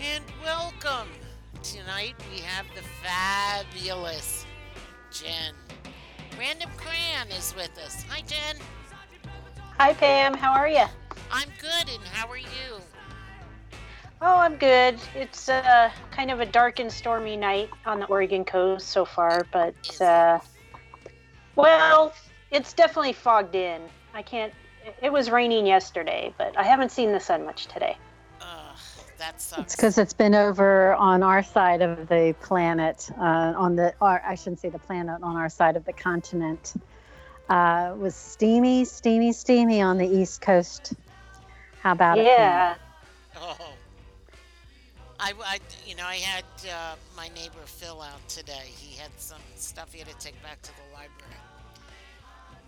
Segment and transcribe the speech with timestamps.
[0.00, 1.08] and welcome.
[1.62, 4.46] Tonight we have the fabulous
[5.10, 5.54] Jen.
[6.38, 8.04] Random Cran is with us.
[8.08, 8.62] Hi, Jen.
[9.78, 10.34] Hi, Pam.
[10.34, 10.84] How are you?
[11.32, 12.80] I'm good, and how are you?
[14.20, 14.98] Oh, I'm good.
[15.16, 19.46] It's uh, kind of a dark and stormy night on the Oregon coast so far,
[19.52, 20.38] but uh,
[21.56, 22.12] well,
[22.52, 23.82] it's definitely fogged in.
[24.14, 24.52] I can't.
[25.02, 27.96] It was raining yesterday, but I haven't seen the sun much today.
[29.18, 29.62] Ugh, that sucks.
[29.62, 34.22] It's because it's been over on our side of the planet, uh, on the, or
[34.24, 36.74] I shouldn't say the planet, on our side of the continent.
[37.48, 40.92] Uh, was steamy, steamy, steamy on the East Coast.
[41.80, 42.26] How about it?
[42.26, 42.74] Yeah.
[43.36, 43.56] Oh.
[45.20, 48.66] I, I, you know, I had uh, my neighbor Phil out today.
[48.66, 51.34] He had some stuff he had to take back to the library.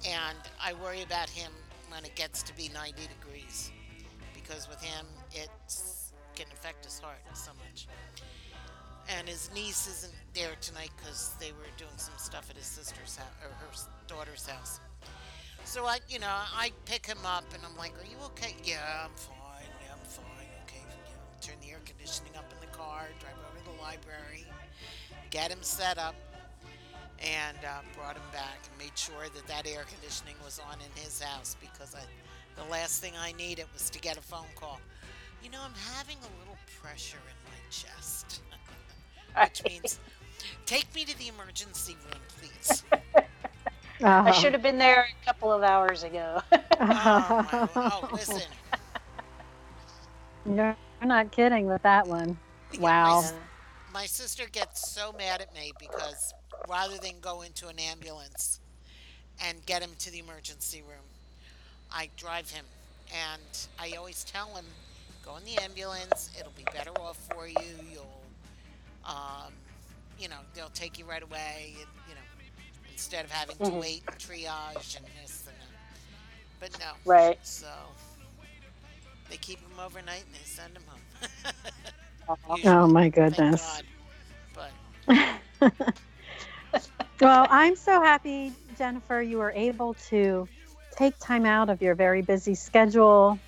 [0.08, 1.52] And I worry about him
[1.90, 3.70] when it gets to be 90 degrees.
[4.34, 5.50] Because with him, it
[6.34, 7.86] can affect his heart so much.
[9.08, 13.16] And his niece isn't there tonight because they were doing some stuff at his sister's
[13.16, 13.72] house, or her
[14.06, 14.80] daughter's house.
[15.64, 19.04] So I, you know, I pick him up and I'm like, "Are you okay?" Yeah,
[19.04, 19.66] I'm fine.
[19.84, 20.46] Yeah, I'm fine.
[20.66, 24.46] Okay, know, turn the air conditioning up in the car, drive over to the library,
[25.30, 26.14] get him set up,
[27.20, 31.02] and uh, brought him back and made sure that that air conditioning was on in
[31.02, 32.00] his house because I,
[32.60, 34.80] the last thing I needed was to get a phone call.
[35.42, 38.42] You know, I'm having a little pressure in my chest,
[39.42, 39.98] which means
[40.66, 42.84] take me to the emergency room, please.
[44.02, 44.22] Uh-huh.
[44.28, 46.40] I should have been there a couple of hours ago.
[46.80, 47.42] Uh-huh.
[47.52, 48.42] Oh, my, oh listen.
[50.46, 50.74] You're
[51.04, 52.38] not kidding with that one.
[52.72, 53.20] Yeah, Wow.
[53.20, 56.32] My, my sister gets so mad at me because
[56.68, 58.60] rather than go into an ambulance
[59.44, 61.04] and get him to the emergency room,
[61.92, 62.64] I drive him.
[63.12, 63.42] And
[63.78, 64.64] I always tell him,
[65.30, 66.30] go in the ambulance.
[66.38, 67.56] It'll be better off for you.
[67.92, 68.22] You'll,
[69.04, 69.52] um,
[70.18, 71.74] you know, they'll take you right away.
[71.78, 72.20] And, you know,
[72.90, 73.80] instead of having to Mhm.
[73.80, 76.00] wait and triage and this and that.
[76.60, 76.92] But no.
[77.04, 77.38] Right.
[77.42, 77.66] So
[79.28, 81.00] they keep him overnight and they send him home.
[82.64, 83.60] Oh my goodness.
[83.60, 83.84] God.
[84.54, 84.70] But
[87.20, 90.48] well, I'm so happy, Jennifer, you were able to
[90.96, 93.40] take time out of your very busy schedule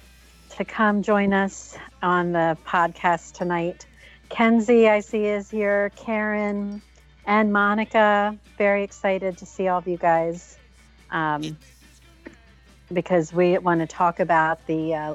[0.56, 3.86] to come join us on the podcast tonight.
[4.28, 5.90] Kenzie, I see, is here.
[5.96, 6.82] Karen
[7.26, 10.58] and Monica, very excited to see all of you guys
[11.10, 11.56] um,
[12.92, 15.14] because we want to talk about the uh,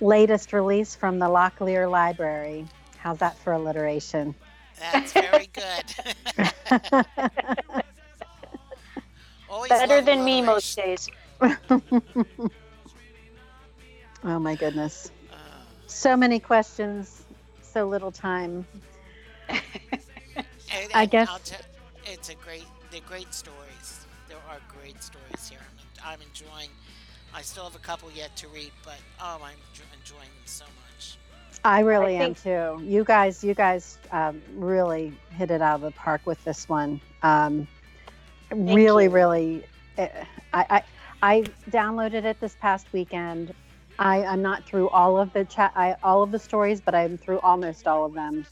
[0.00, 2.64] latest release from the Locklear Library.
[2.98, 4.36] How's that for alliteration?
[4.92, 5.84] that's very good.
[9.68, 11.08] Better than me most days.
[14.26, 15.10] oh my goodness.
[15.32, 15.36] Uh,
[15.86, 17.24] So many questions,
[17.62, 18.66] so little time.
[19.48, 19.60] and-
[20.94, 21.60] I and guess- I'll tell-
[22.04, 22.64] it's a great.
[22.90, 24.06] They're great stories.
[24.28, 25.58] There are great stories here.
[26.04, 26.70] I'm, I'm enjoying.
[27.34, 29.56] I still have a couple yet to read, but oh, I'm
[30.00, 31.18] enjoying them so much.
[31.64, 32.80] I really I am too.
[32.84, 37.00] You guys, you guys um, really hit it out of the park with this one.
[37.24, 37.66] Um,
[38.52, 39.10] really, you.
[39.10, 39.64] really.
[39.98, 40.08] eh,
[40.54, 40.82] I, I
[41.22, 43.52] I downloaded it this past weekend.
[43.98, 47.18] I, I'm not through all of the chat, I, all of the stories, but I'm
[47.18, 48.46] through almost all of them.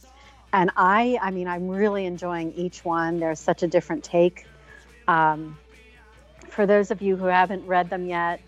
[0.53, 3.19] And I, I mean, I'm really enjoying each one.
[3.21, 4.49] There's such a different take.
[5.09, 5.59] Um,
[6.51, 8.43] for those of you who haven't read them yet,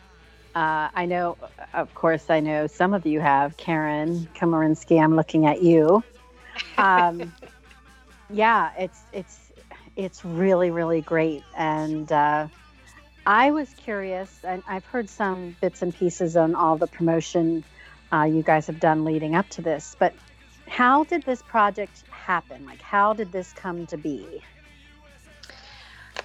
[0.55, 1.39] uh, I know,
[1.75, 3.57] of course, I know some of you have.
[3.57, 6.05] Karen Komarinsky, I'm looking at you.
[6.79, 7.35] Um,
[8.29, 9.53] yeah, it's it's
[9.97, 12.49] it's really really great, and uh,
[13.27, 17.65] I was curious, and I've heard some bits and pieces on all the promotion
[18.13, 20.15] uh, you guys have done leading up to this, but
[20.69, 22.65] how did this project happen?
[22.65, 24.43] Like, how did this come to be?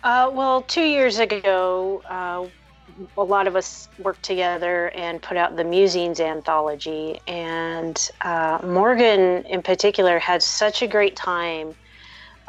[0.03, 2.47] Uh, well, two years ago, uh,
[3.17, 7.19] a lot of us worked together and put out the Musings anthology.
[7.27, 11.75] And uh, Morgan, in particular, had such a great time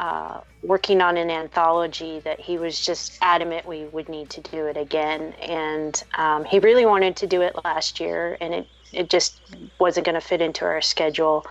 [0.02, 4.66] uh, working on an anthology that he was just adamant we would need to do
[4.66, 5.32] it again.
[5.40, 9.40] And um, he really wanted to do it last year, and it, it just
[9.78, 11.46] wasn't going to fit into our schedule.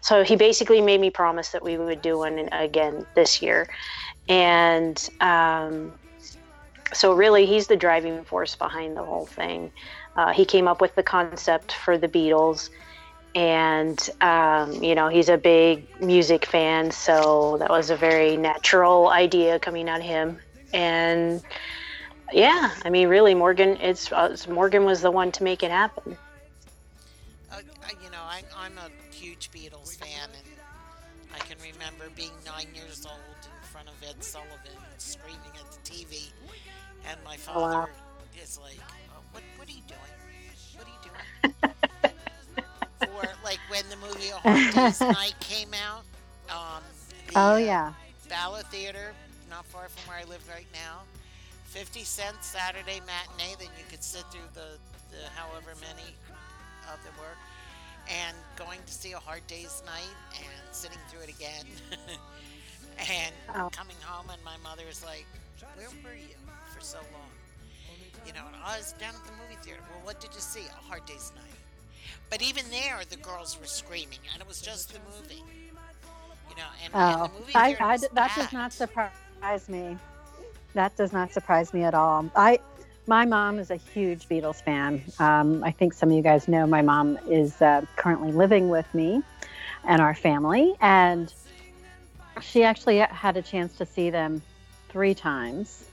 [0.00, 3.68] So he basically made me promise that we would do one again this year.
[4.30, 5.92] And um,
[6.94, 9.72] so, really, he's the driving force behind the whole thing.
[10.16, 12.70] Uh, he came up with the concept for the Beatles,
[13.34, 19.08] and um, you know, he's a big music fan, so that was a very natural
[19.08, 20.38] idea coming out of him.
[20.72, 21.42] And
[22.32, 26.16] yeah, I mean, really, Morgan, it's uh, Morgan was the one to make it happen.
[27.52, 27.56] uh,
[28.02, 33.06] you know, I, I'm a huge Beatles fan, and I can remember being nine years
[33.06, 34.56] old in front of Ed Sullivan
[34.98, 36.30] screaming at the TV,
[37.08, 37.88] and my father wow.
[38.42, 38.79] is like,
[44.00, 46.02] movie A Hard Day's Night came out.
[46.48, 46.82] Um,
[47.28, 47.92] the, Oh uh, yeah.
[48.28, 49.12] Bala Theater,
[49.48, 51.02] not far from where I live right now.
[51.66, 54.78] 50 cent Saturday matinee, then you could sit through the,
[55.10, 56.14] the however many
[56.92, 57.36] of them were.
[58.10, 61.66] And going to see a hard day's night and sitting through it again.
[62.98, 63.68] and Oh.
[63.72, 65.26] coming home, and my mother is like,
[65.76, 66.34] Where were you
[66.74, 67.30] for so long?
[68.26, 69.80] You know, and I was down at the movie theater.
[69.90, 70.66] Well, what did you see?
[70.66, 71.59] A hard day's night.
[72.30, 75.42] But even there, the girls were screaming, and it was just the movie.
[76.48, 79.96] You know, and, and Oh, the movie I, I, that does not surprise me.
[80.74, 82.30] That does not surprise me at all.
[82.36, 82.60] I,
[83.08, 85.02] my mom is a huge Beatles fan.
[85.18, 88.92] Um, I think some of you guys know my mom is uh, currently living with
[88.94, 89.22] me
[89.84, 91.32] and our family, and
[92.40, 94.40] she actually had a chance to see them
[94.88, 95.84] three times.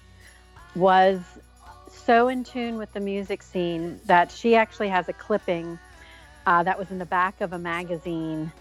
[0.75, 1.19] Was
[1.89, 5.79] so in tune with the music scene that she actually has a clipping
[6.47, 8.51] uh, that was in the back of a magazine.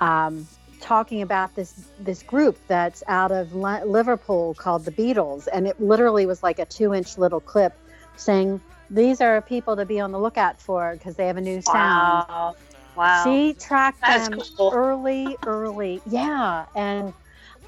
[0.00, 0.46] Um,
[0.80, 6.26] talking about this this group that's out of Liverpool called the Beatles, and it literally
[6.26, 7.74] was like a two inch little clip
[8.16, 11.62] saying these are people to be on the lookout for because they have a new
[11.62, 12.26] sound.
[12.28, 12.56] Wow.
[12.96, 13.24] Wow.
[13.24, 14.72] She tracked That's them cool.
[14.74, 17.12] early, early, yeah, and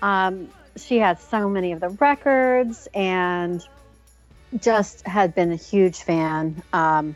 [0.02, 3.64] um, she has so many of the records and
[4.58, 7.14] just had been a huge fan um,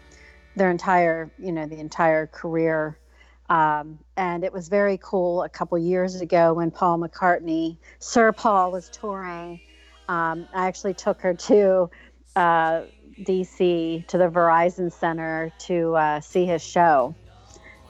[0.56, 2.98] their entire, you know, the entire career.
[3.50, 8.72] Um, and it was very cool a couple years ago when Paul McCartney, Sir Paul,
[8.72, 9.60] was touring.
[10.08, 11.90] Um, I actually took her to
[12.36, 12.82] uh,
[13.20, 17.14] DC to the Verizon Center to uh, see his show,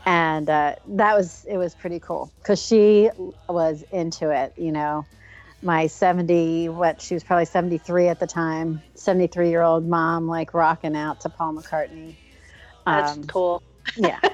[0.04, 3.10] and uh, that was it was pretty cool because she
[3.48, 4.52] was into it.
[4.56, 5.06] You know,
[5.64, 10.52] my 70 what she was probably 73 at the time 73 year old mom like
[10.52, 12.14] rocking out to paul mccartney
[12.88, 13.62] That's Um, cool.
[13.96, 14.20] yeah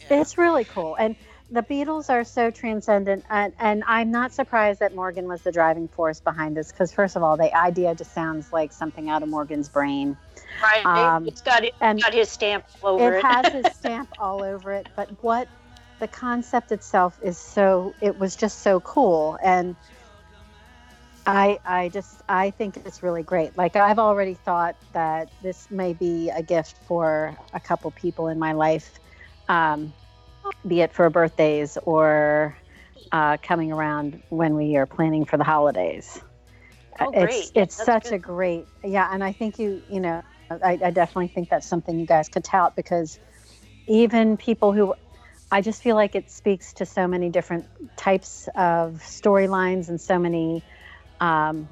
[0.00, 0.08] Yeah.
[0.10, 1.16] it's really cool and
[1.50, 5.88] the beatles are so transcendent and, and i'm not surprised that morgan was the driving
[5.88, 9.28] force behind this because first of all the idea just sounds like something out of
[9.28, 10.16] morgan's brain
[10.62, 10.86] Right.
[10.86, 13.26] Um, it's got it, and got his stamp all over it it.
[13.26, 15.48] has his stamp all over it but what
[16.00, 19.76] the concept itself is so it was just so cool and
[21.26, 25.92] i i just i think it's really great like i've already thought that this may
[25.92, 28.98] be a gift for a couple people in my life
[29.48, 29.92] um,
[30.66, 32.56] be it for birthdays or
[33.12, 36.20] uh, coming around when we are planning for the holidays
[37.00, 37.52] Oh, it's great.
[37.54, 38.14] It's that's such good.
[38.14, 41.98] a great yeah and i think you you know I, I definitely think that's something
[41.98, 43.18] you guys could tout because
[43.86, 44.94] even people who
[45.50, 47.66] I just feel like it speaks to so many different
[47.96, 50.64] types of storylines and so many,
[51.24, 51.68] um,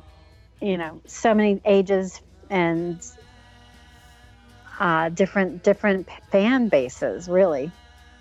[0.61, 3.05] you know, so many ages and
[4.81, 7.29] uh, different different fan bases.
[7.29, 7.71] Really,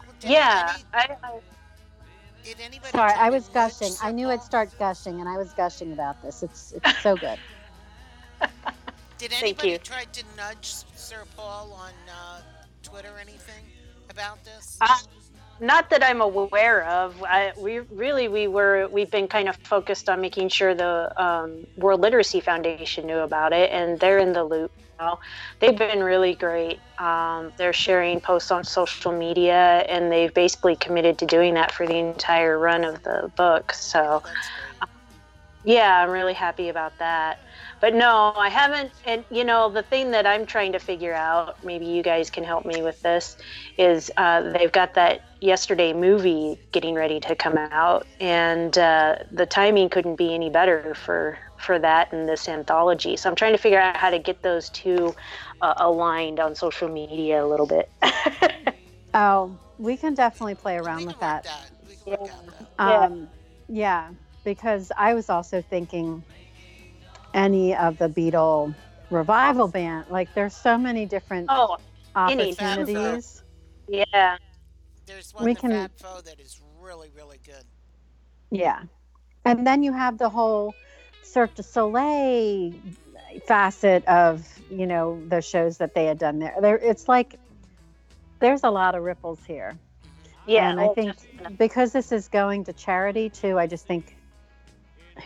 [0.05, 0.73] Well, did yeah.
[0.73, 1.39] any- I, I,
[2.43, 3.93] did anybody sorry, I was gushing.
[4.01, 4.33] I knew Paul?
[4.33, 6.43] I'd start gushing, and I was gushing about this.
[6.43, 7.37] It's it's so good.
[9.19, 9.77] Did anybody you.
[9.77, 12.41] try to nudge Sir Paul on uh,
[12.81, 13.63] Twitter or anything
[14.09, 14.79] about this?
[14.81, 14.87] Uh,
[15.61, 17.21] not that I'm aware of.
[17.23, 21.65] I, we really we were we've been kind of focused on making sure the um,
[21.77, 25.19] World Literacy Foundation knew about it, and they're in the loop now.
[25.59, 26.81] They've been really great.
[26.99, 31.87] Um, they're sharing posts on social media, and they've basically committed to doing that for
[31.87, 33.73] the entire run of the book.
[33.73, 34.21] So.
[34.23, 34.35] Great.
[35.63, 37.37] Yeah, I'm really happy about that.
[37.81, 38.93] But no, I haven't.
[39.05, 42.43] And you know, the thing that I'm trying to figure out, maybe you guys can
[42.43, 43.37] help me with this,
[43.77, 49.47] is uh, they've got that yesterday movie getting ready to come out, and uh, the
[49.47, 53.17] timing couldn't be any better for for that and this anthology.
[53.17, 55.15] So I'm trying to figure out how to get those two
[55.61, 57.91] uh, aligned on social media a little bit.
[59.13, 61.47] Oh, we can definitely play around with that.
[61.87, 62.67] We can work out that.
[62.83, 63.05] Yeah.
[63.05, 63.29] Um,
[63.67, 66.23] yeah, because I was also thinking
[67.33, 68.73] any of the Beatle
[69.09, 70.05] revival band.
[70.09, 71.77] Like, there's so many different oh,
[72.15, 72.51] any.
[72.51, 73.43] opportunities.
[73.87, 74.37] yeah.
[75.05, 77.63] There's one we the can- Fab Faux that is really, really good.
[78.49, 78.83] Yeah,
[79.45, 80.75] and then you have the whole
[81.23, 82.73] Cirque du Soleil
[83.45, 86.55] facet of you know the shows that they had done there.
[86.61, 87.39] There, it's like
[88.39, 89.71] there's a lot of ripples here.
[89.73, 90.49] Mm-hmm.
[90.49, 90.69] Yeah.
[90.69, 91.55] and I oh, think definitely.
[91.57, 94.17] because this is going to charity too, I just think,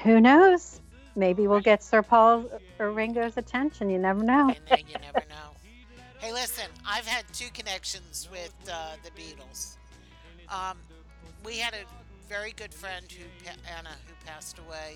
[0.04, 0.82] who knows?
[1.15, 3.89] Maybe we'll get Sir Paul or Ringo's attention.
[3.89, 4.53] You never know.
[4.69, 5.51] You never know.
[6.19, 9.77] Hey, listen, I've had two connections with uh, the Beatles.
[10.50, 10.77] Um,
[11.45, 11.86] we had a
[12.27, 13.24] very good friend who
[13.77, 14.95] Anna who passed away.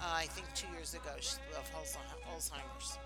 [0.00, 1.10] Uh, I think two years ago
[1.58, 1.70] of
[2.34, 2.98] Alzheimer's.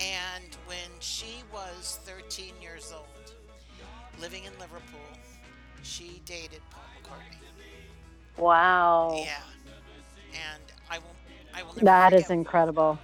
[0.00, 3.32] And when she was 13 years old,
[4.20, 4.98] living in Liverpool,
[5.82, 7.38] she dated Paul McCartney.
[8.36, 9.22] Wow.
[9.24, 9.38] Yeah.
[10.32, 11.04] And I will.
[11.54, 11.74] I will.
[11.74, 12.98] Never that is incredible.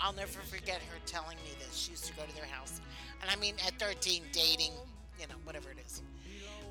[0.00, 1.76] I'll never forget her telling me this.
[1.76, 2.80] She used to go to their house,
[3.22, 4.72] and I mean, at 13, dating,
[5.18, 6.02] you know, whatever it is.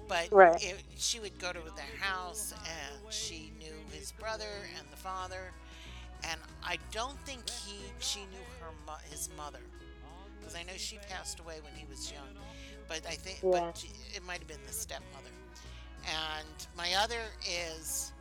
[0.08, 0.62] But right.
[0.64, 5.52] it, she would go to their house, and she knew his brother and the father,
[6.30, 8.70] and I don't think he she knew her
[9.10, 9.60] his mother
[10.40, 12.28] because I know she passed away when he was young,
[12.88, 13.68] but I think yeah.
[13.68, 15.30] but she, it might have been the stepmother.
[16.06, 18.13] And my other is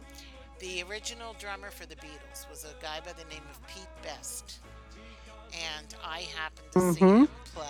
[0.62, 4.60] the original drummer for the Beatles was a guy by the name of Pete Best,
[5.52, 6.92] and I happened to mm-hmm.
[6.92, 7.66] see him play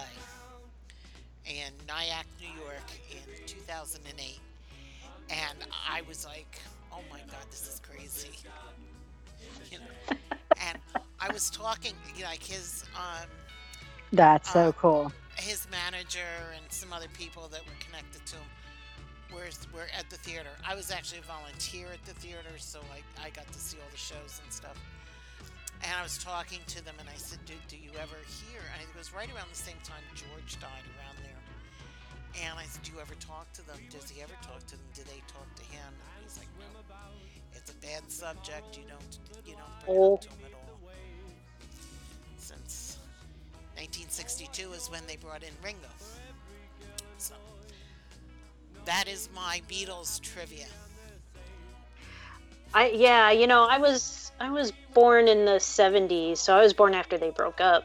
[1.47, 4.39] in Nyack, New York in 2008,
[5.31, 5.59] and
[5.91, 6.61] I was like,
[6.93, 8.31] "Oh my God, this is crazy."
[9.71, 10.17] You know,
[10.69, 10.79] and
[11.19, 13.29] I was talking like his um,
[14.13, 15.13] that's so uh, cool.
[15.37, 16.21] His manager
[16.55, 18.45] and some other people that were connected to him
[19.35, 20.51] were, were at the theater.
[20.67, 23.91] I was actually a volunteer at the theater, so I, I got to see all
[23.91, 24.77] the shows and stuff.
[25.83, 28.15] And I was talking to them, and I said, "Do, do you ever
[28.47, 31.43] hear?" And it was right around the same time George died, around there.
[32.47, 33.79] And I said, "Do you ever talk to them?
[33.91, 34.87] Does he ever talk to them?
[34.95, 36.71] Do they talk to him?" And he's like, "No,
[37.53, 38.79] it's a bad subject.
[38.79, 39.13] You don't,
[39.45, 40.79] you don't bring it up to him at all."
[42.39, 42.99] Since
[43.75, 45.91] 1962 is when they brought in Ringo.
[47.19, 47.35] So
[48.85, 50.67] that is my Beatles trivia.
[52.75, 56.73] I yeah, you know, I was I was born in the 70s, so I was
[56.73, 57.85] born after they broke up.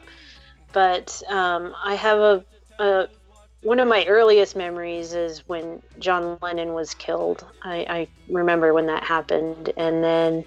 [0.72, 2.44] But um, I have a,
[2.78, 3.08] a
[3.62, 7.44] one of my earliest memories is when John Lennon was killed.
[7.62, 10.44] I, I remember when that happened, and then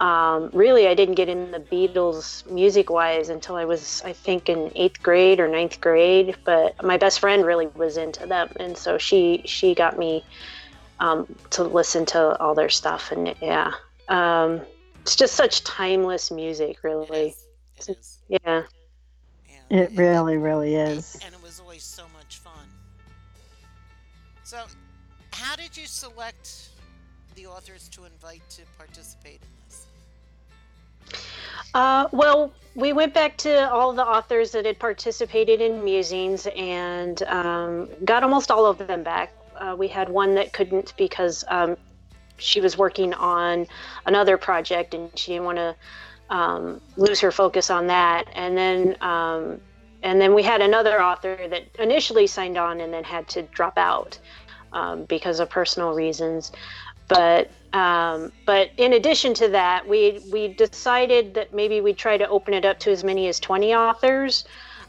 [0.00, 4.48] um, really, I didn't get in the Beatles music wise until I was, I think,
[4.48, 6.36] in eighth grade or ninth grade.
[6.44, 10.24] But my best friend really was into them, and so she she got me
[11.00, 13.10] um, to listen to all their stuff.
[13.10, 13.72] And yeah,
[14.08, 14.60] um,
[15.02, 17.08] it's just such timeless music, really.
[17.08, 17.28] It
[17.78, 17.88] is.
[17.88, 18.18] It is.
[18.28, 18.62] Yeah.
[19.70, 21.18] And, it really, really is.
[21.24, 22.52] And it was always so much fun.
[24.44, 24.64] So,
[25.32, 26.70] how did you select
[27.34, 29.58] the authors to invite to participate in
[31.74, 37.22] uh, well, we went back to all the authors that had participated in musings and
[37.24, 39.32] um, got almost all of them back.
[39.56, 41.76] Uh, we had one that couldn't because um,
[42.36, 43.66] she was working on
[44.06, 45.76] another project and she didn't want to
[46.30, 48.26] um, lose her focus on that.
[48.34, 49.60] And then um,
[50.02, 53.76] and then we had another author that initially signed on and then had to drop
[53.76, 54.18] out
[54.72, 56.52] um, because of personal reasons.
[57.08, 62.28] But um, but in addition to that, we we decided that maybe we'd try to
[62.28, 64.44] open it up to as many as 20 authors.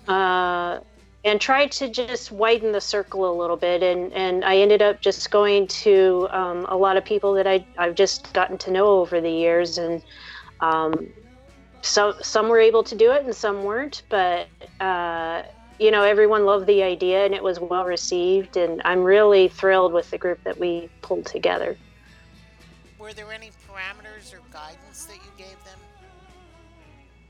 [0.08, 0.80] Uh,
[1.26, 3.84] and try to just widen the circle a little bit.
[3.84, 7.66] And, and I ended up just going to um, a lot of people that I,
[7.78, 9.78] I've just gotten to know over the years.
[9.78, 10.02] And
[10.62, 11.10] um,
[11.82, 14.04] so, some were able to do it and some weren't.
[14.08, 14.48] But,
[14.80, 15.44] uh,
[15.78, 18.56] you know, everyone loved the idea and it was well received.
[18.56, 21.78] And I'm really thrilled with the group that we pulled together
[23.00, 25.80] were there any parameters or guidance that you gave them?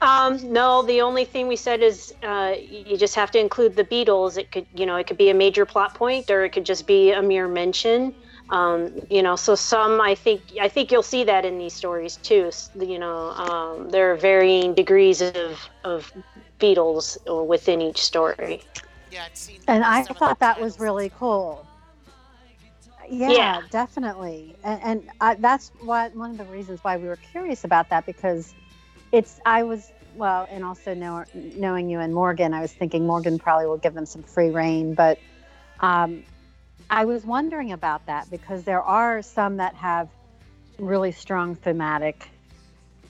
[0.01, 3.83] Um, no, the only thing we said is uh, you just have to include the
[3.83, 4.37] Beatles.
[4.37, 6.87] It could, you know, it could be a major plot point, or it could just
[6.87, 8.15] be a mere mention.
[8.49, 12.15] Um, you know, so some I think I think you'll see that in these stories
[12.15, 12.49] too.
[12.79, 16.11] You know, um, there are varying degrees of of
[16.59, 18.63] Beatles within each story.
[19.11, 19.59] Yeah, I've seen.
[19.67, 21.65] And I thought that was really cool.
[23.09, 23.61] Yeah, yeah.
[23.69, 24.55] definitely.
[24.63, 28.05] And, and I, that's why one of the reasons why we were curious about that
[28.05, 28.53] because
[29.11, 33.39] it's I was well, and also know, knowing you and Morgan, I was thinking Morgan
[33.39, 35.19] probably will give them some free reign, but
[35.79, 36.23] um,
[36.89, 40.09] I was wondering about that because there are some that have
[40.77, 42.29] really strong thematic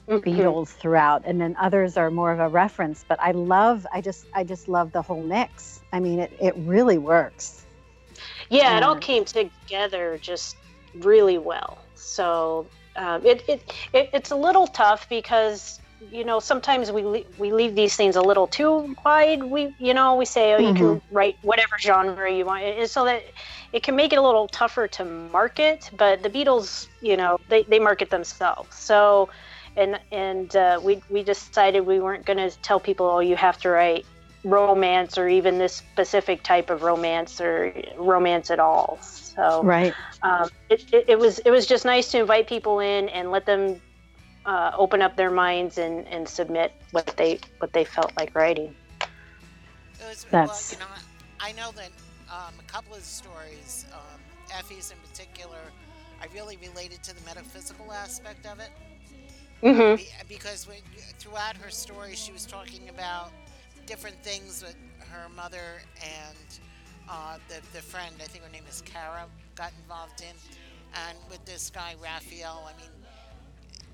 [0.07, 0.27] mm-hmm.
[0.27, 3.05] Beatles throughout, and then others are more of a reference.
[3.07, 5.81] But I love, I just, I just love the whole mix.
[5.91, 7.65] I mean, it, it really works.
[8.49, 10.55] Yeah, it all came together just
[10.95, 11.79] really well.
[11.95, 15.79] So um, it, it, it it's a little tough because
[16.11, 19.43] you know sometimes we le- we leave these things a little too wide.
[19.43, 20.77] We you know we say oh you mm-hmm.
[20.77, 23.23] can write whatever genre you want, and so that
[23.71, 25.89] it can make it a little tougher to market.
[25.95, 28.75] But the Beatles, you know, they, they market themselves.
[28.75, 29.29] So
[29.75, 33.57] and and uh, we we decided we weren't going to tell people oh you have
[33.59, 34.05] to write
[34.43, 38.99] romance or even this specific type of romance or romance at all.
[39.01, 39.93] So Right.
[40.21, 43.45] um, it, it, it was it was just nice to invite people in and let
[43.45, 43.81] them
[44.45, 48.75] uh, open up their minds and, and submit what they what they felt like writing.
[50.07, 51.01] Was, That's- well, you know,
[51.39, 51.91] I know that
[52.31, 54.19] um, a couple of stories, um,
[54.57, 55.59] Effie's in particular,
[56.21, 58.69] I really related to the metaphysical aspect of it.
[59.63, 60.01] Mm-hmm.
[60.27, 60.77] Because when,
[61.17, 63.31] throughout her story, she was talking about
[63.89, 64.75] different things with
[65.11, 66.59] her mother and
[67.09, 69.25] uh, the, the friend, I think her name is Kara,
[69.55, 70.35] got involved in.
[71.07, 72.91] And with this guy, Raphael, I mean,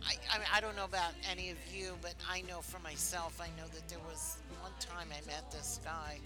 [0.05, 3.47] I, I, I don't know about any of you, but I know for myself, I
[3.57, 6.19] know that there was one time I met this guy.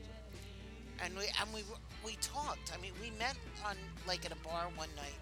[1.03, 1.61] And we and we
[2.03, 2.73] we talked.
[2.75, 5.15] I mean, we met on like at a bar one night,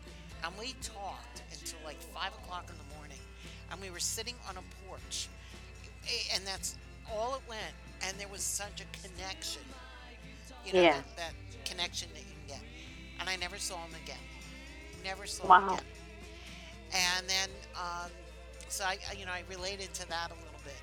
[0.43, 3.19] and we talked until like five o'clock in the morning
[3.71, 5.27] and we were sitting on a porch,
[6.33, 6.77] and that's
[7.11, 7.73] all it went.
[8.05, 9.61] And there was such a connection,
[10.65, 10.93] you know, Yeah.
[10.93, 11.33] that, that
[11.65, 12.61] connection that you can get.
[13.19, 14.17] And I never saw him again.
[15.03, 15.85] Never saw him again.
[16.93, 18.11] And then, um,
[18.69, 20.81] so I, you know, I related to that a little bit.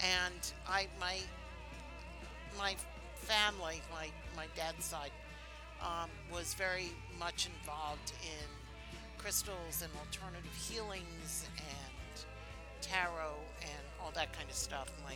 [0.00, 1.18] And I, my,
[2.56, 2.76] my
[3.14, 5.10] family, my my dad's side,
[5.82, 8.46] um, was very much involved in
[9.18, 12.24] crystals and alternative healings and
[12.80, 14.88] tarot and all that kind of stuff.
[15.04, 15.14] My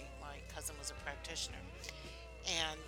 [0.55, 1.59] cousin was a practitioner,
[2.47, 2.81] and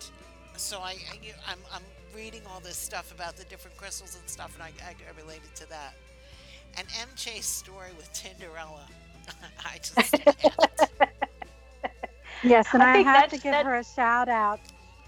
[0.57, 1.81] so I, I you- I'm, I'm
[2.15, 5.53] reading all this stuff about the different crystals and stuff, and I, I, I related
[5.55, 5.93] to that.
[6.77, 8.85] And MJ's story with Tinderella,
[9.65, 10.37] I just can't.
[12.43, 14.59] Yes, and I I, think have to that's- give that- her a shout out.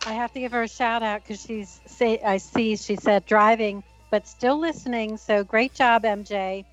[0.05, 3.25] I have to give her a shout out because she's say I see she said
[3.25, 5.17] driving, but still listening.
[5.17, 6.63] So great job, MJ.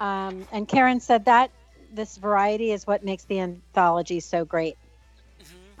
[0.00, 1.50] Um, and Karen said that
[1.92, 4.76] this variety is what makes the anthology so great.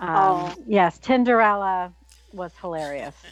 [0.08, 0.54] Um, Oh.
[0.66, 1.92] Yes, Tinderella
[2.32, 3.14] was hilarious.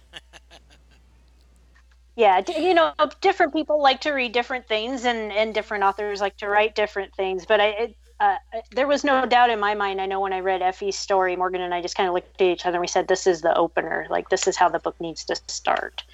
[2.15, 6.37] Yeah, you know, different people like to read different things, and and different authors like
[6.39, 7.47] to write different things.
[7.47, 8.37] But I, it, uh,
[8.71, 9.99] there was no doubt in my mind.
[9.99, 12.47] I know when I read Effie's story, Morgan and I just kind of looked at
[12.47, 14.07] each other and we said, "This is the opener.
[14.11, 16.05] Like this is how the book needs to start."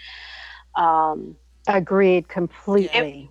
[0.77, 3.29] Um, Agreed completely.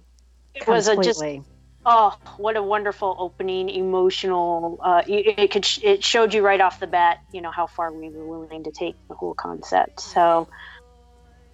[0.54, 1.44] it was a just completely.
[1.88, 4.80] Oh, what a wonderful opening, emotional.
[4.84, 7.66] Uh, it, it could sh- it showed you right off the bat, you know, how
[7.66, 10.02] far we were willing to take the whole concept.
[10.02, 10.48] So.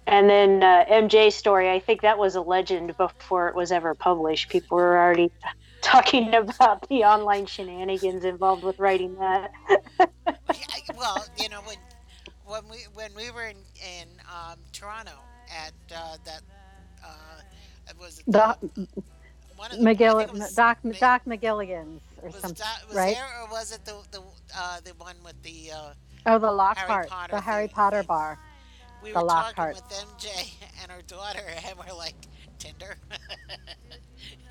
[0.06, 3.94] And then uh, MJ's story, I think that was a legend before it was ever
[3.94, 4.50] published.
[4.50, 5.32] People were already
[5.82, 9.50] talking about the online shenanigans involved with writing that.
[10.28, 11.78] Yeah, well, you know when
[12.44, 13.56] when we when we were in
[14.00, 15.12] in um, Toronto
[15.50, 16.42] at uh, that
[17.02, 17.40] uh,
[17.88, 18.60] it was it Doc,
[19.56, 23.16] one of the, McGill, was Doc, Ma- Doc McGilligan's or something, right?
[23.18, 24.22] or was it the the
[24.56, 25.92] uh, the one with the uh,
[26.26, 27.74] Oh, the Lockhart, Potter the Harry thing.
[27.74, 28.38] Potter bar.
[29.02, 32.14] we The were talking with MJ and her daughter and we're like
[32.58, 32.96] Tinder.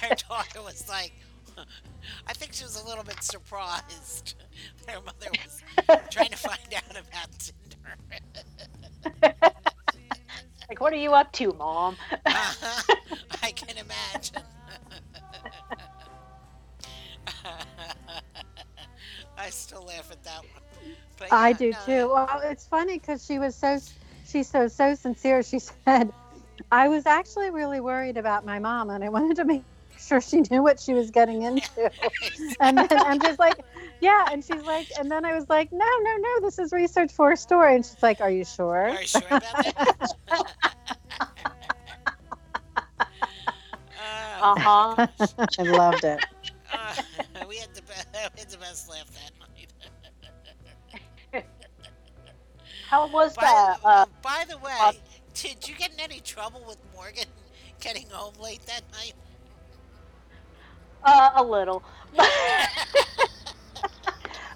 [0.00, 1.12] her daughter was like.
[2.28, 4.34] I think she was a little bit surprised.
[4.86, 5.62] that Her mother was
[6.10, 7.98] trying to find out about Tinder.
[10.68, 11.96] Like, what are you up to, Mom?
[21.20, 21.30] One.
[21.30, 22.10] But I yeah, do no, too.
[22.12, 23.78] Well, it's funny because she was so
[24.24, 25.42] she's so so sincere.
[25.42, 26.12] She said,
[26.70, 29.64] "I was actually really worried about my mom, and I wanted to make
[29.98, 31.90] sure she knew what she was getting into."
[32.60, 33.58] and then I'm just like,
[34.00, 37.12] "Yeah," and she's like, and then I was like, "No, no, no, this is research
[37.12, 40.14] for a story," and she's like, "Are you sure?" Are you sure about that?
[43.98, 44.96] Uh, Uh huh.
[45.58, 46.22] I loved it.
[46.72, 46.94] uh,
[47.48, 49.08] we had the best, we had the best laugh
[52.88, 53.80] How was By, that?
[53.84, 54.92] Uh, by the way, uh,
[55.34, 57.26] did you get in any trouble with Morgan
[57.80, 59.12] getting home late that night?
[61.04, 61.82] uh, a little.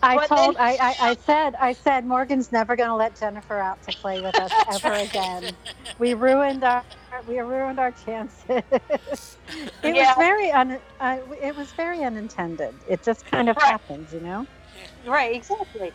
[0.05, 3.19] I But told, then- I, I, I said, I said, Morgan's never going to let
[3.21, 5.09] Jennifer out to play with us ever right.
[5.09, 5.55] again.
[5.99, 6.83] We ruined our,
[7.29, 8.47] we ruined our chances.
[9.83, 10.07] it Yeah.
[10.07, 12.75] was very un, uh, it was very unintended.
[12.89, 13.67] It just kind of Right.
[13.71, 14.47] happens, you know.
[15.07, 15.93] right, exactly.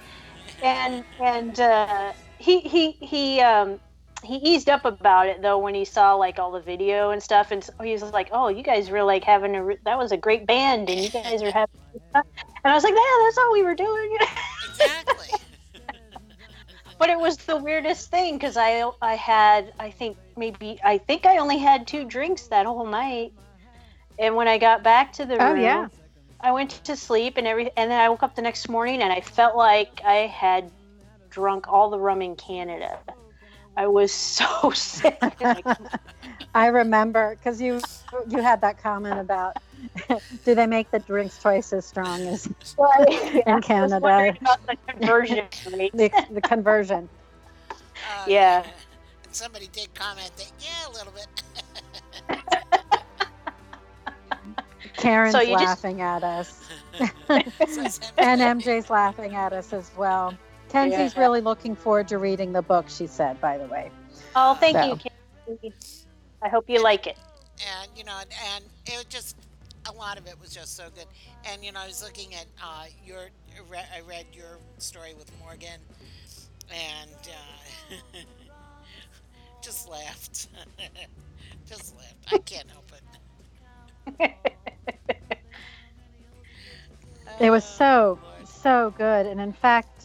[0.62, 3.80] And and uh, he he he um
[4.24, 7.52] he eased up about it though when he saw like all the video and stuff,
[7.52, 10.12] and so he was like, "Oh, you guys were like having a re- that was
[10.12, 11.70] a great band, and you guys are having."
[12.64, 14.18] And I was like, "Yeah, that's all we were doing."
[14.64, 15.28] Exactly.
[17.00, 21.26] but it was the weirdest thing because I I had I think maybe I think
[21.26, 23.34] I only had two drinks that whole night,
[24.20, 25.88] and when I got back to the Oh, room, yeah.
[26.42, 29.12] I went to sleep and every and then I woke up the next morning and
[29.14, 30.72] I felt like I had
[31.30, 33.00] drunk all the rum in Canada.
[33.76, 35.18] I was so sick.
[36.56, 37.80] I remember because you
[38.28, 39.58] you had that comment about
[40.46, 42.48] do they make the drinks twice as strong as
[43.46, 44.36] in Canada?
[44.66, 45.46] the conversion
[45.78, 45.92] rate.
[45.94, 47.08] The, the conversion.
[47.70, 48.64] Uh, Yeah.
[49.26, 51.28] And somebody did comment that, yeah, a little bit.
[54.96, 56.68] Karen's So you just- laughing at us,
[57.30, 60.34] and MJ's laughing at us as well.
[60.70, 61.20] Kenzie's Yeah.
[61.22, 62.90] really looking forward to reading the book.
[62.90, 63.92] She said, by the way.
[64.36, 64.86] Oh, thank So.
[64.86, 64.98] you,
[65.62, 65.74] Kenzie.
[66.42, 67.18] I hope you like it.
[67.82, 69.36] and you know, and, and it was just
[69.90, 71.06] a lot of it was just so good.
[71.46, 73.30] And you know, I was looking at uh, your,
[73.74, 75.80] I read your story with Morgan,
[76.72, 77.10] and
[77.94, 77.96] uh,
[79.62, 80.48] just laughed,
[81.68, 82.34] just laughed.
[82.34, 82.92] I can't help
[84.20, 84.32] it.
[87.40, 89.97] It was Oh, so so good, and in fact,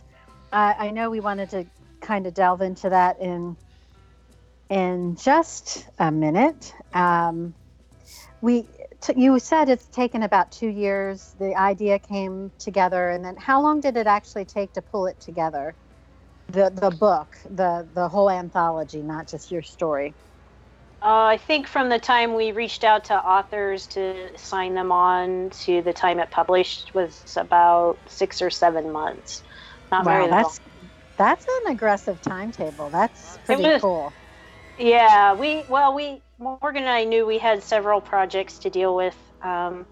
[0.52, 1.66] I, I know we wanted to
[2.00, 3.56] kind of delve into that in
[4.68, 6.74] in just a minute.
[6.94, 7.54] Um,
[8.40, 8.66] we
[9.00, 11.34] t- you said it's taken about two years.
[11.38, 15.20] The idea came together, and then how long did it actually take to pull it
[15.20, 15.74] together?
[16.48, 20.14] The the book, the the whole anthology, not just your story.
[21.02, 25.50] Uh, I think from the time we reached out to authors to sign them on
[25.64, 29.42] to the time it published was about six or seven months.
[29.92, 30.90] Not wow, very that's long.
[31.18, 32.90] that's an aggressive timetable.
[32.90, 34.12] That's pretty was- cool.
[34.78, 39.14] Yeah, we well, we Morgan and I knew we had several projects to deal with
[39.42, 39.86] um,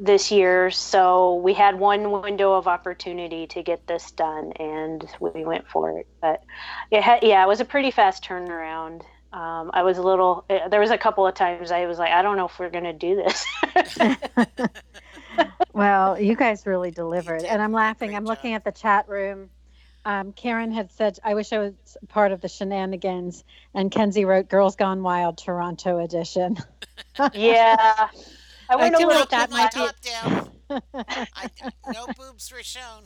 [0.00, 5.44] this year, so we had one window of opportunity to get this done, and we
[5.44, 6.06] went for it.
[6.20, 6.40] But
[6.90, 9.02] it had, yeah, it was a pretty fast turnaround.
[9.32, 10.44] Um, I was a little.
[10.50, 12.68] eh, There was a couple of times I was like, I don't know if we're
[12.70, 13.46] gonna do this.
[15.72, 17.42] Well, you guys really delivered.
[17.44, 18.08] And I'm laughing.
[18.10, 18.28] great I'm job.
[18.30, 19.48] looking at the chat room.
[20.04, 21.74] Um, Karen had said, I wish I was
[22.08, 23.44] part of the shenanigans.
[23.74, 26.56] And Kenzie wrote Girls Gone Wild Toronto edition.
[27.34, 28.08] yeah,
[28.68, 30.02] I went a feel little like that Put too my might
[30.70, 31.26] be- top down.
[31.36, 31.50] I,
[31.92, 33.04] no boobs were shown.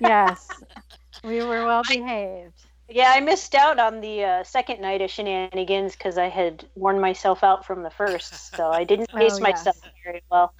[0.00, 0.48] yes,
[1.24, 2.54] we were well behaved.
[2.88, 7.00] Yeah, I missed out on the uh, second night of shenanigans because I had worn
[7.00, 9.40] myself out from the first, so I didn't Oh, pace yes.
[9.40, 10.52] myself very well.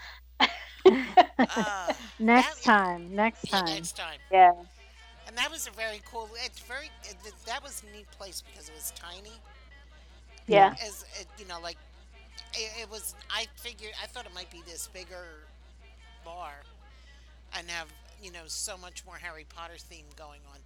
[0.86, 3.64] Uh, Next That- time, next yeah, time.
[3.64, 4.20] next time.
[4.30, 4.52] Yeah,
[5.26, 6.28] And that was a very cool.
[6.44, 6.90] It's very.
[7.04, 7.16] It,
[7.46, 9.42] that was a neat place because it was tiny.
[10.46, 11.78] yeah, As it, you know, like
[12.54, 13.14] it, it was.
[13.30, 13.92] I figured.
[14.02, 15.48] I thought it might be this bigger
[16.24, 16.64] bar,
[17.56, 20.60] and have you know so much more Harry Potter theme going on.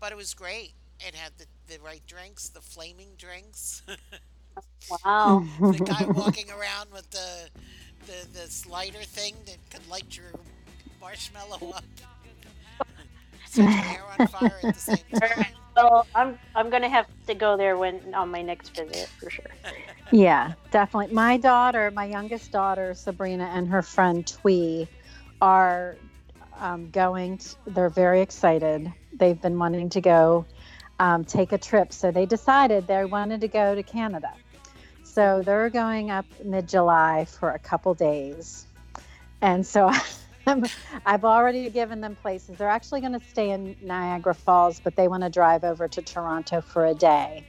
[0.00, 0.74] But it was great.
[1.00, 3.82] It had the, the right drinks, the flaming drinks.
[5.04, 5.44] wow.
[5.60, 7.50] the guy walking around with the
[8.06, 10.26] the this lighter thing that could light your
[11.00, 11.84] marshmallow up.
[13.46, 15.46] Set your hair on fire at the same time.
[15.76, 19.44] So I'm I'm gonna have to go there when on my next visit for sure.
[20.14, 21.14] Yeah, definitely.
[21.14, 24.86] My daughter, my youngest daughter, Sabrina, and her friend Twee
[25.40, 25.96] are
[26.60, 27.38] um, going.
[27.38, 28.92] To, they're very excited.
[29.14, 30.44] They've been wanting to go
[31.00, 34.34] um, take a trip, so they decided they wanted to go to Canada.
[35.12, 38.66] So they're going up mid July for a couple days,
[39.40, 39.90] and so.
[40.44, 40.64] I'm,
[41.06, 42.58] I've already given them places.
[42.58, 46.02] They're actually going to stay in Niagara Falls, but they want to drive over to
[46.02, 47.44] Toronto for a day.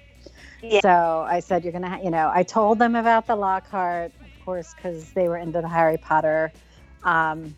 [0.62, 0.82] Yeah.
[0.82, 4.46] So I said, you're going to, you know, I told them about the Lockhart, of
[4.46, 6.54] course, because they were into the Harry Potter.
[7.04, 7.56] Um,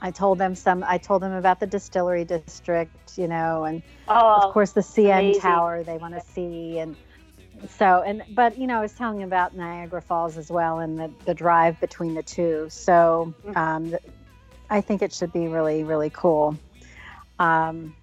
[0.00, 4.40] I told them some, I told them about the distillery district, you know, and Oh,
[4.42, 5.40] of course the CN amazing.
[5.42, 6.78] Tower they want to see.
[6.78, 6.96] And
[7.68, 10.98] so, and, but, you know, I was telling them about Niagara Falls as well and
[10.98, 12.66] the, the drive between the two.
[12.70, 13.56] So Mhm.
[13.56, 14.02] um, th-
[14.70, 16.56] I think it should be really, really cool.
[17.38, 17.94] Um,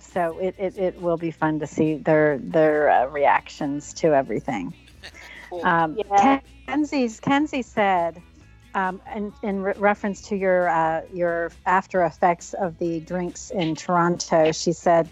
[0.00, 4.72] so it, it, it will be fun to see their their uh, reactions to everything.
[5.50, 5.64] cool.
[5.64, 6.40] Um, Yeah.
[6.66, 8.20] Kenzie's Kenzie said,
[8.74, 13.74] um, in, in re- reference to your uh, your after effects of the drinks in
[13.76, 15.08] Toronto, she said,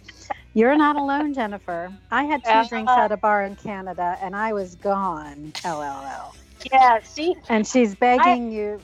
[0.55, 1.93] "You're not alone, Jennifer.
[2.11, 6.35] I had two Uh, drinks at a bar in Canada, and I was gone." LLL.
[6.73, 7.01] yeah.
[7.03, 8.81] See, And she's begging you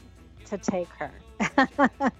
[0.46, 1.10] to take her.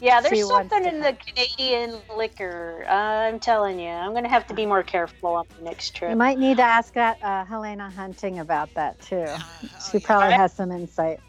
[0.00, 0.20] yeah.
[0.20, 2.84] There's wants something in the Canadian liquor.
[2.88, 6.10] I'm telling you, I'm gonna have to be more careful on the next trip.
[6.10, 9.16] you might need to ask that uh, Helena Hunting about that too.
[9.16, 10.06] Uh, oh, She yeah.
[10.06, 11.20] probably has some insight.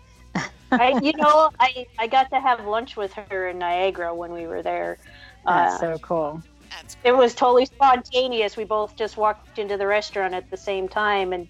[0.71, 4.45] I, you know, I I got to have lunch with her in Niagara when we
[4.47, 4.97] were there.
[5.45, 6.43] That's Uh, so cool.
[6.69, 8.57] That's it was totally spontaneous.
[8.57, 11.47] We both just walked into the restaurant at the same time, and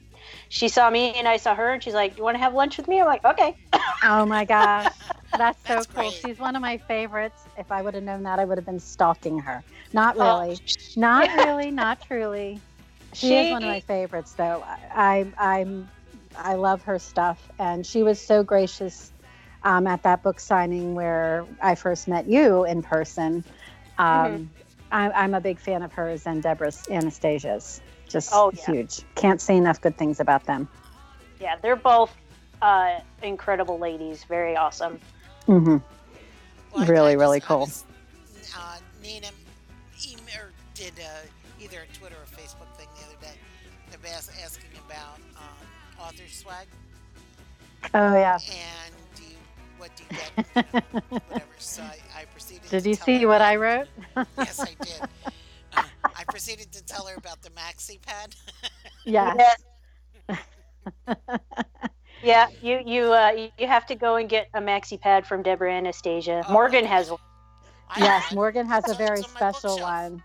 [0.49, 2.53] she saw me and I saw her, and she's like, "Do "You want to have
[2.53, 3.55] lunch with me?" I'm like, "Okay."
[4.01, 4.91] Oh my gosh.
[5.35, 6.11] That's so That's cool.
[6.11, 6.13] great.
[6.13, 7.47] She's one of my favorites.
[7.57, 9.63] If I would have known that, I would have been stalking her.
[9.93, 10.59] Not Oh, really.
[10.95, 11.71] Not really.
[11.71, 12.63] Not truly.
[13.13, 14.63] She, is one of my favorites, though.
[14.65, 15.89] I, I, I'm,
[16.35, 19.11] I love her stuff, and she was so gracious
[19.63, 23.43] um, at that book signing where I first met you in person.
[23.97, 24.58] Um, Mm-hmm.
[24.91, 27.81] I, I'm a big fan of hers and Debra's Anastasia's.
[28.07, 28.65] Just Oh, yeah.
[28.65, 29.01] huge.
[29.15, 30.67] Can't say enough good things about them.
[31.39, 32.11] Yeah, they're both
[32.61, 34.23] uh, incredible ladies.
[34.23, 34.99] Very awesome.
[35.47, 35.77] Mm-hmm.
[36.75, 37.59] Well, Really, I really just- cool.
[37.61, 37.85] was,
[38.57, 39.33] uh, Nina em-
[40.39, 41.03] or did uh,
[41.61, 43.37] either a Twitter or Facebook thing the other day
[43.93, 46.67] of ask, asking about um, author swag
[47.93, 48.35] Oh yeah.
[48.35, 49.35] and do you,
[49.77, 50.17] what do you
[50.53, 51.45] get, whatever.
[51.57, 52.08] So I, I proceeded.
[52.69, 53.87] Did you see what I wrote?
[54.37, 55.01] Yes, I did.
[55.75, 55.83] Uh,
[56.15, 58.35] I proceeded to tell her about the maxi pad.
[59.05, 59.55] Yes.
[62.21, 65.41] Yeah, you you uh, you- you have to go and get a maxi pad from
[65.41, 66.43] Debra Anastasia.
[66.47, 66.87] Oh, Morgan okay.
[66.87, 67.19] has one.
[67.89, 69.81] I Yes, had- Morgan has a very on special bookshelf.
[69.81, 70.23] one.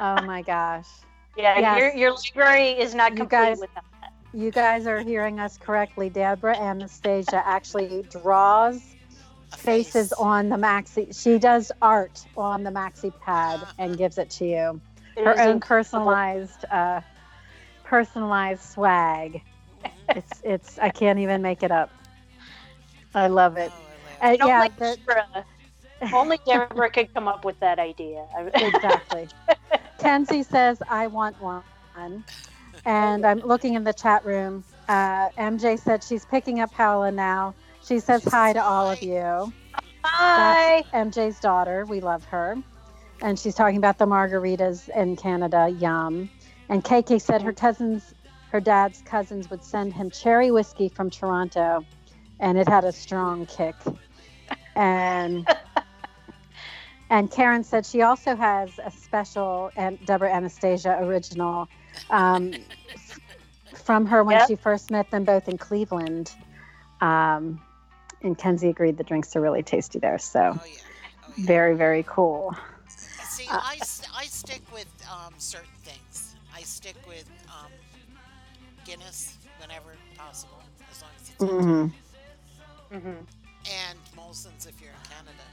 [0.00, 0.88] Oh my gosh.
[1.36, 1.78] Yeah, Yes.
[1.78, 4.12] your your library is not You complete guys- without that.
[4.34, 6.10] You guys are hearing us correctly.
[6.10, 8.95] Debra Anastasia actually draws a
[9.54, 11.18] faces on the maxi.
[11.20, 14.80] She does art on the maxi pad and gives it to you.
[15.16, 17.00] It Her own personalized, uh,
[17.84, 19.42] personalized swag.
[20.14, 20.78] It's it's.
[20.78, 21.90] I can't even make it up.
[23.14, 23.72] I love it.
[23.72, 23.86] Oh,
[24.22, 25.46] I love Uh, Only yeah, the, Debra,
[26.12, 28.26] only Debra could come up with that idea.
[28.54, 29.28] Exactly.
[29.98, 31.64] Kenzie says, I want one.
[32.84, 34.64] And I'm looking in the chat room.
[34.88, 37.54] Uh, MJ said she's picking up Paola now.
[37.86, 39.02] She says She hi says to all of hi.
[39.02, 39.54] you.
[40.04, 40.84] Hi.
[40.92, 41.86] MJ's daughter.
[41.86, 42.56] We love her.
[43.22, 45.68] And she's talking about the margaritas in Canada.
[45.68, 46.30] Yum.
[46.68, 48.14] And KK said her cousins,
[48.50, 51.86] her dad's cousins would send him cherry whiskey from Toronto.
[52.40, 53.76] And it had a strong kick.
[54.76, 55.46] And
[57.10, 61.68] and Karen said she also has a special and Debra Anastasia original
[62.10, 62.64] um,
[63.74, 64.48] from her when Yep.
[64.48, 66.32] she first met them both in Cleveland.
[67.00, 67.60] Um,
[68.26, 70.18] and Kenzie agreed the drinks are really tasty there.
[70.18, 70.72] So Oh yeah.
[71.24, 71.46] Oh, yeah.
[71.46, 72.54] very, very cool.
[72.88, 76.34] See, Uh, I, s- I stick with um, certain things.
[76.54, 77.70] I stick with um,
[78.84, 82.96] Guinness whenever possible, as long as it's mm-hmm.
[82.96, 83.08] Mm-hmm.
[83.08, 85.44] and Molson's if you're in Canada.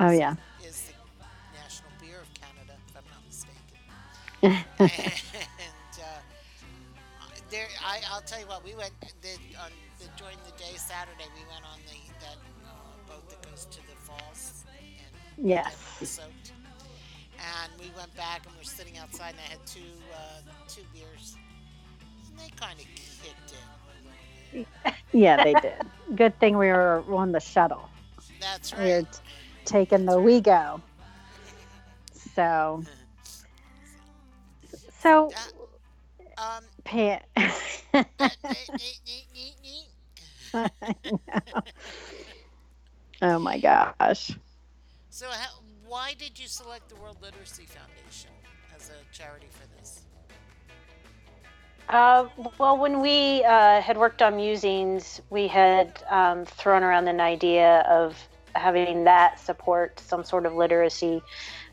[0.00, 0.34] Oh, yeah.
[0.66, 1.24] Is the
[1.58, 4.64] national beer of Canada, if I'm not mistaken.
[4.80, 6.20] and uh,
[7.50, 8.92] there, I, I'll tell you what, we went
[9.22, 9.28] the,
[9.62, 9.91] on the
[10.22, 11.26] during the day Saturday.
[11.34, 14.64] We went on the that uh, boat that goes to the falls
[14.98, 15.74] and Yes.
[16.08, 16.52] soaked.
[17.38, 19.80] And we went back and we're sitting outside, and I had two
[20.14, 21.36] uh, two beers,
[22.28, 22.86] and they kind of
[23.22, 24.64] kicked in.
[25.12, 25.74] Yeah, they did.
[26.14, 27.88] Good thing we were on the shuttle.
[28.40, 29.08] That's right We were t-
[29.64, 30.80] taking the WeGo.
[32.34, 32.84] So,
[35.00, 35.32] so,
[36.38, 37.20] Um, Pam.
[43.22, 44.32] oh my gosh.
[45.10, 45.50] So, how,
[45.86, 48.30] why did you select the World Literacy Foundation
[48.74, 50.02] as a charity for this?
[51.88, 52.26] Uh,
[52.58, 57.80] well, when we uh, had worked on musings, we had um, thrown around an idea
[57.80, 58.16] of
[58.54, 61.22] having that support some sort of literacy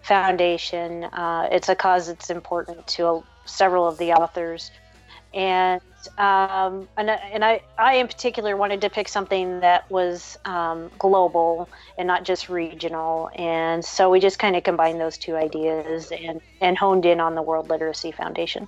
[0.02, 1.06] foundation.
[1.06, 4.72] Uh, it's a cause that's important to several of the authors,
[5.34, 5.82] and
[6.17, 10.89] um, and, I- and I, I in particular wanted to pick something that was um,
[10.97, 13.29] global and not just regional.
[13.35, 17.35] And so we just kind of combined those two ideas and and honed in on
[17.35, 18.67] the World Literacy Foundation.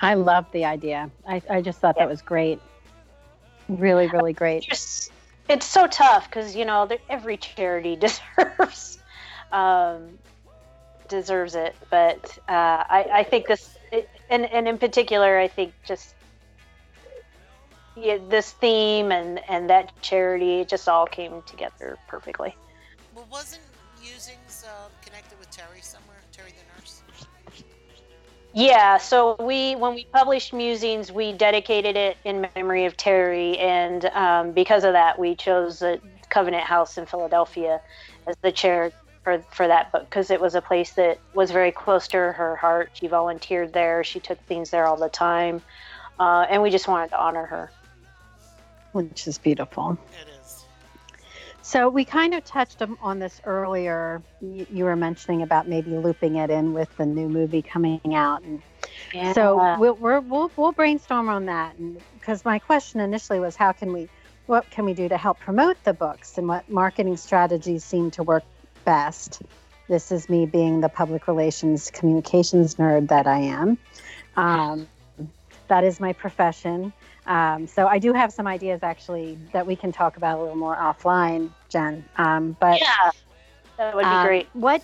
[0.00, 1.10] I love the idea.
[1.26, 2.04] I, I just thought Yeah.
[2.04, 2.60] that was great.
[3.68, 4.64] Really, really great.
[4.68, 5.12] just
[5.48, 8.98] it's so tough because you know every charity deserves
[9.52, 10.18] um,
[11.08, 15.72] deserves it but uh, I, I think this it, and, and in particular i think
[15.84, 16.14] just
[17.96, 22.54] yeah, this theme and and that charity it just all came together perfectly
[23.14, 23.62] Well, wasn't
[24.04, 26.18] Musings uh, connected with Terry somewhere?
[26.30, 27.02] Terry the nurse?
[28.52, 34.04] Yeah, so we when we published Musings, we dedicated it in memory of Terry, and
[34.06, 37.80] um, because of that, we chose the Covenant House in Philadelphia
[38.26, 38.92] as the chair
[39.24, 42.54] for for that book because it was a place that was very close to her
[42.56, 42.90] heart.
[42.92, 45.62] She volunteered there, she took things there all the time,
[46.20, 47.70] uh, and we just wanted to honor her.
[48.92, 49.98] Which is beautiful.
[50.20, 50.64] It is.
[51.62, 54.22] So we kind of touched on- on this earlier.
[54.42, 58.42] You, you were mentioning about maybe looping it in with the new movie coming out,
[58.42, 58.62] and
[59.14, 59.32] Yeah.
[59.32, 63.72] So we'll, we're, we'll we'll brainstorm on that, and because my question initially was, how
[63.72, 64.08] can we,
[64.46, 68.22] what can we do to help promote the books, and what marketing strategies seem to
[68.22, 68.44] work
[68.84, 69.42] best.
[69.88, 73.78] This is me being the public relations communications nerd that I am.
[74.36, 74.88] Um,
[75.68, 76.92] that is my profession.
[77.26, 80.56] Um, so I do have some ideas actually that we can talk about a little
[80.56, 82.04] more offline, Jen.
[82.16, 83.10] Um, but yeah,
[83.76, 84.48] that would be um, great.
[84.52, 84.82] What?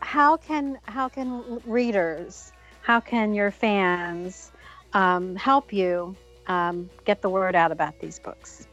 [0.00, 4.52] How can how can readers, how can your fans
[4.92, 6.14] um, help you
[6.46, 8.67] um, get the word out about these books?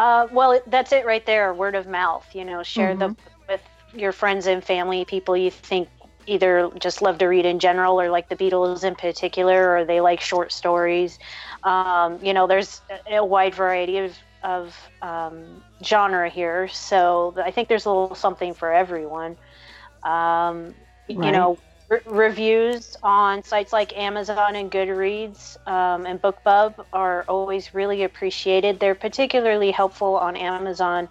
[0.00, 1.52] Uh, well, that's it right there.
[1.52, 2.26] Word of mouth.
[2.32, 3.00] You know, share mm-hmm.
[3.00, 3.60] them with
[3.92, 5.90] your friends and family, people you think
[6.26, 10.00] either just love to read in general or like the Beatles in particular, or they
[10.00, 11.18] like short stories.
[11.64, 16.66] Um, you know, there's a wide variety of, of um, genre here.
[16.68, 19.36] So I think there's a little something for everyone.
[20.02, 20.74] Um,
[21.10, 21.26] right.
[21.26, 21.58] You know,
[21.90, 28.80] re- reviews on sites like Amazon and Goodreads um, and BookBub are always really appreciated.
[28.80, 31.08] They're particularly helpful on Amazon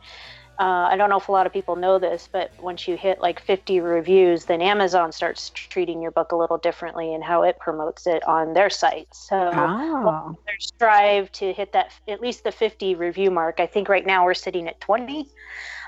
[0.59, 3.21] uh, I don't know if a lot of people know this, but once you hit
[3.21, 7.57] like 50 reviews, then Amazon starts treating your book a little differently in how it
[7.59, 9.07] promotes it on their site.
[9.13, 10.37] So oh.
[10.45, 13.61] they strive to hit that at least the 50 review mark.
[13.61, 15.29] I think right now we're sitting at 20.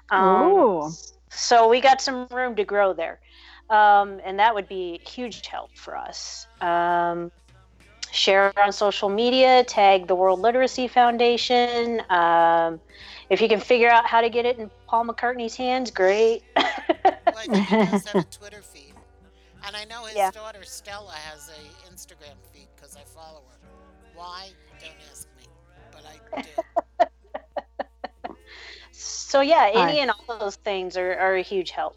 [0.09, 0.95] Um,
[1.29, 3.19] so we got some room to grow there.
[3.71, 6.45] Um, and that would be huge help for us.
[6.59, 7.31] Um,
[8.11, 12.01] share on social media, tag the World Literacy Foundation.
[12.09, 12.81] Um,
[13.29, 16.43] if you can figure out how to get it in Paul McCartney's hands, great.
[16.57, 16.65] well,
[17.25, 18.93] I think he does have a Twitter feed,
[19.65, 20.31] and I know his yeah.
[20.31, 23.69] daughter Stella has a Instagram feed because I follow her.
[24.15, 24.49] Why?
[24.81, 25.45] Don't ask me,
[25.93, 28.35] but I do.
[28.91, 31.95] so yeah, any and all those things are, are a huge help.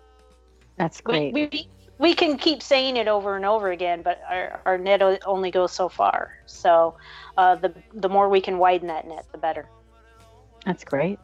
[0.77, 1.33] That's great.
[1.33, 1.69] We, we,
[1.99, 5.73] we can keep saying it over and over again, but our, our net only goes
[5.73, 6.39] so far.
[6.47, 6.97] So
[7.37, 9.69] uh, the the more we can widen that net, the better.
[10.67, 11.19] That's great.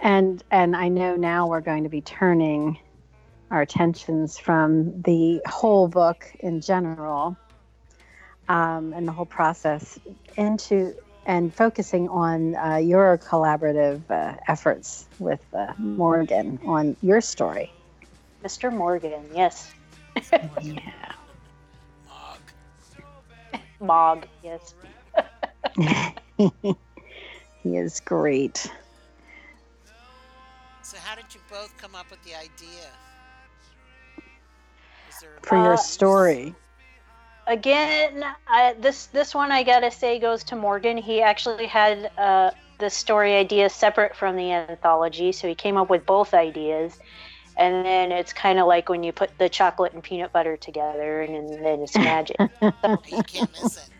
[0.00, 2.78] And and I know now we're going to be turning
[3.50, 7.36] our attentions from the whole book in general
[8.48, 9.98] um, and the whole process
[10.36, 10.94] into
[11.26, 17.70] and focusing on uh, your collaborative uh, efforts with uh, Morgan on your story.
[18.44, 18.72] Mr.
[18.72, 19.74] Morgan, yes.
[20.32, 21.12] yeah.
[22.08, 22.38] Mog.
[23.80, 24.74] Mog, yes.
[27.62, 28.70] He is great.
[30.82, 32.86] So, how did you both come up with the idea?
[35.42, 36.54] For your uh, story.
[37.46, 40.96] Again, I, this this one I gotta say goes to Morgan.
[40.96, 45.88] He actually had uh, the story idea separate from the anthology, so he came up
[45.88, 46.98] with both ideas.
[47.56, 51.22] And then it's kind of like when you put the chocolate and peanut butter together,
[51.22, 52.36] and, and then it's magic.
[52.60, 53.90] you can't miss it.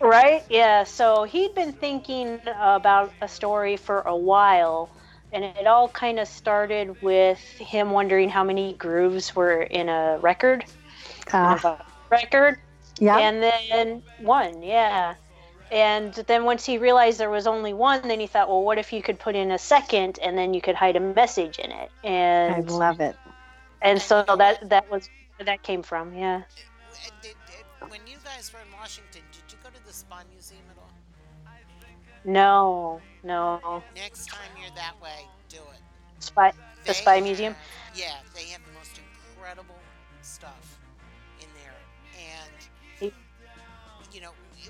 [0.00, 0.42] Right?
[0.50, 0.82] Yeah.
[0.82, 4.90] So he'd been thinking about a story for a while,
[5.32, 10.18] and it all kind of started with him wondering how many grooves were in a
[10.20, 10.64] record.
[11.64, 11.76] Uh,
[12.12, 12.58] record.
[13.00, 13.18] Yeah.
[13.18, 15.14] And then one, yeah.
[15.72, 18.92] And then once he realized there was only one, then he thought, well, what if
[18.92, 21.90] you could put in a second, and then you could hide a message in it?
[22.04, 23.16] And I love it.
[23.80, 26.42] And so that that was where that came from, yeah.
[27.88, 30.90] When you guys were in Washington, did you go to the Spy Museum at all?
[32.24, 33.82] No, no.
[33.96, 35.80] Next time you're that way, do it.
[36.20, 36.52] Spy,
[36.84, 37.56] the Spy have, Museum?
[37.94, 38.60] Yeah, they have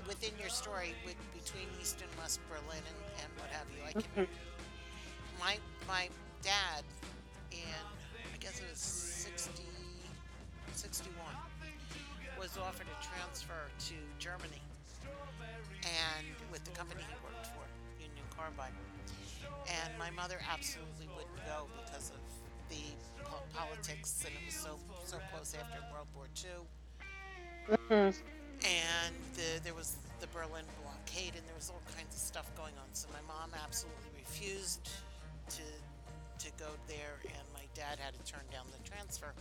[0.07, 3.91] within your story, with, between East and West Berlin and, and what have you, I
[3.93, 4.27] can.
[5.39, 6.09] My, my
[6.41, 6.83] dad,
[7.51, 9.63] in, I guess it was 60,
[10.73, 11.15] 61,
[12.39, 14.61] was offered a transfer to Germany
[15.83, 17.65] and with the company he worked for,
[17.99, 18.71] Union Carbide.
[19.67, 22.23] And my mother absolutely wouldn't go because of
[22.69, 22.83] the
[23.23, 27.77] po- politics, and it was so so close after World War II.
[27.89, 28.42] Mm-hmm.
[28.63, 32.73] And the, there was the Berlin blockade, and there was all kinds of stuff going
[32.79, 32.87] on.
[32.93, 34.89] So my mom absolutely refused
[35.49, 35.63] to
[36.39, 39.33] to go there, and my dad had to turn down the transfer,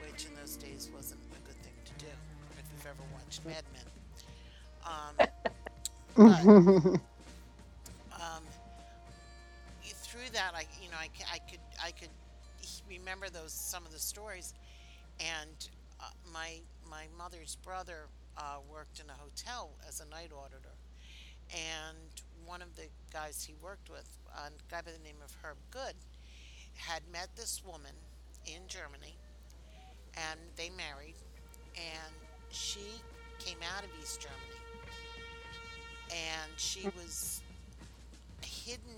[0.00, 2.10] which in those days wasn't a good thing to do.
[2.58, 3.86] If you've ever watched Mad Men.
[4.86, 5.14] Um,
[6.16, 7.00] but,
[8.14, 8.42] um,
[9.84, 12.08] through that, I you know I, I could I could
[12.88, 14.54] remember those some of the stories,
[15.20, 15.68] and
[16.00, 18.06] uh, my my mother's brother
[18.36, 20.76] uh, worked in a hotel as a night auditor,
[21.50, 21.98] and
[22.44, 25.94] one of the guys he worked with, a guy by the name of Herb Good,
[26.74, 27.92] had met this woman
[28.46, 29.18] in Germany,
[30.14, 31.16] and they married,
[31.76, 32.14] and
[32.50, 33.02] she
[33.38, 34.60] came out of East Germany,
[36.10, 37.42] and she was
[38.42, 38.96] hidden.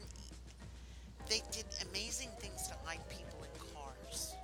[1.28, 4.36] They did amazing things to hide people in cars.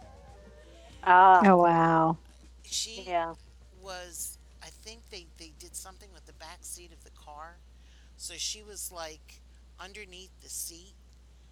[1.03, 2.19] Ah, Oh wow.
[2.63, 3.35] She yeah.
[3.83, 4.34] was I
[4.85, 7.61] think they, they did something with the back seat of the car.
[8.16, 9.43] So she was like
[9.80, 10.95] underneath the seat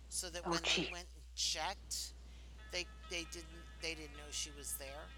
[0.08, 0.82] so that Oh, when gee.
[0.84, 2.14] they went and checked
[2.72, 5.10] they they didn't they didn't know she was there.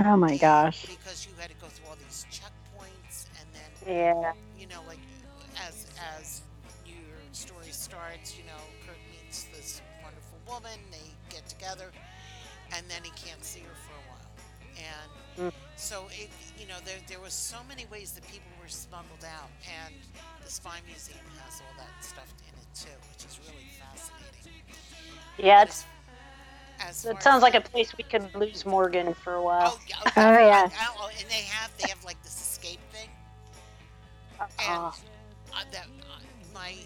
[0.00, 0.86] Oh my And gosh.
[0.86, 4.32] Because you had to go through all these checkpoints and then Yeah.
[4.56, 5.00] you know, like
[5.56, 5.86] as
[6.18, 6.42] as
[6.84, 11.92] your story starts, you know, Kurt meets this wonderful woman, they get together,
[12.70, 14.11] and then he can't see her for a while.
[14.76, 15.10] And
[15.50, 15.52] Mm.
[15.76, 19.48] so it you know, there there was so many ways that people were smuggled out
[19.84, 19.94] and
[20.44, 24.62] the Spy Museum has all that stuff in it too, which is really fascinating.
[25.38, 25.86] Yeah, it's,
[26.80, 29.78] as, as it sounds as like a place we could lose Morgan for a while.
[30.16, 33.08] Oh, yeah, Oh, I- I- oh, and they have they have like this escape thing.
[34.40, 34.94] and Ah.
[35.54, 36.18] uh, that uh,
[36.52, 36.76] my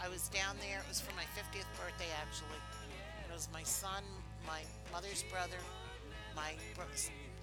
[0.00, 0.78] I was down there.
[0.80, 2.60] It was for my 50th birthday actually.
[3.28, 4.04] It was my son,
[4.46, 4.60] my
[4.92, 5.56] mother's brother,
[6.36, 6.84] my bro-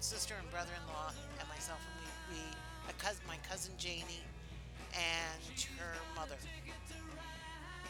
[0.00, 2.42] sister and brother-in-law, and myself, and we, we
[2.88, 4.24] a cousin, my cousin Janie,
[4.94, 5.42] and
[5.78, 6.36] her mother.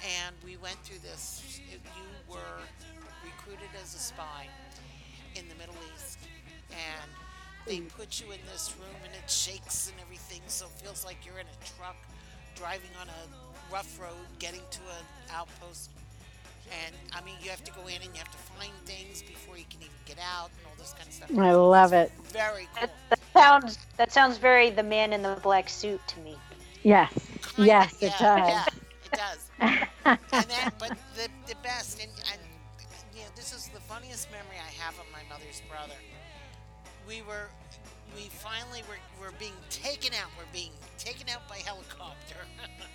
[0.02, 1.60] And we went through this.
[1.70, 1.78] You
[2.28, 2.58] were
[3.24, 4.48] recruited as a spy
[5.36, 6.18] in the Middle East,
[6.70, 7.10] and
[7.66, 7.88] they mm.
[7.96, 11.38] put you in this room and it shakes and everything, so it feels like you're
[11.38, 11.96] in a truck
[12.56, 15.90] driving on a rough road, getting to an outpost.
[16.84, 19.56] And I mean, you have to go in and you have to find things before
[19.56, 21.38] you can even get out and all this kind of stuff.
[21.38, 22.12] I love it.
[22.32, 22.88] Very cool.
[22.88, 26.36] That, that sounds that sounds very the man in the black suit to me.
[26.82, 27.12] Yes.
[27.56, 28.48] Kinda, Yes, it yeah, does.
[28.48, 28.64] Yeah,
[29.04, 29.50] it does.
[30.32, 32.40] and then, but the, the best, and, and
[33.14, 35.94] you know, this is the funniest memory I have of my mother's brother.
[37.06, 37.48] We were,
[38.16, 40.30] we finally were, were being taken out.
[40.36, 42.36] We're being taken out by helicopter.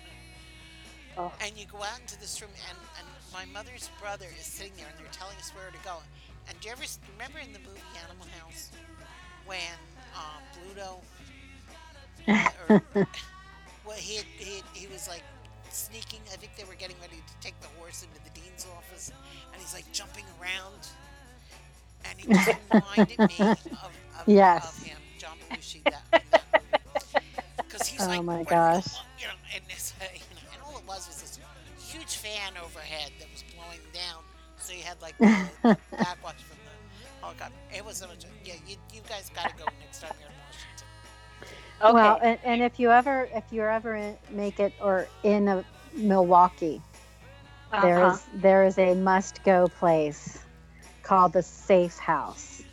[1.18, 1.32] Oh.
[1.42, 4.88] And you go out into this room, and, and my mother's brother is sitting there,
[4.88, 6.02] and they're telling us where to go.
[6.48, 8.70] And do you ever remember in the movie Animal House
[9.44, 9.78] when
[10.14, 11.02] uh, Bluto,
[12.58, 12.72] or,
[13.84, 15.24] well, he, had, he, had, he was like
[15.70, 16.20] sneaking.
[16.32, 19.12] I think they were getting ready to take the horse into the dean's office,
[19.52, 20.88] and he's like jumping around.
[22.04, 23.50] And he just reminded me
[23.82, 24.64] of, of, Yes.
[24.64, 26.04] of him, John Belushi, that,
[27.68, 29.02] because he's like, Oh like, my "Where do we gosh.
[29.18, 31.22] you know, and, this, uh, you know, and all it was was
[32.36, 34.24] fan overhead that was blowing down.
[34.64, 35.52] So you had like the,
[35.90, 36.72] the backwash from the
[37.22, 37.58] helicopter.
[37.76, 38.24] It was so much.
[38.44, 40.88] Yeah, you, you guys got to go next time you're in Washington.
[41.82, 42.12] Okay.
[42.12, 45.64] Well, and, and if you ever if you ever in, make it or in a
[45.94, 46.82] Milwaukee,
[47.80, 48.10] there Uh-huh.
[48.10, 50.46] is there is a must go place
[51.02, 52.64] called the Safe House.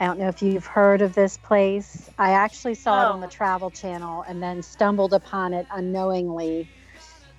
[0.00, 2.10] I don't know if you've heard of this place.
[2.18, 6.68] I actually saw it on the Travel Channel and then stumbled upon it unknowingly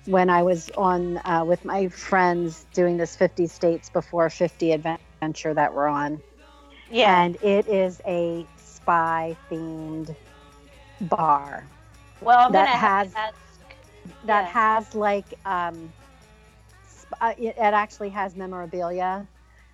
[0.08, 5.54] when I was on uh, with my friends doing this 50 states before 50 adventure
[5.54, 6.22] that we're on.
[6.90, 7.24] yeah.
[7.24, 10.16] And it is a spy themed
[11.00, 11.72] bar
[12.20, 13.16] well, I'm that has-
[14.24, 14.46] that Yeah.
[14.46, 15.94] has like um
[16.84, 19.28] sp- uh, it, it actually has memorabilia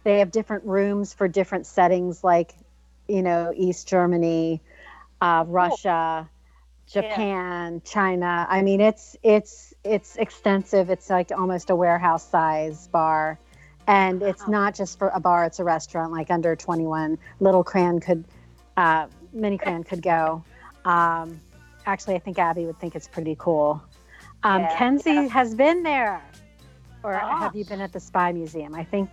[0.04, 2.54] they have different rooms for different settings like
[3.08, 4.62] you know east germany
[5.20, 6.30] uh, russia
[6.86, 10.90] japan china i mean it's it's it's extensive.
[10.90, 13.38] It's like almost a warehouse size bar.
[13.86, 18.00] And it's not just for a bar it's a restaurant like under 21 little cran
[18.00, 18.24] could
[18.78, 20.42] uh, mini cran could go.
[20.86, 21.40] Um,
[21.86, 23.82] actually i think abby would think it's pretty cool.
[24.42, 25.28] Um, Yeah, kenzie yeah.
[25.28, 26.22] has been there.
[27.02, 28.74] Or have you been at the spy museum?
[28.74, 29.10] I think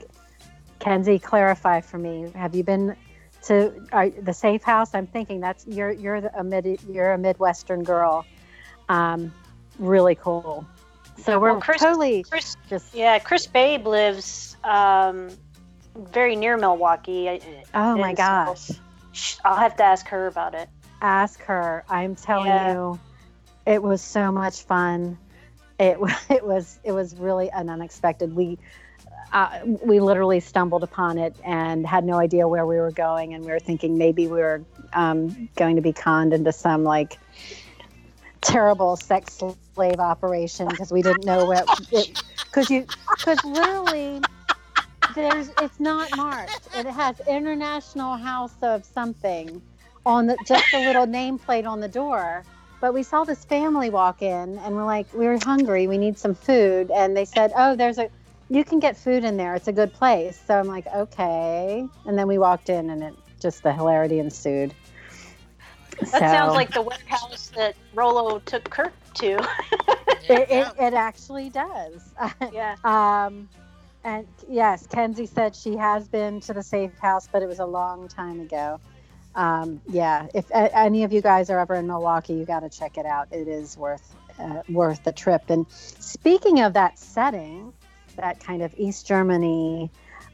[0.80, 2.32] kenzie clarify for me.
[2.34, 2.96] Have you been
[3.44, 4.96] to uh, the safe house?
[4.96, 8.26] I'm thinking that's you're you're the, a mid you're a midwestern girl.
[8.88, 9.34] Um,
[9.82, 10.66] really cool
[11.18, 15.30] so we're Well, Chris- totally Chris, just yeah, Chris Babe lives um,
[15.96, 17.40] very near Milwaukee.
[17.74, 18.72] Oh my so gosh
[19.12, 20.70] sh- I'll have to ask her about it.
[21.02, 21.84] ask her.
[21.90, 22.72] I'm telling Yeah.
[22.74, 23.00] you,
[23.66, 25.18] it was so much fun.
[25.80, 25.98] It
[26.30, 28.36] it was it was really an unexpected.
[28.36, 28.58] We
[29.34, 33.46] uh, we literally stumbled upon it and had no idea where we were going, and
[33.46, 34.62] we were thinking maybe we were
[34.94, 37.18] um, going to be conned into some like
[38.42, 39.40] terrible sex
[39.74, 41.64] slave operation because we didn't know where
[42.52, 42.88] because you
[43.18, 44.22] because literally
[45.16, 46.70] there's it's not marked.
[46.76, 49.62] It has international house of something
[50.06, 52.44] on the just a little nameplate on the door.
[52.80, 55.88] But we saw this family walk in and we're like we were hungry.
[55.88, 56.92] We need some food.
[56.92, 58.10] And they said oh there's a
[58.50, 59.56] you can get food in there.
[59.56, 60.42] It's a good place.
[60.46, 61.88] So i'm like okay.
[62.06, 64.74] And then we walked in and it just the hilarity ensued
[66.12, 69.40] That sounds like the warehouse that Rolo took Kirk to.
[70.30, 72.14] It, it, it actually does.
[72.54, 72.76] yeah.
[72.84, 73.50] um,
[74.04, 77.66] and yes, Kenzie said she has been to the safe house, but it was a
[77.66, 78.80] long time ago.
[79.36, 82.70] Um, yeah, if a- any of you guys are ever in Milwaukee, you got to
[82.70, 83.28] check it out.
[83.32, 85.50] It is worth uh, worth the trip.
[85.50, 87.74] And speaking of that setting,
[88.16, 89.90] that kind of East Germany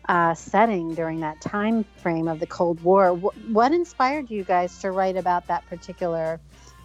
[0.08, 4.78] uh, setting during that time frame of the Cold War, wh- what inspired you guys
[4.80, 6.40] to write about that particular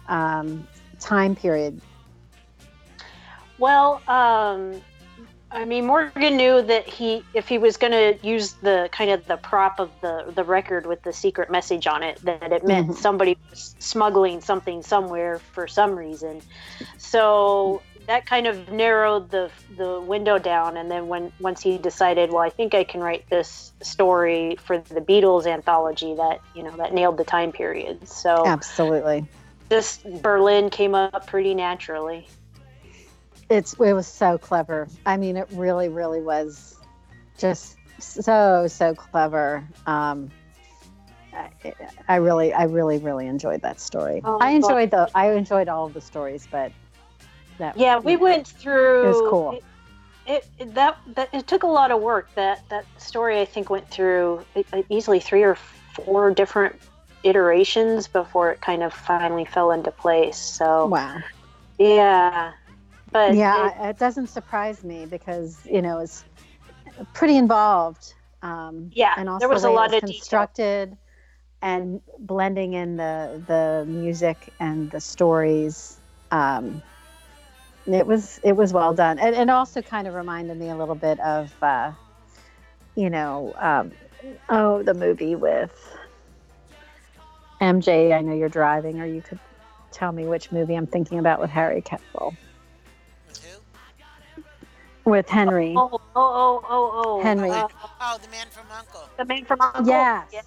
[0.07, 0.67] um,
[0.99, 1.79] time period?
[3.57, 4.81] Well, um,
[5.51, 9.25] I mean, Morgan knew that he, if he was going to use the kind of
[9.27, 12.87] the prop of the the record with the secret message on it, that it meant
[12.87, 12.95] Mhm.
[12.95, 16.41] somebody was smuggling something somewhere for some reason.
[16.97, 20.77] So that kind of narrowed the the window down.
[20.77, 24.77] And then when once he decided, well, I think I can write this story for
[24.77, 28.07] the Beatles anthology, that you know that nailed the time period.
[28.07, 29.25] So Absolutely.
[29.69, 32.27] this Berlin came up pretty naturally.
[33.49, 36.75] it's it was so clever i mean it really really was
[37.37, 40.31] just so so clever um
[41.33, 41.73] I,
[42.07, 45.85] I really i really really enjoyed that story Oh, i enjoyed the i enjoyed all
[45.85, 46.71] of the stories but
[47.59, 49.03] that Yeah, we went through.
[49.03, 49.51] It was cool.
[50.25, 52.29] It, it, that that it took a lot of work.
[52.35, 54.45] That that story I think went through
[54.89, 56.81] easily three or four different
[57.23, 60.37] iterations before it kind of finally fell into place.
[60.37, 61.23] So wow
[61.79, 62.53] yeah,
[63.11, 66.25] but yeah it- it, doesn't surprise me because you know it's
[67.13, 70.47] pretty involved um yeah, and also there was the a lot was of detail.
[70.51, 70.97] constructed
[71.61, 76.01] and blending in the the music and the stories
[76.31, 76.83] um
[77.87, 80.95] it was it was well done and it also kind of reminded me a little
[80.95, 81.91] bit of uh
[82.95, 83.91] you know um
[84.49, 85.71] oh the movie with
[87.61, 89.39] mj i know you're driving or you could
[89.91, 92.35] tell me which movie i'm thinking about with harry Cavill.
[95.05, 97.21] With henry Oh, oh, oh, oh, oh.
[97.21, 97.49] Henry.
[97.49, 97.67] uh,
[97.99, 99.01] Oh, the man from Uncle.
[99.17, 99.83] the man from Uncle.
[99.85, 100.41] yes Yeah.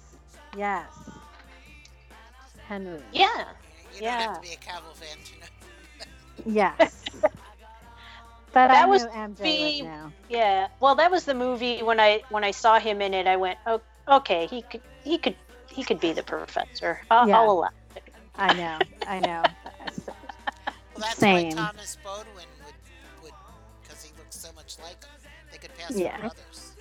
[0.57, 0.85] yes
[2.67, 3.27] henry Yeah.
[3.93, 4.19] You don't Yeah.
[4.21, 5.36] have to be a Cavill fan to know.
[6.47, 7.09] Yes.
[8.53, 10.13] but I That was know MJ the- right now.
[10.29, 10.67] Yeah.
[10.79, 13.27] Well, that was the movie when I when I saw him in it.
[13.27, 15.35] I went, oh, okay, he could he could
[15.69, 17.01] he could be the professor.
[17.11, 17.37] I'll, Yeah.
[17.39, 18.03] I'll allow it.
[18.35, 18.79] I know.
[19.07, 19.43] I know.
[20.93, 21.49] Well, that's Same.
[21.55, 22.73] why Thomas Bodwin would,
[23.21, 23.31] would,
[23.83, 25.11] because he looks so much like him.
[25.51, 26.17] They could pass Yeah.
[26.19, 26.71] brothers.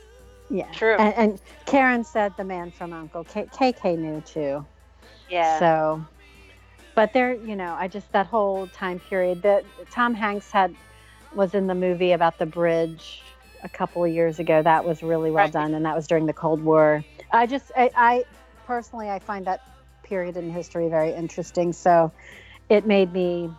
[0.48, 0.70] Yeah.
[0.72, 0.96] True.
[0.96, 3.24] And, and Karen said the man from Uncle.
[3.24, 4.64] K- KK knew too.
[5.28, 5.58] Yeah.
[5.58, 6.06] So,
[6.96, 10.76] but there, you know, I just that whole time period that Tom Hanks had
[11.32, 14.62] was in the movie about the bridge a couple of years ago.
[14.62, 15.50] That was really well Right.
[15.50, 17.04] done, and that was during the Cold War.
[17.32, 18.24] I just, I, I
[18.64, 19.62] personally, I find that
[20.04, 21.72] period in history very interesting.
[21.74, 22.12] So,
[22.70, 23.50] it made me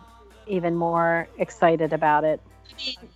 [0.46, 2.42] even more excited about it.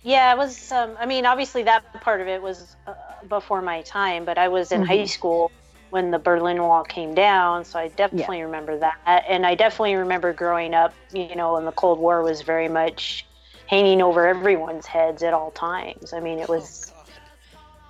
[0.03, 0.71] yeah, it was.
[0.71, 2.93] Um, I mean, obviously that part of it was uh,
[3.27, 4.81] before my time, but I was in Mhm.
[4.81, 5.51] high school
[5.93, 9.23] when the Berlin Wall came down, so I definitely remember that.
[9.29, 13.27] And I definitely remember growing up, you know, when the Cold War was very much
[13.67, 16.11] hanging over everyone's heads at all times.
[16.11, 16.91] I mean, it was.
[16.95, 17.03] Oh,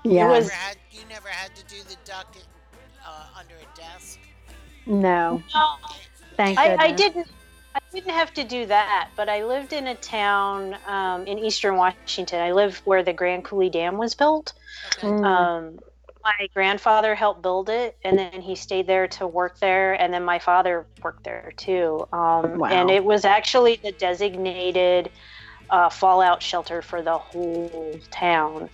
[0.04, 0.26] Yeah.
[0.26, 2.36] You, was- never had, you never had to do the duck
[3.08, 4.20] uh, under a desk?
[4.86, 5.78] no, Oh,
[6.36, 6.86] thank I, goodness.
[6.90, 7.28] I didn't.
[7.76, 11.76] I didn't have to do that, but I lived in a town um, in eastern
[11.78, 12.40] Washington.
[12.42, 14.54] I lived where the Grand Coulee Dam was built.
[14.98, 15.08] Okay.
[15.08, 15.26] Mm.
[15.26, 15.80] Um,
[16.24, 20.24] my grandfather helped build it, and then he stayed there to work there, and then
[20.24, 22.06] my father worked there too.
[22.14, 22.70] Um, Wow.
[22.70, 25.12] And it was actually the designated
[25.70, 28.70] uh, fallout shelter for the whole town.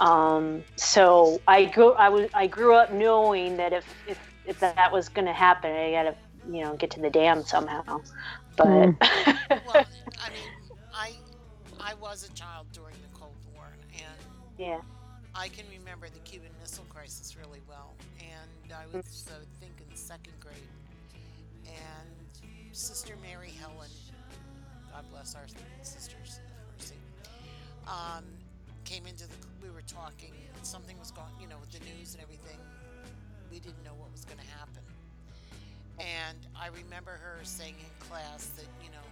[0.00, 4.80] Um, so I grew, I was, I grew up knowing that if if, if that
[4.92, 6.16] was going to happen, I got to,
[6.50, 8.00] you know, get to the dam somehow.
[8.56, 8.96] But Mm.
[9.64, 9.84] well,
[10.18, 10.50] I mean,
[10.92, 11.18] I
[11.78, 14.20] I was a child during the Cold War, and
[14.56, 14.80] yeah,
[15.34, 16.43] I can remember the Cuban
[18.74, 20.56] I was, I would think, in second grade.
[21.66, 23.90] And Sister Mary Helen,
[24.92, 25.46] God bless our
[25.82, 26.96] sisters of mercy,
[27.86, 28.24] um,
[28.84, 29.34] came into the.
[29.62, 32.58] We were talking, and something was going, you know, with the news and everything.
[33.50, 34.82] We didn't know what was going to happen.
[35.98, 39.06] And I remember her saying in class that, you know,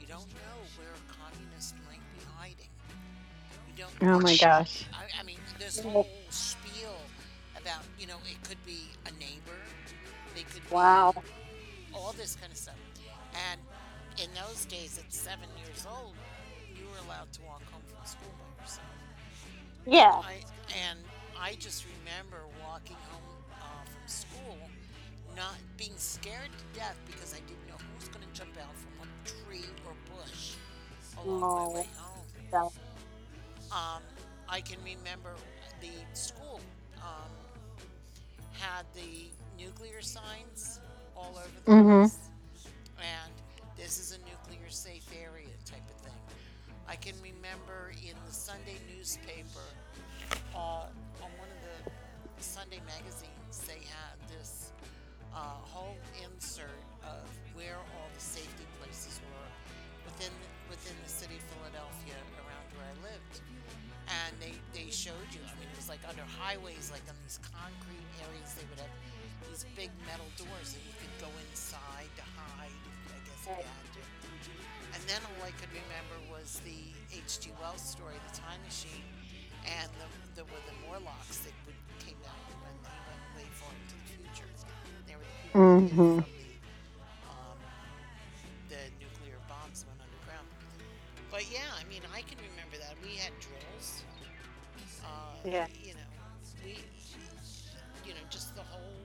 [0.00, 2.70] you don't know where a communist might be hiding.
[3.66, 4.86] You don't Oh my gosh.
[4.94, 6.94] I, I mean, this whole spiel
[7.58, 9.60] about, you know, it could be a neighbor,
[10.34, 11.12] they could be Wow.
[11.92, 12.78] all this kind of stuff.
[13.50, 13.60] And
[14.16, 16.16] in those days, at seven years old,
[16.74, 18.96] you were allowed to walk home from school by yourself.
[19.86, 21.00] yeah, I, and
[21.38, 24.70] I just remember walking home uh, from school,
[25.36, 28.76] not being scared to death because I didn't know who was going to jump out
[28.76, 30.58] from a tree or bush
[31.16, 31.66] along Oh.
[31.66, 32.28] my way home.
[32.52, 32.72] So,
[33.70, 34.02] Um,
[34.48, 35.36] I can remember
[35.80, 36.60] the school
[37.00, 37.32] um,
[38.58, 39.30] had the
[39.62, 40.80] nuclear signs
[41.16, 42.00] all over the Mhm.
[42.02, 42.18] place,
[42.98, 43.32] and
[43.76, 46.20] this is a nuclear safe area type of thing.
[46.86, 49.64] I can remember in the Sunday newspaper,
[50.54, 50.86] uh,
[51.22, 54.72] on one of the Sunday magazines, they had this
[55.34, 59.48] uh, whole insert of where all the safety places were
[60.06, 60.32] within
[60.70, 62.14] within the city of Philadelphia
[62.78, 63.34] where I lived.
[64.08, 67.42] And they, they showed you, I mean, it was like under highways, like on these
[67.44, 68.94] concrete areas, they would have
[69.50, 72.72] these big metal doors that you could go inside to hide,
[73.12, 74.02] I guess, if you had to.
[74.96, 77.52] And then all I could remember was the H.G.
[77.60, 79.04] Wells story, The Time Machine,
[79.68, 80.08] and the,
[80.40, 84.06] the, with the Morlocks that would, came down when they went way far into the
[84.16, 84.48] future.
[85.04, 86.37] They were the people who
[95.44, 95.66] Yeah.
[95.82, 96.10] You know,
[96.64, 96.78] we,
[98.04, 98.98] you know, just the whole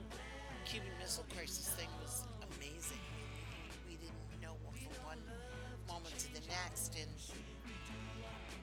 [0.64, 2.24] Cuban Missile Crisis thing was
[2.58, 2.98] amazing.
[3.86, 5.22] We, didn't know from one
[5.86, 6.98] moment to the next.
[6.98, 7.10] And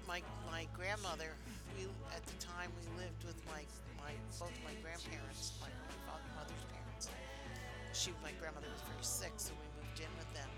[0.08, 1.32] my my grandmother,
[1.78, 3.64] we at the time we lived with my
[3.98, 5.72] my both my grandparents, my,
[6.04, 7.08] father, mother's parents.
[7.94, 10.50] She, my grandmother was very sick, so we moved in with them,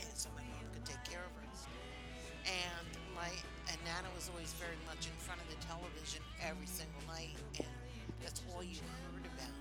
[0.00, 1.46] and so my mom could take care of her.
[2.46, 3.32] And my
[3.86, 7.68] Nana was always very much in front of the television every single night, and
[8.22, 8.76] that's all you
[9.14, 9.54] heard about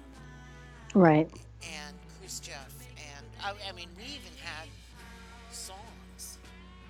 [0.97, 1.29] Right.
[1.61, 2.73] and Khrushchev.
[2.97, 4.67] And I, I mean, we even had
[5.51, 6.39] songs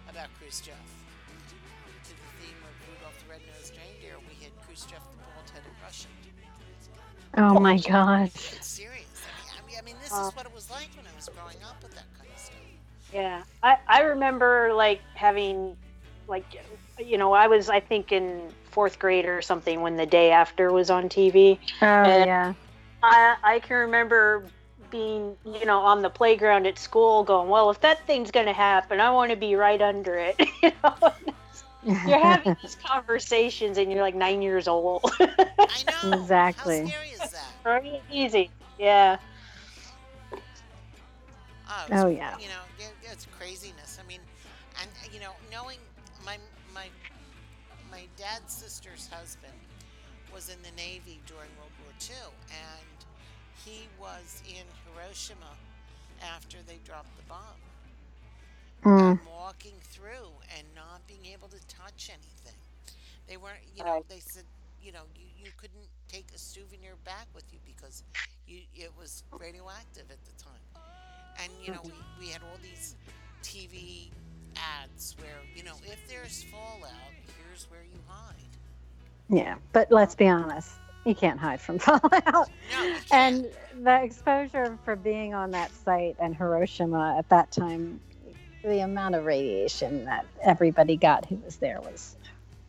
[0.09, 0.73] about Khrushchev.
[0.75, 6.11] To the theme of Rudolph the Red-Nosed Reindeer, we had Khrushchev the bald-headed Russian.
[7.37, 8.53] Oh my gosh.
[8.53, 9.05] It's serious.
[9.61, 10.31] I mean, I mean, this is uh.
[10.35, 12.55] what it was like when I was growing up with that kind of stuff.
[13.13, 15.75] yeah, I, I remember like having,
[16.27, 16.45] like,
[16.99, 20.71] you know, I was I think in fourth grade or something when the day after
[20.71, 21.59] was on TV.
[21.81, 22.53] Oh And- yeah.
[23.03, 24.43] I I can remember
[24.89, 28.99] being you know on the playground at school going, well, if that thing's gonna happen,
[28.99, 30.39] I want to be right under it.
[30.63, 31.13] you know,
[32.05, 35.03] you're having these conversations and you're like nine years old.
[35.19, 36.11] I know.
[36.13, 36.81] Exactly.
[36.81, 37.53] How scary is that?
[37.63, 38.49] Very easy.
[38.77, 39.17] Yeah.
[41.67, 42.35] Oh, oh it's, Oh, yeah.
[42.37, 43.84] You know, it, it's craziness.
[48.25, 49.53] Dad's sister's husband
[50.33, 52.97] was in the Navy during World War II, and
[53.63, 55.53] he was in Hiroshima
[56.33, 57.61] after they dropped the bomb.
[58.83, 59.11] Mm.
[59.11, 62.57] And walking through and not being able to touch anything.
[63.27, 64.45] They weren't, you know, they said,
[64.81, 68.03] you know, you, you couldn't take a souvenir back with you because
[68.47, 70.83] you it was radioactive at the time.
[71.43, 72.95] And you know, we, we had all these
[73.43, 74.09] TV
[74.57, 76.91] ads where, you know, if there's fallout,
[77.37, 78.35] here's where you hide.
[79.29, 80.71] Yeah, but let's be honest,
[81.05, 82.49] you can't hide from fallout.
[82.71, 82.95] No.
[83.11, 83.47] And
[83.83, 87.99] the exposure for being on that site and Hiroshima at that time,
[88.63, 92.15] the amount of radiation that everybody got who was there was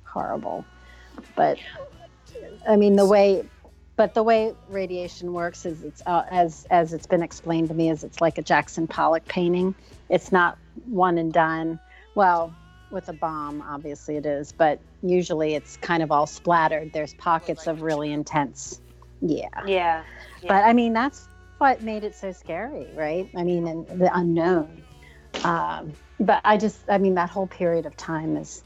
[0.05, 0.64] horrible.
[1.34, 1.59] But
[2.68, 3.45] I mean, the way,
[3.97, 7.91] but the way radiation works is it's uh, as as it's been explained to me
[7.91, 9.74] is it's like a Jackson Pollock painting.
[10.11, 11.81] It's not one and done.
[12.14, 12.55] Well,
[12.91, 16.93] with a bomb, obviously it is, but usually it's kind of all splattered.
[16.93, 18.81] There's pockets of really intense.
[19.20, 19.49] Yeah.
[19.66, 20.03] Yeah.
[20.43, 23.29] But I mean, that's what made it so scary, right?
[23.37, 24.83] I mean, and the unknown.
[25.45, 28.62] Um, but I just, I mean, that whole period of time is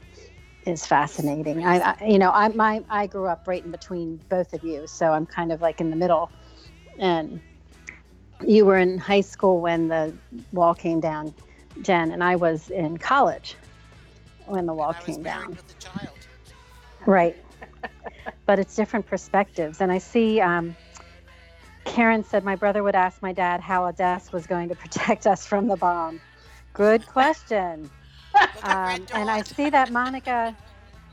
[0.65, 1.65] is fascinating.
[1.65, 4.85] I, I you know, I my I grew up right in between both of you,
[4.87, 6.29] so I'm kind of like in the middle.
[6.99, 7.41] And
[8.45, 10.13] you were in high school when the
[10.51, 11.33] wall came down,
[11.81, 13.55] Jen, and I was in college
[14.45, 15.57] when the wall came down.
[17.05, 17.35] Right.
[18.45, 19.81] but it's different perspectives.
[19.81, 20.75] And I see um,
[21.85, 25.27] Karen said my brother would ask my dad how a desk was going to protect
[25.27, 26.19] us from the bomb.
[26.73, 27.89] Good question.
[28.33, 30.55] Look at Red Um, and I see that Monica.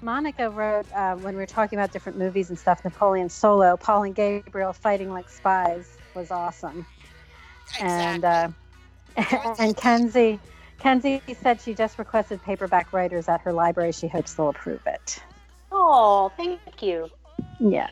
[0.00, 2.84] Monica wrote uh, when we were talking about different movies and stuff.
[2.84, 6.86] Napoleon Solo, Paul and Gabriel fighting like spies was awesome.
[7.80, 8.48] And uh,
[9.16, 10.40] and Kenzie,
[10.78, 13.92] Kenzie said she just requested paperback writers at her library.
[13.92, 15.22] She hopes they'll approve it.
[15.72, 17.11] Oh, thank you.
[17.61, 17.90] Yeah.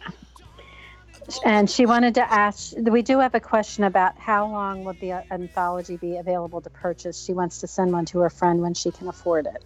[1.44, 5.12] And she wanted to ask, we do have a question about how long would the
[5.12, 7.22] uh, anthology be available to purchase.
[7.22, 9.64] She wants to send one to her friend when she can afford it.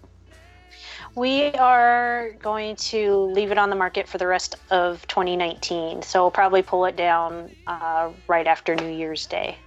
[1.15, 6.03] We are going to leave it on the market for the rest of 2019.
[6.03, 9.59] So we'll probably pull it down uh, right after New Year's Day.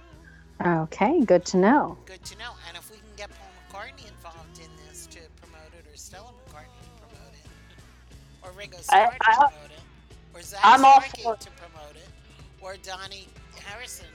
[0.64, 1.96] Okay, good to know.
[2.06, 2.52] Good to know.
[2.68, 3.48] And if we can get Paul
[3.82, 7.48] McCartney involved in this to promote it, or Stella McCartney to promote it,
[8.42, 9.82] or Ringo Starr to I- promote it,
[10.34, 12.08] or Zak I'm all for- to promote it,
[12.60, 13.26] or Dhani
[13.64, 14.06] Harrison.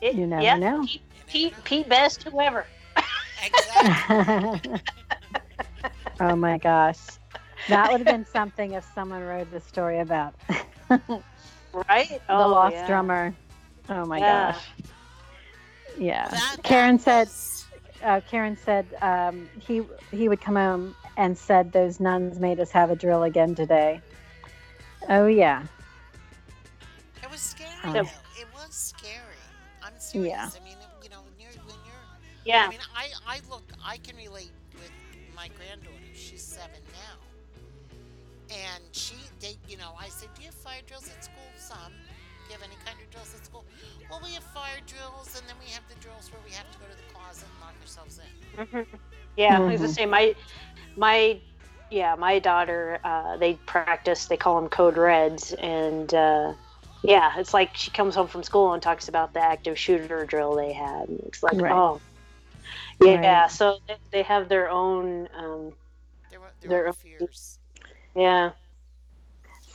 [0.00, 0.82] It- You never yeah, know.
[0.82, 1.58] Pete, You never Pete, know.
[1.64, 2.66] Pete Best, whoever.
[3.44, 4.80] Exactly.
[6.20, 6.98] oh my gosh.
[7.68, 10.34] That would have been something if someone wrote the story about
[11.88, 12.08] Right?
[12.08, 12.86] the Oh, lost yeah.
[12.86, 13.34] drummer.
[13.88, 14.52] Oh my Yeah.
[14.52, 14.64] gosh.
[15.98, 16.28] Yeah.
[16.28, 17.66] That- Karen that said was-
[18.02, 22.70] uh, Karen said um, he he would come home and said those nuns made us
[22.70, 24.00] have a drill again today.
[25.08, 25.64] Oh yeah.
[27.22, 27.70] It was scary.
[27.84, 28.00] Um, though.
[28.40, 29.20] It was scary.
[29.82, 30.32] I'm serious.
[30.32, 30.48] Yeah.
[30.60, 31.94] I mean, you know, when you're, when you're
[32.44, 32.64] Yeah.
[32.66, 34.90] I mean, I, I look, I can relate with
[35.34, 35.96] my granddaughter.
[36.14, 37.18] She's seven now.
[38.50, 41.42] And she, they, you know, I said, do you have fire drills at school?
[41.56, 41.92] Some.
[42.46, 43.64] Do you have any kind of drills at school?
[44.10, 46.78] Well, we have fire drills, and then we have the drills where we have to
[46.78, 48.30] go to the closet and lock ourselves in.
[48.58, 48.86] Mhm.
[49.36, 49.80] Yeah, I was Mhm.
[49.80, 50.34] gonna say my
[50.96, 51.40] my
[51.90, 56.52] yeah my daughter uh, they practice they call them code reds and uh,
[57.02, 60.54] yeah it's like she comes home from school and talks about the active shooter drill
[60.54, 61.70] they had and it's like Right.
[61.70, 62.00] oh
[63.00, 63.48] yeah Right.
[63.48, 65.72] so they, they have their own um,
[66.30, 67.58] There were, there They're were fears.
[68.14, 68.50] yeah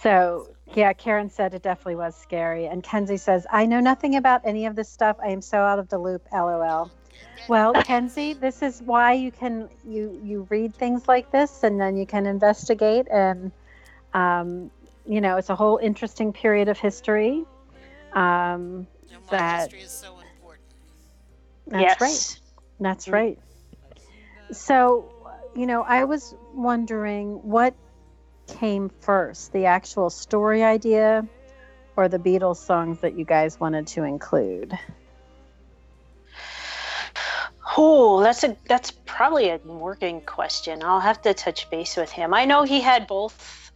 [0.01, 2.67] So yeah, Karen said it definitely was scary.
[2.67, 5.17] And Kenzie says, I know nothing about any of this stuff.
[5.23, 6.23] I am so out of the loop.
[6.31, 6.91] LOL.
[7.47, 11.95] Well, Kenzie, this is why you can you you read things like this, and then
[11.95, 13.51] you can investigate, and
[14.13, 14.69] um,
[15.05, 17.45] you know it's a whole interesting period of history.
[18.13, 20.65] Um, And why that- history is so important.
[21.67, 22.41] that's yes right.
[22.79, 23.13] That's Mm.
[23.13, 23.39] right.
[24.51, 25.05] So,
[25.55, 27.73] you know, I was wondering what
[28.47, 31.27] came first, the actual story idea
[31.95, 34.77] or the Beatles songs that you guys wanted to include?
[37.77, 40.83] Oh, that's a that's probably a working question.
[40.83, 42.33] I'll have to touch base with him.
[42.33, 43.71] I know he had both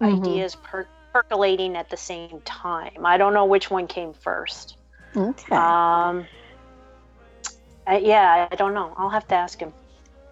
[0.00, 0.18] Mhm.
[0.18, 3.04] ideas per- percolating at the same time.
[3.04, 4.76] I don't know which one came first.
[5.16, 5.54] Okay.
[5.54, 6.26] Um,
[7.86, 8.92] I, yeah, I don't know.
[8.96, 9.72] I'll have to ask him.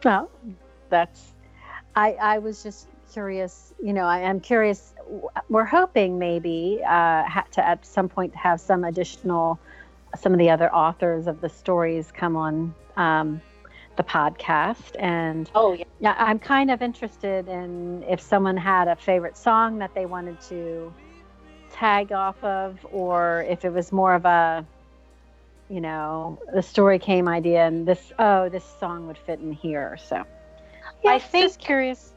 [0.05, 0.31] well,
[0.89, 1.33] that's,
[1.95, 4.95] I, I was just curious, you know, I am curious.
[5.49, 9.59] We're hoping maybe uh, to at some point have some additional,
[10.19, 13.41] some of the other authors of the stories come on um,
[13.97, 18.97] the podcast and Oh yeah, Yeah, I'm kind of interested in if someone had a
[18.97, 20.93] favorite song that they wanted to
[21.71, 24.65] tag off of, or if it was more of a,
[25.69, 29.99] you know, the story came idea and this, oh, this song would fit in here.
[30.09, 30.25] So,
[31.03, 32.13] yeah, I think- just curious.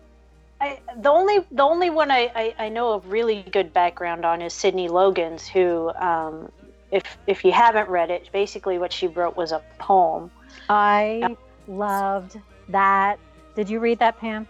[0.66, 4.42] I, the only the only one I, I, I know of really good background on
[4.42, 6.52] is Sydney Logan's, who, um,
[6.92, 10.32] if if you haven't read it, basically what she wrote was a poem.
[10.70, 11.38] I
[11.68, 12.40] loved
[12.70, 13.20] that.
[13.56, 14.48] Did you read that, Pam?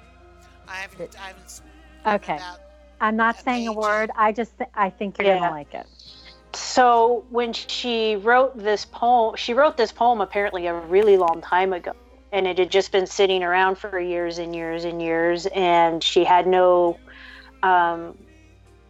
[0.67, 1.61] I haven't, I haven't
[2.05, 2.37] Okay.
[2.37, 2.59] about
[3.01, 4.09] I'm not saying a word.
[4.15, 5.39] I just, th- I think you're Yeah.
[5.39, 5.85] gonna like it.
[6.53, 11.73] So when she wrote this poem, she wrote this poem apparently a really long time
[11.73, 11.91] ago,
[12.35, 16.25] and it had just been sitting around for years and years and years, and she
[16.25, 16.99] had no
[17.63, 18.17] um,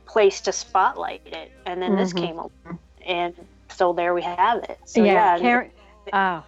[0.08, 1.52] place to spotlight it.
[1.66, 2.22] And then this Mhm.
[2.22, 3.36] came along, and
[3.70, 4.80] so there we have it.
[4.86, 5.72] So yeah, Karen.
[6.12, 6.44] Oh,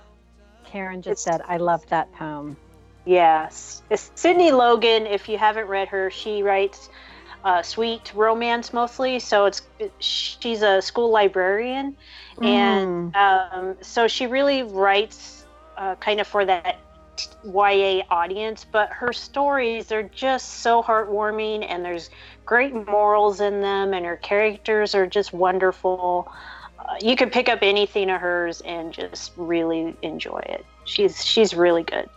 [0.65, 2.57] Karen just said, I love that poem.
[3.05, 3.83] Yes.
[3.89, 6.89] It's Sydney Logan, if you haven't read her, she writes
[7.43, 9.19] uh, sweet romance mostly.
[9.19, 9.61] So it's
[9.99, 11.95] she's a school librarian.
[12.41, 15.45] And um, so she really writes
[15.77, 16.77] uh, kind of for that
[17.43, 22.09] YA audience, but her stories are just so heartwarming and there's
[22.45, 26.31] great morals in them, and her characters are just wonderful.
[26.79, 30.65] Uh, you could pick up anything of hers and just really enjoy it.
[30.85, 32.09] She's she's really good.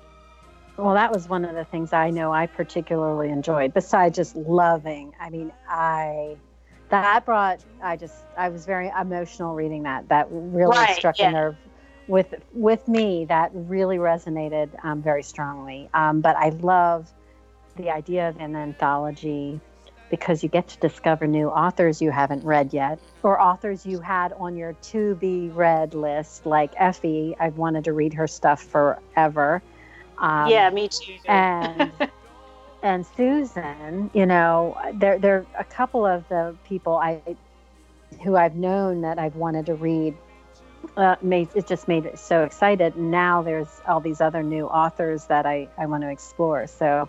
[0.77, 5.13] Well, that was one of the things I know I particularly enjoyed, besides just loving.
[5.21, 6.37] I mean, I
[6.89, 10.09] that brought I just I was very emotional reading that.
[10.09, 11.29] That really Right, struck yeah.
[11.29, 11.57] a nerve
[12.07, 13.25] with with me.
[13.27, 15.89] That really resonated um, very strongly.
[15.95, 17.11] Um, but I love
[17.77, 19.61] the idea of an anthology
[20.11, 24.33] because you get to discover new authors you haven't read yet, or authors you had
[24.35, 27.37] on your to be read list, like Effie.
[27.39, 29.63] I've wanted to read her stuff forever.
[30.19, 31.15] Um, yeah, me too.
[31.29, 31.93] and
[32.83, 37.21] and Susan, you know, there there are a couple of the people I
[38.25, 40.17] who I've known that I've wanted to read
[40.97, 42.97] uh, made it just made it so excited.
[42.97, 46.67] Now there's all these other new authors that I, I want to explore.
[46.67, 47.09] So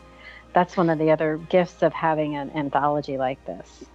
[0.54, 3.86] that's one of the other gifts of having an anthology like this.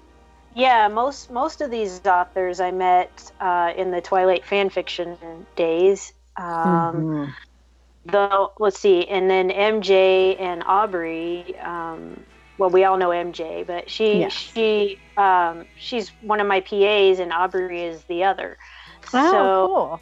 [0.55, 6.12] Yeah, most most of these authors I met uh, in the Twilight fan fiction days.
[6.37, 7.31] Um, mm-hmm.
[8.07, 11.59] The let's see, and then MJ and Aubrey.
[11.59, 12.24] Um,
[12.59, 14.33] well, we all know MJ, but she yes.
[14.33, 18.57] she um, she's one of my PAs, and Aubrey is the other.
[19.13, 20.01] Oh, so cool.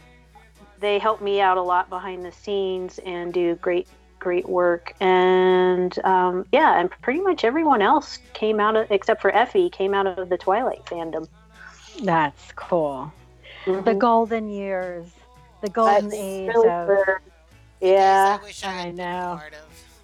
[0.80, 3.88] They help me out a lot behind the scenes and do great
[4.18, 4.94] great work.
[5.00, 9.94] And um, yeah, and pretty much everyone else came out of, except for Effie, came
[9.94, 11.28] out of the Twilight fandom.
[12.02, 13.12] That's cool.
[13.66, 13.84] Mm-hmm.
[13.84, 15.06] The golden years,
[15.60, 16.88] the golden That's age really of.
[17.80, 19.40] Yeah, I, I, I know.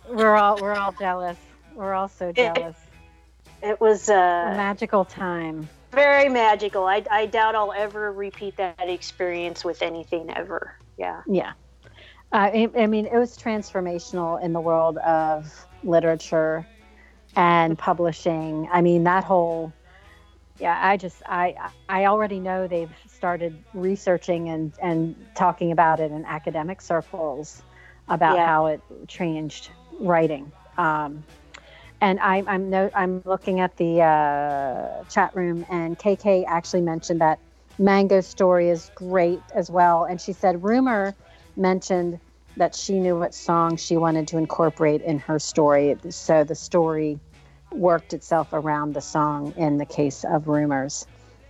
[0.09, 1.39] We're all we're all jealous.
[1.75, 2.77] We're all so jealous.
[3.63, 5.69] It, it was uh, a magical time.
[5.93, 6.85] Very magical.
[6.85, 10.77] I, I doubt I'll ever repeat that experience with anything ever.
[10.97, 11.23] Yeah.
[11.27, 11.53] Yeah.
[12.33, 16.67] I, I mean, it was transformational in the world of literature
[17.35, 18.69] and publishing.
[18.71, 19.73] I mean, that whole
[20.61, 21.57] yeah, I just I
[21.89, 27.63] I already know they've started researching and and talking about it in academic circles
[28.09, 28.47] about yeah.
[28.47, 30.53] how it changed writing.
[30.77, 31.25] Um,
[32.01, 37.21] and I, I'm no, I'm looking at the uh, chat room, and KK actually mentioned
[37.21, 37.39] that
[37.79, 40.05] Mango's story is great as well.
[40.05, 41.15] And she said Rumor
[41.57, 42.21] mentioned
[42.57, 47.19] that she knew what song she wanted to incorporate in her story, so the story
[47.73, 51.07] worked itself around the song in the case of Rumor's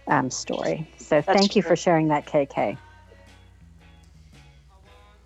[0.07, 0.87] um, story.
[0.99, 2.77] So That's thank you for sharing that, KK.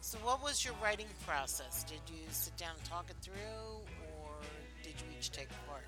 [0.01, 1.83] So, what was your writing process?
[1.85, 3.84] Did you sit down and talk it through?
[5.35, 5.85] Take part?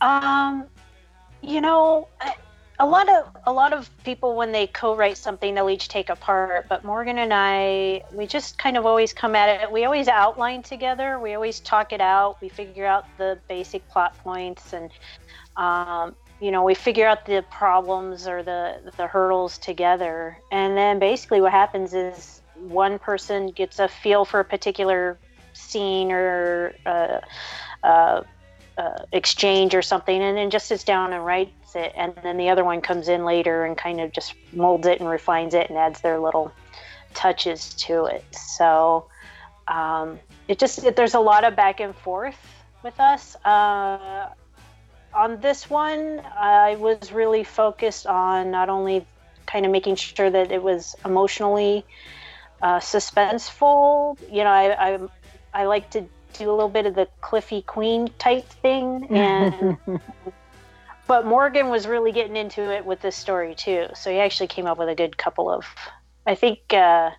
[0.00, 0.66] Um,
[1.42, 2.08] you know,
[2.80, 6.16] a lot of a lot of people when they co-write something, they'll each take a
[6.16, 6.68] part.
[6.68, 9.72] But Morgan and I, we just kind of always come at it.
[9.72, 11.18] We always outline together.
[11.18, 12.36] We always talk it out.
[12.40, 14.90] We figure out the basic plot points, and
[15.56, 20.38] um, you know, we figure out the problems or the the hurdles together.
[20.52, 25.18] And then basically, what happens is one person gets a feel for a particular
[25.68, 27.20] scene or uh,
[27.82, 28.22] uh,
[28.76, 32.48] uh, exchange or something, and then just sits down and writes it, and then the
[32.48, 35.78] other one comes in later and kind of just molds it and refines it and
[35.78, 36.52] adds their little
[37.14, 38.24] touches to it.
[38.32, 39.08] So
[39.66, 42.38] um, it just it, there's a lot of back and forth
[42.82, 43.36] with us.
[43.44, 44.28] Uh,
[45.14, 49.04] on this one, I was really focused on not only
[49.46, 51.84] kind of making sure that it was emotionally
[52.62, 54.18] uh, suspenseful.
[54.30, 54.98] You know, I, I
[55.54, 59.76] I like to do a little bit of the Cliffy Queen type thing, and
[61.06, 63.86] but Morgan was really getting into it with this story too.
[63.94, 65.66] So he actually came up with a good couple of.
[66.26, 66.60] I think.
[66.72, 67.10] Uh,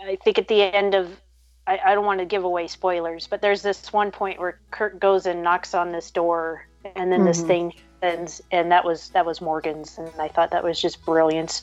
[0.00, 1.20] I think at the end of.
[1.64, 4.98] I, I don't want to give away spoilers, but there's this one point where Kurt
[4.98, 6.66] goes and knocks on this door,
[6.96, 7.28] and then mm-hmm.
[7.28, 11.04] this thing happens, and that was that was Morgan's, and I thought that was just
[11.04, 11.62] brilliant.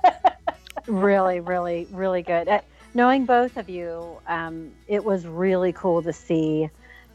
[0.86, 2.62] really, really, really good
[2.94, 6.70] knowing both of you, um, it was really cool to see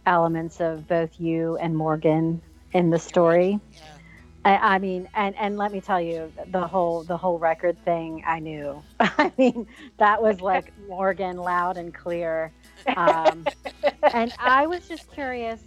[0.06, 2.42] elements of both you and Morgan
[2.74, 3.60] in the story.
[3.74, 3.80] Yeah.
[4.46, 8.24] I, I, mean, and and let me tell you, the whole the whole record thing,
[8.28, 8.84] I knew.
[9.00, 9.68] I mean,
[9.98, 12.52] that was like Morgan, loud and clear.
[12.96, 13.48] Um,
[14.14, 15.60] and I was just curious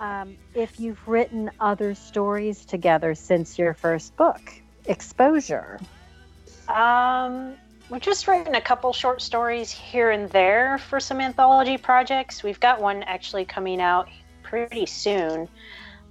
[0.00, 4.40] um, if you've written other stories together since your first book,
[4.86, 5.78] Exposure.
[6.66, 7.54] Um,
[7.90, 12.42] We've just written a couple short stories here and there for some anthology projects.
[12.42, 14.08] We've got one actually coming out
[14.42, 15.48] pretty soon.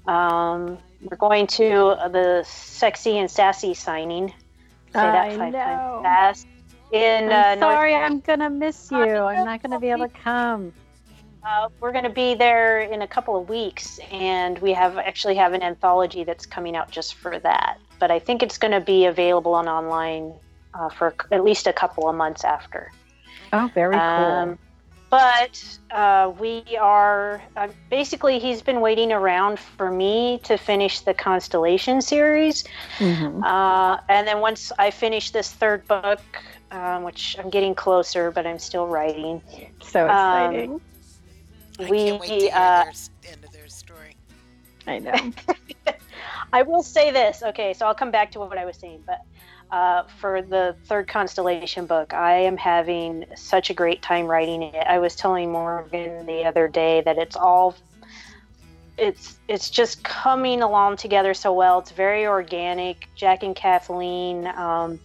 [0.08, 4.30] Um, we're going to the Sexy and Sassy signing.
[4.30, 4.34] Say
[4.94, 5.60] that I five know.
[5.60, 6.48] times fast.
[6.92, 8.98] In, I'm uh, sorry, North- I'm gonna miss you.
[8.98, 10.74] I'm not gonna be able to come.
[11.44, 15.36] Uh, we're going to be there in a couple of weeks, and we have actually
[15.36, 17.80] have an anthology that's coming out just for that.
[18.00, 20.34] But I think it's going to be available on online
[20.78, 22.92] uh, for at least a couple of months after.
[23.54, 24.58] Oh, very um, cool.
[25.10, 31.14] But uh, we are uh, basically, he's been waiting around for me to finish the
[31.14, 32.66] Constellation series.
[32.98, 33.42] Mm-hmm.
[33.42, 36.22] Uh, and then once I finish this third book,
[36.72, 39.42] um, which I'm getting closer, but I'm still writing.
[39.82, 40.72] So um, exciting.
[40.74, 40.82] Um,
[41.80, 44.16] I we, can't wait to hear uh, their, end of their story.
[44.88, 45.32] I know.
[46.54, 47.44] I will say this.
[47.44, 49.22] Okay, so I'll come back to what I was saying, but
[49.72, 52.14] uh, for the third constellation book.
[52.14, 54.88] I am having such a great time writing it.
[54.88, 57.76] I was telling Morgan the other day that it's all
[58.98, 61.80] it's it's just coming along together so well.
[61.80, 63.08] It's very organic.
[63.16, 64.48] Jack and Kathleen.
[64.48, 65.00] Um,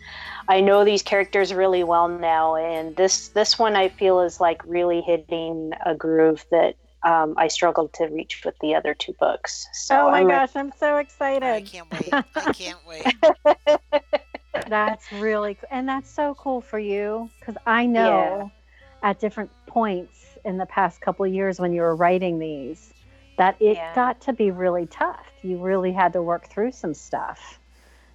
[0.49, 4.63] I know these characters really well now, and this this one I feel is like
[4.67, 9.67] really hitting a groove that um, I struggled to reach with the other two books.
[9.75, 11.43] So oh my I'm re- gosh, I'm so excited!
[11.43, 12.13] I can't wait.
[12.13, 14.13] I can't wait.
[14.69, 18.53] That's really and that's so cool for you because I know
[19.03, 22.93] at different points in the past couple of years when you were writing these
[23.37, 23.93] that it Yeah.
[23.95, 25.27] got to be really tough.
[25.43, 27.59] You really had to work through some stuff.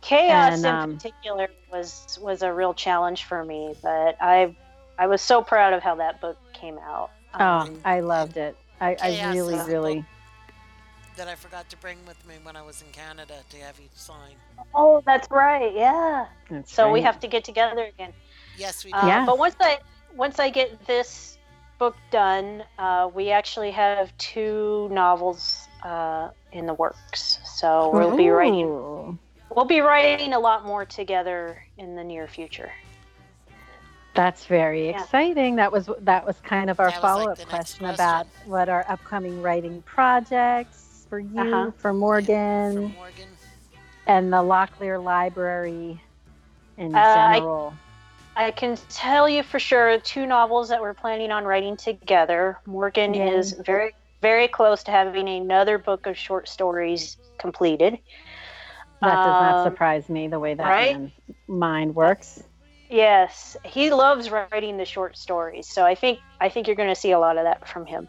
[0.01, 4.55] Chaos And, in um, particular was was a real challenge for me, but I
[4.97, 7.11] I was so proud of how that book came out.
[7.39, 8.55] Oh, Um, I loved it.
[8.79, 10.05] I, I really, really.
[11.17, 13.79] Book that I forgot to bring with me when I was in Canada to have
[13.79, 14.35] you sign.
[14.73, 15.73] oh, that's right.
[15.73, 16.27] Yeah.
[16.49, 18.13] That's So we have to get together again.
[18.57, 18.97] Yes, we do.
[18.97, 19.25] Uh, Yes.
[19.25, 19.79] But once I
[20.15, 21.37] once I get this
[21.79, 27.39] book done, uh, we actually have two novels uh, in the works.
[27.45, 29.19] So we'll be writing
[29.55, 32.71] we'll be writing a lot more together in the near future.
[34.13, 35.01] That's very Yeah.
[35.01, 35.55] exciting.
[35.57, 37.85] That was that was kind of our That was, like, follow up the next question,
[37.85, 37.93] question.
[38.05, 41.71] about what our upcoming writing projects for you, Uh-huh.
[41.71, 43.27] for For Morgan, Morgan.
[44.05, 46.01] and the Locklear Library
[46.77, 47.73] in Uh, I- general.
[48.35, 52.59] I can tell you for sure two novels that we're planning on writing together.
[52.65, 53.29] Morgan Yay.
[53.35, 57.99] is very very close to having another book of short stories completed.
[58.99, 60.97] that does not um, surprise me the way that right?
[60.99, 61.11] man's
[61.47, 62.41] mind works.
[62.89, 66.95] Yes, he loves writing the short stories, so I think I think you're going to
[66.95, 68.07] see a lot of that from him.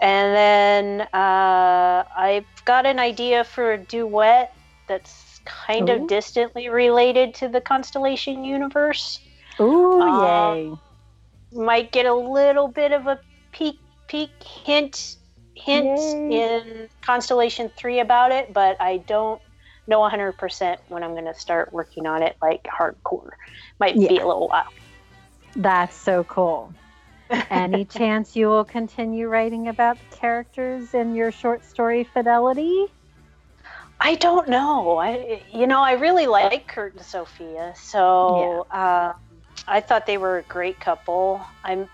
[0.00, 4.54] And then uh, I've got an idea for a duet
[4.86, 5.94] that's kind Ooh.
[5.94, 9.20] of distantly related to the Constellation universe.
[9.60, 10.72] Ooh, uh, yay!
[11.52, 13.18] Might get a little bit of a
[13.52, 15.16] peek peek hint
[15.54, 16.40] hint Yay.
[16.40, 19.40] in Constellation Three about it, but I don't
[19.88, 23.30] know 100% when I'm going to start working on it like hardcore.
[23.80, 24.68] Might be a little while.
[25.56, 26.72] That's so cool.
[27.50, 32.86] Any chance you will continue writing about the characters in your short story Fidelity?
[34.00, 34.98] I don't know.
[34.98, 39.12] I you know I really like Kurt and Sophia, so uh,
[39.66, 41.40] I thought they were a great couple.
[41.64, 41.88] I'm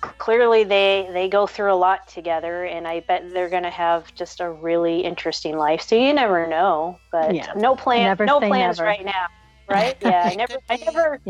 [0.00, 4.12] clearly they they go through a lot together, and I bet they're going to have
[4.14, 5.82] just a really interesting life.
[5.82, 7.52] So you never know, but Yeah.
[7.56, 8.88] no plan, Never no plans never.
[8.88, 9.26] right now,
[9.68, 9.96] right?
[10.00, 11.20] Yeah, I never, could I be- never.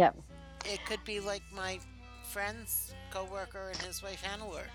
[0.64, 1.78] It could be like my
[2.32, 2.85] friend's
[3.16, 4.68] coworker and his wife Hannelore.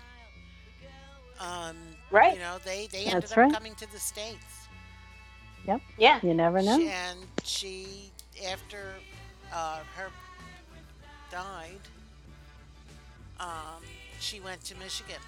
[1.40, 1.76] Um,
[2.10, 2.34] Right.
[2.34, 3.52] You know, they they ended That's up right.
[3.52, 4.66] coming to the states.
[5.66, 5.80] Yep.
[5.96, 6.76] Yeah, You never know.
[6.78, 8.10] She- and she,
[8.50, 8.94] after
[9.52, 10.08] uh, her
[11.30, 11.78] died,
[13.38, 13.82] um,
[14.20, 15.20] she went to Michigan,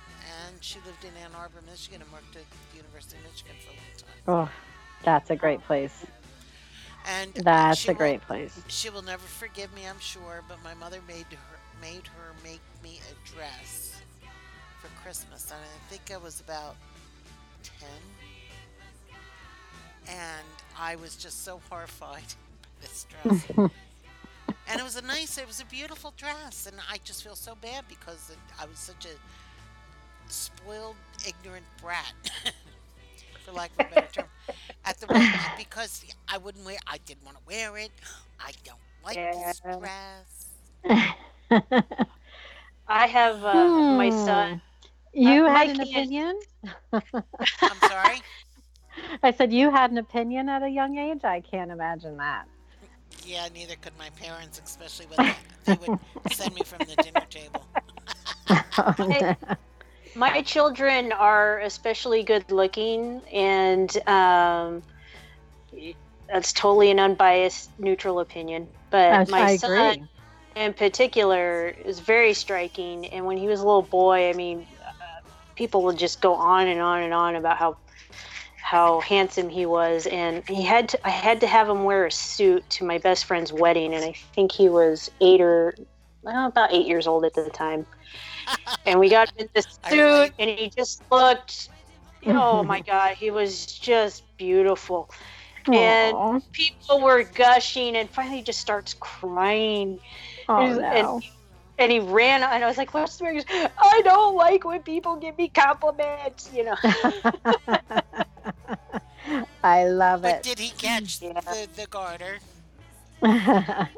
[0.46, 2.42] and she lived in Ann Arbor, Michigan, and worked at
[2.72, 4.50] the University of Michigan for a long time.
[4.50, 6.04] Oh, that's a great place.
[7.06, 8.58] And That's she a will- great place.
[8.68, 12.60] She will never forgive me, I'm sure, but my mother made her made her make
[12.82, 14.00] me a dress
[14.80, 16.76] for Christmas, and I think I was about
[17.62, 17.88] ten,
[20.08, 20.46] and
[20.78, 22.22] I was just so horrified
[22.62, 23.46] by this dress.
[24.68, 27.54] and it was a nice, it was a beautiful dress, and I just feel so
[27.60, 30.96] bad because it, I was such a spoiled,
[31.26, 32.12] ignorant brat,
[33.44, 34.26] for lack of a better term,
[34.84, 37.90] at the moment because I wouldn't wear, I didn't want to wear it.
[38.40, 40.48] I don't like this dress.
[42.88, 44.62] I have uh, my son.
[45.12, 46.38] You Uh, had an kid- opinion?
[47.68, 48.24] I'm sorry.
[49.22, 51.24] I said you had an opinion at a young age?
[51.24, 52.47] I can't imagine that.
[53.24, 55.92] Yeah, neither could my parents, especially when they, they would
[56.26, 57.66] send me from the dinner table.
[58.49, 59.26] I-
[60.14, 64.82] my children are especially good looking and um,
[66.32, 70.05] that's totally an unbiased neutral opinion but I, my I son agree.
[70.57, 73.07] In particular is very striking.
[73.07, 75.20] And when he was a little boy i mean uh,
[75.57, 77.76] people would just go on and on and on about how
[78.57, 80.07] how handsome he was.
[80.07, 83.24] And he had to i had to have him wear a suit to my best
[83.24, 83.94] friend's wedding.
[83.94, 85.74] And i think he was eight or
[86.22, 87.86] well, about eight years old at the time.
[88.86, 91.70] And we got him in this suit and he just looked
[92.26, 95.11] oh my god he was just beautiful.
[95.66, 96.40] And Aw.
[96.52, 99.98] people were gushing and finally he just starts crying
[100.49, 101.20] Oh, and, no.
[101.78, 103.45] and he ran and i was like what's the matter goes,
[103.78, 106.76] i don't like when people give me compliments you know
[109.62, 110.42] I love But it.
[110.42, 111.40] did he catch Yeah.
[111.47, 112.38] the, the garter?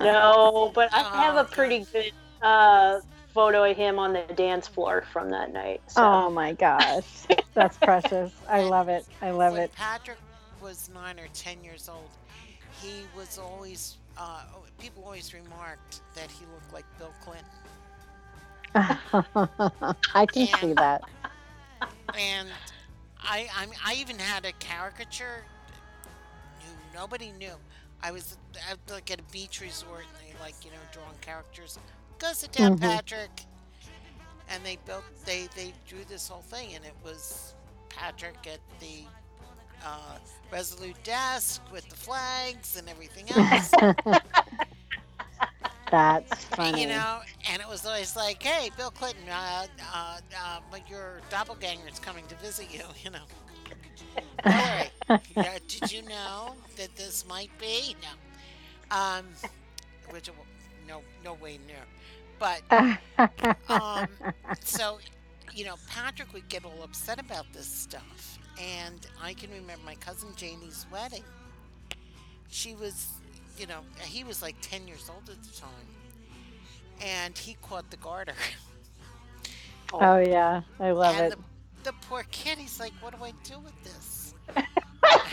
[0.00, 3.00] no but i Oh, have a pretty good uh,
[3.34, 7.26] photo of him on the dance floor from that night so oh my gosh.
[7.54, 8.32] That's precious.
[8.48, 9.06] I love it.
[9.22, 9.72] I love when it.
[9.72, 10.18] Patrick
[10.60, 12.10] was nine or ten years old,
[12.70, 13.96] he was always.
[14.16, 14.42] Uh,
[14.78, 17.44] people always remarked that he looked like Bill Clinton,
[20.14, 21.02] I can see that.
[22.18, 22.48] and
[23.22, 25.44] I, I, I even had a caricature
[26.60, 27.54] who nobody knew.
[28.02, 28.36] I was
[28.70, 31.78] at, like at a beach resort, and they like you know drawing characters.
[32.18, 32.78] Go sit down.
[32.78, 33.30] Patrick.
[34.48, 37.54] And they built, they they drew this whole thing, and it was
[37.88, 39.02] Patrick at the
[39.84, 40.18] uh,
[40.50, 43.76] Resolute desk with the flags and everything else.
[45.90, 46.82] That's funny.
[46.82, 47.20] You know,
[47.50, 51.98] and it was always like, "Hey, Bill Clinton, uh, uh, uh, but your doppelganger is
[51.98, 53.26] coming to visit you." You know,
[54.44, 54.90] Hillary,
[55.34, 59.26] yeah, did you know that this might be no, um,
[60.10, 60.30] which
[60.86, 61.84] no, no way near,
[62.38, 62.62] but
[63.68, 64.08] um,
[64.62, 64.98] so
[65.54, 69.94] you know, Patrick would get all upset about this stuff, and I can remember my
[69.96, 71.24] cousin Janie's wedding.
[72.48, 73.08] She was,
[73.58, 75.70] you know, he was like ten years old at the time,
[77.00, 78.34] and he caught the garter.
[79.92, 80.00] Oh.
[80.00, 81.38] oh yeah, I love and it.
[81.84, 84.34] The, the poor kid, he's like, "What do I do with this?"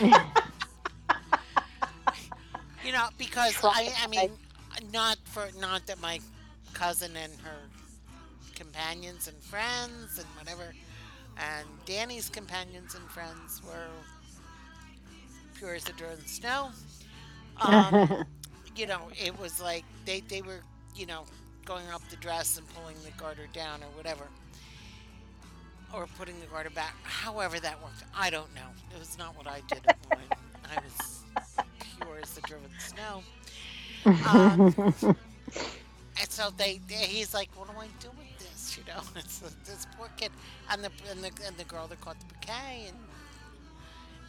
[2.84, 4.30] you know, because I, I mean,
[4.92, 6.20] not for not that my
[6.72, 7.56] cousin and her
[8.54, 10.74] companions and friends and whatever,
[11.36, 13.88] and Danny's companions and friends were
[15.54, 16.70] pure as the driven snow.
[17.60, 18.24] Um,
[18.76, 20.60] you know, it was like they, they were,
[20.94, 21.24] you know,
[21.64, 24.24] going up the dress and pulling the garter down or whatever.
[25.92, 26.94] Or putting the garter back.
[27.04, 28.04] However that worked.
[28.16, 28.66] I don't know.
[28.94, 30.18] It was not what I did when
[30.64, 31.24] I was
[32.00, 33.22] pure as the driven snow.
[34.04, 34.74] Um,
[36.20, 38.23] and so they, they, he's like, what do I do with
[38.74, 38.86] this?
[38.86, 40.32] You know, it's this poor kid
[40.70, 42.96] and the and the and the girl that caught the bouquet, and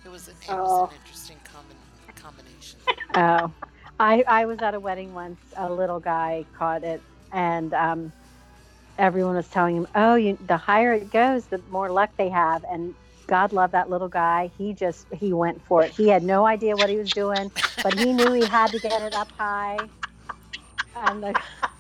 [0.06, 0.86] it was an, it was Oh.
[0.90, 2.80] an interesting combi- combination.
[3.16, 3.54] Oh,
[4.00, 5.40] I I was at a wedding once.
[5.58, 7.02] A little guy caught it,
[7.32, 8.14] and um,
[8.98, 12.64] everyone was telling him, "Oh, you, the higher it goes, the more luck they have."
[12.70, 12.96] And
[13.28, 14.52] God love that little guy.
[14.58, 15.92] He just he went for it.
[15.94, 17.52] He had no idea what he was doing,
[17.84, 19.90] but he knew he had to get it up high.
[20.96, 21.42] And the,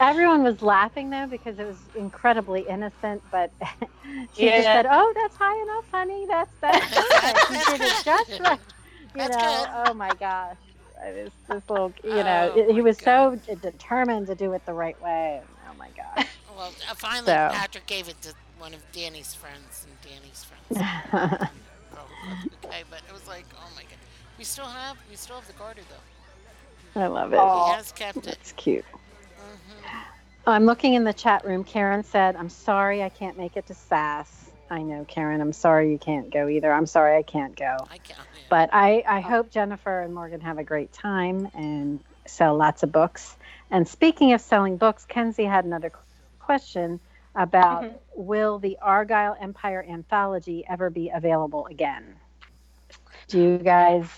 [0.00, 3.22] everyone was laughing though because it was incredibly innocent.
[3.30, 4.62] But she just Yeah.
[4.62, 6.26] said, "Oh, that's high enough, honey.
[6.26, 7.50] That's that's perfect.
[7.50, 8.60] You did it just right."
[9.14, 9.90] You That's know, good.
[9.90, 10.56] oh my gosh,
[11.04, 14.72] this this little, you Oh, know, it- he was so determined to do it the
[14.74, 15.40] right way.
[15.70, 16.26] Oh my gosh.
[16.56, 21.48] Well, uh, finally, So- Patrick gave it to one of Danny's friends, and Danny's friends.
[22.64, 23.98] okay, but it was like, oh my god,
[24.38, 27.00] we still have we still have the garter though.
[27.00, 27.38] I love it.
[27.40, 27.66] Oh.
[27.66, 28.38] He has kept it.
[28.40, 28.84] It's cute.
[30.46, 31.64] I'm looking in the chat room.
[31.64, 35.40] Karen said, "I'm sorry I can't make it to SAS." I know, Karen.
[35.40, 36.72] I'm sorry you can't go either.
[36.72, 37.76] I'm sorry I can't go.
[37.90, 38.18] I can't.
[38.18, 38.42] yeah.
[38.48, 42.90] But I, I hope Jennifer and Morgan have a great time and sell lots of
[42.92, 43.36] books.
[43.70, 45.92] And speaking of selling books, Kenzie had another
[46.38, 47.00] question
[47.34, 47.98] about Mhm.
[48.16, 52.16] will the Argyle Empire anthology ever be available again?
[53.28, 54.08] Do you guys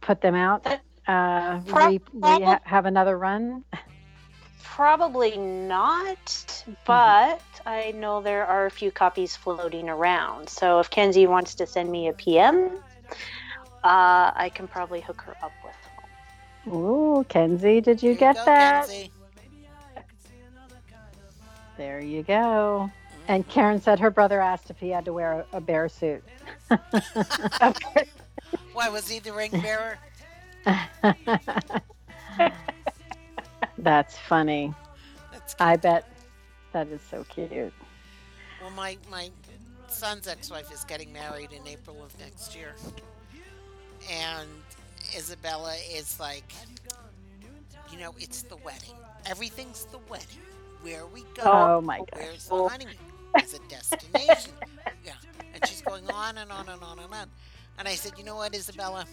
[0.00, 0.66] put them out?
[1.06, 3.64] Uh, Prob- re, re, ha- have another run?
[4.62, 10.48] Probably not, but I know there are a few copies floating around.
[10.48, 12.78] So if Kenzie wants to send me a PM,
[13.84, 15.74] uh, I can probably hook her up with
[16.64, 16.74] one.
[16.74, 18.88] Ooh, Kenzie, did you Here get go, that?
[18.88, 19.12] Kenzie.
[21.76, 22.90] There you go.
[23.28, 26.22] And Karen said her brother asked if he had to wear a, a bear suit.
[28.72, 29.98] Why was he the ring bearer?
[33.82, 34.72] That's funny.
[35.32, 36.08] That's I bet
[36.72, 37.50] that is so cute.
[38.60, 39.30] Well, my my
[39.88, 42.74] son's ex-wife is getting married in April of next year,
[44.10, 44.48] and
[45.16, 46.50] Isabella is like,
[47.90, 48.94] you know, it's the wedding.
[49.26, 50.26] Everything's the wedding.
[50.82, 51.42] Where we go.
[51.44, 52.08] Oh my god.
[52.14, 52.94] Where's the honeymoon?
[53.42, 54.52] Is it destination?
[55.04, 55.12] yeah.
[55.54, 57.28] And she's going on and on and on and on.
[57.78, 59.06] And I said, you know what, Isabella?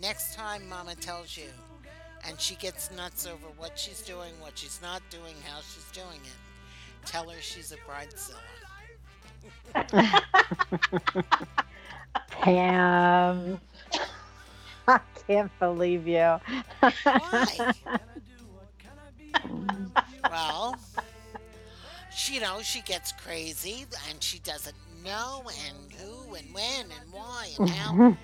[0.00, 1.48] Next time Mama tells you,
[2.28, 6.20] and she gets nuts over what she's doing, what she's not doing, how she's doing
[6.24, 8.38] it, tell her she's a bridezilla.
[12.28, 13.60] Pam.
[14.88, 16.38] I can't believe you.
[17.04, 17.72] Why?
[20.30, 20.76] well,
[22.14, 27.12] she, you know, she gets crazy and she doesn't know and who and when and
[27.12, 28.16] why and how.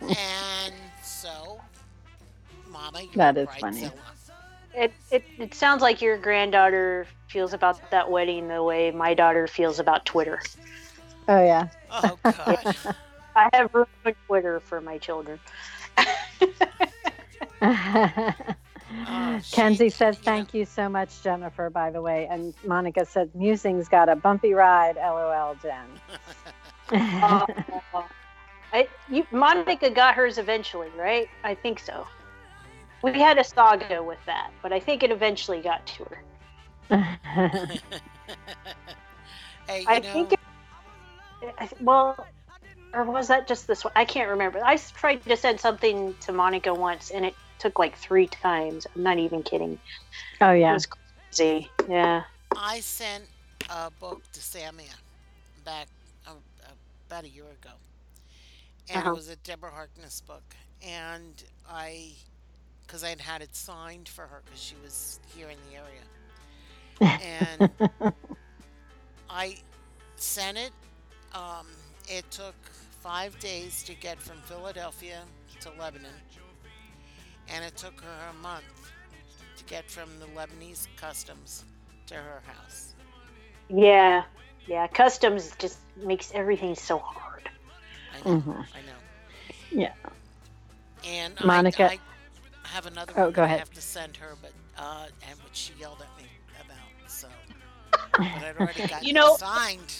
[0.00, 1.60] and so,
[2.72, 3.82] Mama, you're That a funny.
[3.82, 3.92] bridezilla.
[4.74, 9.46] It, it, it sounds like your granddaughter feels about that wedding the way my daughter
[9.46, 10.40] feels about Twitter.
[11.28, 11.68] Oh yeah.
[11.90, 12.76] Oh God.
[13.36, 15.38] I have room on Twitter for my children.
[19.08, 22.52] Oh, Kenzie she- says, you know- "Thank you so much, Jennifer." By the way, and
[22.66, 25.86] Monica said, "Musing's got a bumpy ride." LOL, Jen.
[26.90, 27.46] Uh,
[28.72, 31.28] I, you, Monica got hers eventually, right?
[31.44, 32.06] I think so.
[33.02, 36.24] We had a saga with that, but I think it eventually got to her.
[39.66, 40.32] hey, you I know, think.
[41.40, 42.28] It, I, well,
[42.94, 43.92] or was that just this one?
[43.96, 44.60] I can't remember.
[44.64, 48.86] I tried to send something to Monica once, and it took like three times.
[48.94, 49.80] I'm not even kidding.
[50.40, 50.74] oh yeah, It yeah.
[50.74, 51.70] was crazy.
[51.88, 52.22] Yeah.
[52.54, 53.30] I sent
[53.68, 54.98] a book to Samia
[55.64, 55.88] back
[56.26, 56.34] uh,
[57.06, 57.74] about a year ago,
[58.88, 59.12] and Uh-huh.
[59.12, 62.16] it was a Deborah Harkness book, and I,
[62.86, 66.02] because I had had it signed for her because she was here in the area,
[67.00, 68.14] and
[69.30, 69.56] I
[70.16, 70.72] sent it.
[71.34, 71.66] Um,
[72.08, 72.54] it took
[73.00, 75.22] five days to get from Philadelphia
[75.60, 76.10] to Lebanon,
[77.48, 78.92] and it took her a month
[79.56, 81.64] to get from the Lebanese customs
[82.06, 82.94] to her house.
[83.68, 84.24] Yeah.
[84.66, 84.86] Yeah.
[84.88, 87.48] Customs just makes everything so hard.
[88.14, 88.40] I know.
[88.40, 88.66] Mhm.
[88.74, 88.98] I know.
[89.70, 89.94] Yeah.
[91.04, 91.98] And Monica- I, I
[92.72, 93.56] have another Oh, one go ahead.
[93.56, 96.28] I have to send her, but uh, and which she yelled at me
[96.60, 97.10] about.
[97.10, 97.28] So,
[98.12, 99.94] but I'd already got You know- signed.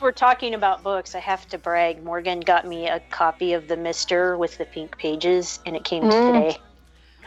[0.00, 2.04] We're talking about books, I have to brag.
[2.04, 6.04] Morgan got me a copy of The Mister with the pink pages, and it came
[6.04, 6.10] Mm.
[6.32, 6.58] today.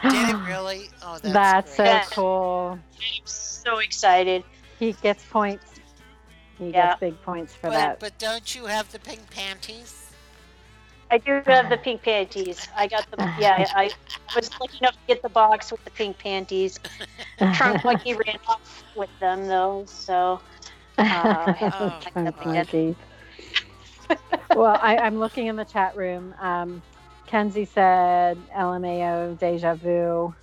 [0.02, 0.88] Did it really?
[1.02, 1.92] Oh, that's, That's so great.
[1.92, 2.04] Yeah.
[2.12, 2.78] cool.
[2.96, 4.42] I'm so excited.
[4.78, 5.66] He gets points.
[6.58, 6.86] He Yeah.
[6.88, 8.00] gets big points for But, that.
[8.00, 10.01] but don't you have the pink panties?
[11.12, 12.66] I do have the pink panties.
[12.74, 13.20] I got them.
[13.38, 13.90] Yeah, I,
[14.30, 16.80] I was lucky enough to get the box with the pink panties.
[17.52, 20.40] Trump lucky ran off with them though, so
[20.98, 22.66] uh, Oh, Trump God.
[24.56, 26.34] well, I, I'm looking in the chat room.
[26.40, 26.82] Um,
[27.26, 30.34] Kenzie said LMAO deja vu.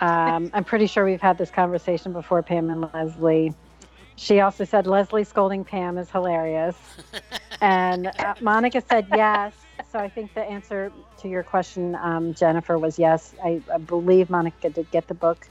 [0.00, 3.54] Um, I'm pretty sure we've had this conversation before, Pam and Leslie.
[4.16, 6.76] She also said Leslie scolding Pam is hilarious.
[7.62, 9.56] And uh, Monica said yes.
[9.92, 13.34] So I think the answer to your question, um, Jennifer, was yes.
[13.44, 15.48] I, I believe Monica did get the book.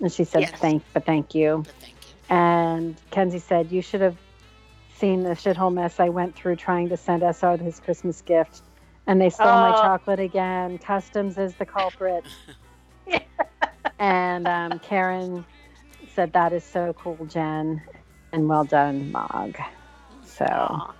[0.00, 0.60] And she said Yes.
[0.60, 1.66] thank, but thank you.
[1.66, 2.16] But thank you.
[2.30, 4.18] And Kenzie said, You should have
[4.90, 8.62] seen the shithole mess I went through trying to send SR his Christmas gift.
[9.06, 9.74] And they stole my Oh.
[9.74, 10.78] chocolate again.
[10.78, 12.26] Customs is the culprit.
[13.98, 15.46] and um, Karen
[16.08, 17.82] said, That is so cool, Jen.
[18.32, 19.58] And well done, Mog.
[20.22, 20.94] So Aw.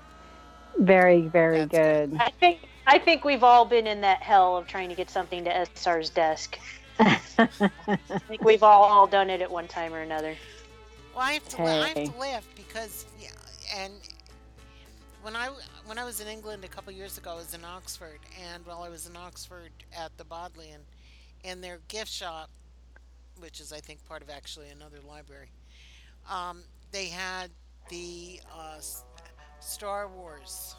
[0.79, 2.17] Very, very That's good.
[2.21, 5.45] I think I think we've all been in that hell of trying to get something
[5.45, 6.59] to SR's desk.
[6.99, 7.19] I
[8.29, 10.37] think we've all, all done it at one time or another.
[11.15, 13.31] Well, I have to, la- I have to laugh because yeah,
[13.77, 13.95] and
[15.23, 15.49] when I
[15.87, 18.19] when I was in England a couple years ago, I was in Oxford,
[18.53, 20.83] and while I was in Oxford at the Bodleian,
[21.43, 22.51] in their gift shop,
[23.39, 25.51] which is I think part of actually another library,
[26.31, 27.51] um, they had
[27.89, 29.05] the uh, S-
[29.65, 30.77] Star Wars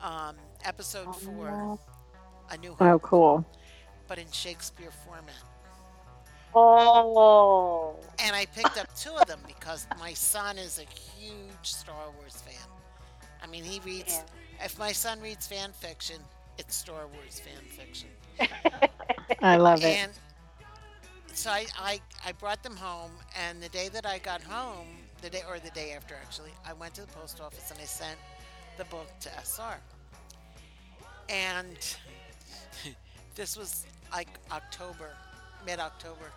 [0.00, 1.78] um, Episode Four,
[2.50, 3.44] A New Hope, oh, cool.
[4.08, 5.34] but in Shakespeare format.
[6.54, 12.10] Oh, And I picked up two of them because my son is a huge Star
[12.18, 12.68] Wars fan.
[13.42, 14.22] I mean, he reads,
[14.64, 16.16] if my son reads fan fiction,
[16.58, 18.08] it's Star Wars fan fiction.
[19.42, 19.96] I love it.
[19.96, 20.12] And
[21.32, 24.88] so I, I, I brought them home, and the day that I got home,
[25.20, 27.84] the day or the day after actually, I went to the post office and I
[27.84, 28.18] sent
[28.78, 29.76] the book to SR.
[31.28, 31.76] And
[33.34, 35.10] this was like October,
[35.66, 36.32] mid October.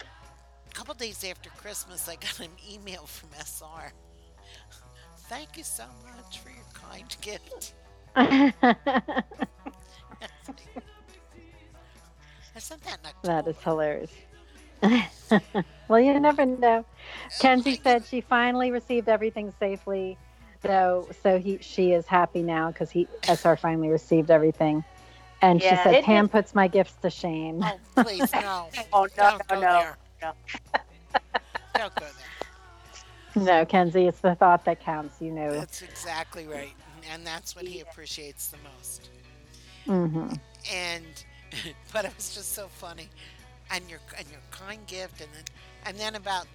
[0.00, 3.92] A couple days after Christmas, I got an email from SR.
[5.28, 5.84] Thank you so
[6.16, 7.74] much for your kind gift.
[8.16, 8.52] I
[12.58, 13.42] sent that in October.
[13.42, 14.10] That is hilarious.
[15.88, 16.84] well, you never know.
[17.38, 20.18] Kenzie said she finally received everything safely,
[20.62, 21.08] though.
[21.22, 24.84] So he she is happy now because he SR finally received everything,
[25.42, 27.62] and Yeah, she said it- Pam puts my gifts to shame.
[27.62, 28.70] Oh, please, no.
[28.92, 29.98] Oh, no, Don't no, go no, there.
[30.22, 30.32] no.
[31.76, 32.32] Don't go there.
[33.36, 35.20] No, Kenzie, it's the thought that counts.
[35.20, 35.52] You know.
[35.52, 36.76] That's exactly right.
[37.12, 39.10] And that's what he appreciates the most.
[39.86, 40.28] hmm
[40.72, 41.24] And,
[41.92, 43.08] but it was just so funny.
[43.70, 45.20] And your, and your kind gift.
[45.20, 45.44] And then,
[45.86, 46.46] and then about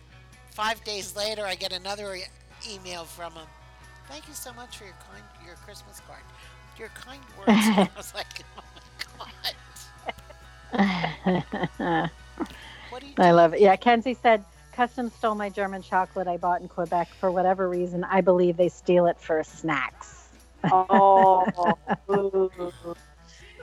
[0.51, 2.23] five days later, I get another e-
[2.69, 3.47] email from him.
[4.07, 6.21] Thank you so much for your kind, your Christmas card.
[6.77, 7.49] Your kind words.
[7.49, 8.27] I was like,
[8.57, 8.63] oh
[9.19, 9.51] my
[10.73, 12.09] God.
[12.89, 13.61] What are you I love it.
[13.61, 18.03] Yeah, Kenzie said Custom stole my German chocolate I bought in Quebec for whatever reason.
[18.03, 20.29] I believe they steal it for snacks.
[20.71, 21.77] Oh,
[22.09, 22.51] ooh.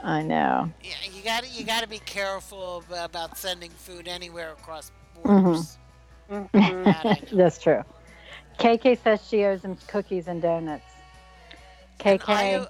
[0.03, 0.71] I know.
[0.83, 4.91] Yeah, you got to you got to be careful about sending food anywhere across
[5.25, 5.43] Mm-hmm.
[5.43, 5.79] borders.
[6.31, 6.49] Mhm.
[6.55, 6.71] I
[7.21, 7.27] know.
[7.37, 7.83] That's true.
[8.59, 10.85] KK says she owes him cookies and donuts.
[11.99, 12.67] KK, I, I,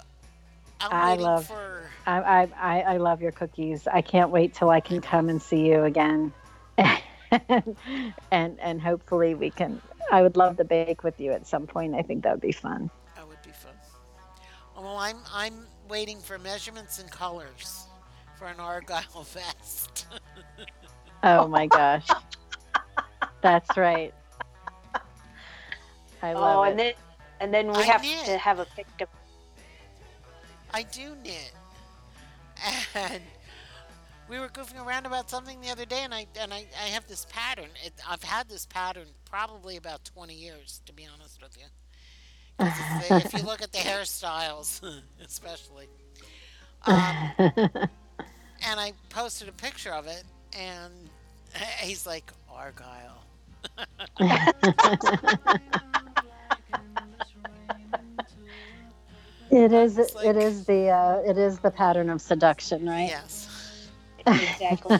[0.81, 1.89] I'm waiting love- for.
[2.07, 3.87] I, I, I love your cookies.
[3.87, 6.33] I can't wait till I can come and see you again.
[8.31, 9.81] and and hopefully we can
[10.11, 11.93] I would love to bake with you at some point.
[11.95, 12.89] I think that would be fun.
[13.15, 13.71] That would be fun.
[14.75, 15.53] Well, I'm I'm
[15.91, 17.85] waiting for measurements and colors
[18.39, 20.07] for an argyle vest.
[21.21, 22.07] Oh my gosh.
[23.41, 24.13] That's right.
[26.21, 26.69] I oh, love Oh, it.
[26.71, 26.93] and then
[27.41, 28.25] and then we I have knit.
[28.25, 29.07] to have a picture.
[30.73, 31.51] I do knit,
[32.95, 33.21] and
[34.29, 37.05] we were goofing around about something the other day, and I and I, I have
[37.07, 37.69] this pattern.
[37.83, 41.65] It, I've had this pattern probably about twenty years, to be honest with you.
[42.61, 44.81] If you look at the hairstyles,
[45.25, 45.87] especially,
[46.85, 50.23] um, and I posted a picture of it,
[50.57, 50.93] and
[51.79, 53.23] he's like Argyle.
[59.51, 59.97] It is.
[60.15, 60.87] Like- is the.
[60.89, 63.09] Uh, it is the pattern of seduction, right?
[63.09, 63.89] Yes.
[64.25, 64.99] Exactly.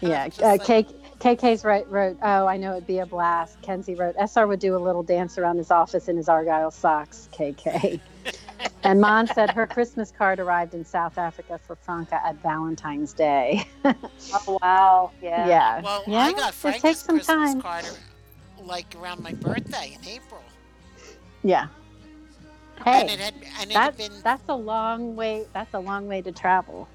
[0.00, 0.28] Yeah.
[0.42, 0.86] Uh, like- K,
[1.20, 2.16] KK's right, wrote.
[2.22, 3.60] Oh, I know it'd be a blast.
[3.62, 4.16] Kenzie wrote.
[4.18, 7.28] SR would do a little dance around his office in his argyle socks.
[7.32, 8.00] KK.
[8.84, 13.66] and Mon said her Christmas card arrived in South Africa for Franca at Valentine's Day.
[13.84, 15.10] oh wow.
[15.22, 15.46] Yeah.
[15.46, 15.80] yeah.
[15.82, 16.18] Well, yeah.
[16.20, 17.60] I got it Frank's takes some Christmas time.
[17.60, 17.84] card
[18.62, 20.42] like around my birthday in April,
[21.42, 21.68] Yeah.
[22.86, 25.46] and Hey, it had and it that's had been that's a long way.
[25.52, 26.88] That's a long way to travel.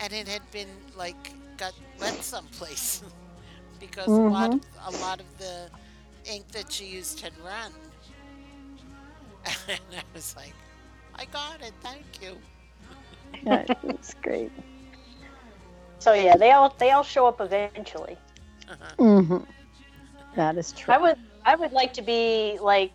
[0.00, 3.02] and it had been like got wet someplace
[3.78, 4.84] because a lot of, Mm-hmm.
[4.86, 5.70] a lot of the
[6.24, 7.72] ink that she used had run.
[9.68, 10.56] And I was like,
[11.14, 12.40] I got it, thank you.
[13.42, 14.52] Yeah, it's great.
[16.00, 18.04] So yeah, they all they all show up eventually.
[18.98, 19.42] hmm
[20.34, 20.88] That is true.
[20.88, 22.92] I would I would like to be like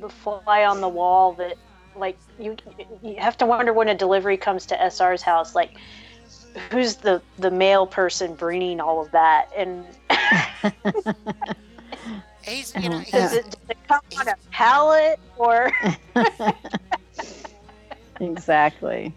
[0.00, 1.56] the fly on the wall that
[1.94, 2.56] like you
[3.02, 5.72] you have to wonder when a delivery comes to SR's house like
[6.70, 9.84] who's the the mail person bringing all of that and
[12.46, 15.72] He's, you know, does it, does it come on a pallet or
[18.20, 19.14] exactly.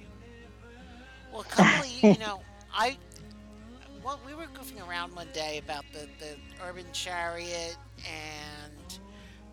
[1.34, 2.42] well, a you know,
[2.74, 2.98] I,
[4.04, 9.00] well, we were goofing around one day about the, the Urban Chariot and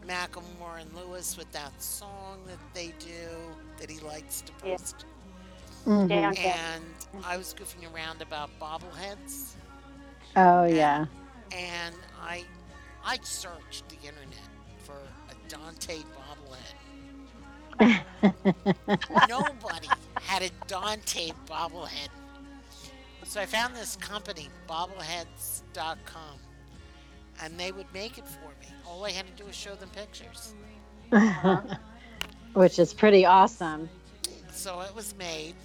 [0.08, 3.28] Macklemore and Lewis with that song that they do
[3.78, 5.04] that he likes to post.
[5.06, 5.13] Yeah.
[5.86, 6.50] Okay.
[6.50, 6.84] And
[7.22, 9.56] I was goofing around about bobbleheads,
[10.36, 11.06] Oh yeah.
[11.52, 12.44] and I
[13.04, 14.48] I searched the internet
[14.78, 16.74] for a Dante bobblehead.
[19.28, 19.88] Nobody
[20.20, 22.08] had a Dante bobblehead.
[23.24, 26.38] So I found this company, bobbleheads.com,
[27.42, 28.74] and they would make it for me.
[28.84, 30.54] All I had to do was show them pictures.
[32.54, 33.90] Which is pretty awesome.
[34.50, 35.56] So it was made,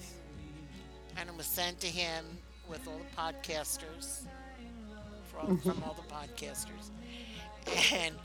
[1.20, 2.26] and it was sent to him
[2.68, 4.26] with all the podcasters,
[5.30, 6.92] from, from all the podcasters.
[7.94, 8.16] And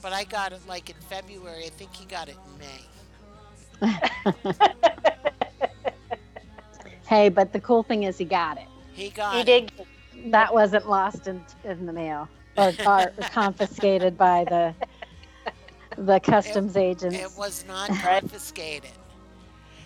[0.00, 1.64] but I got it like in February.
[1.64, 4.04] I think he got it in May.
[7.08, 8.66] Hey, but the cool thing is he got it.
[8.92, 9.46] He got he it.
[9.46, 14.74] did That wasn't lost in, in the mail or, or confiscated by the
[15.96, 17.16] the customs agents.
[17.16, 18.90] It was not confiscated.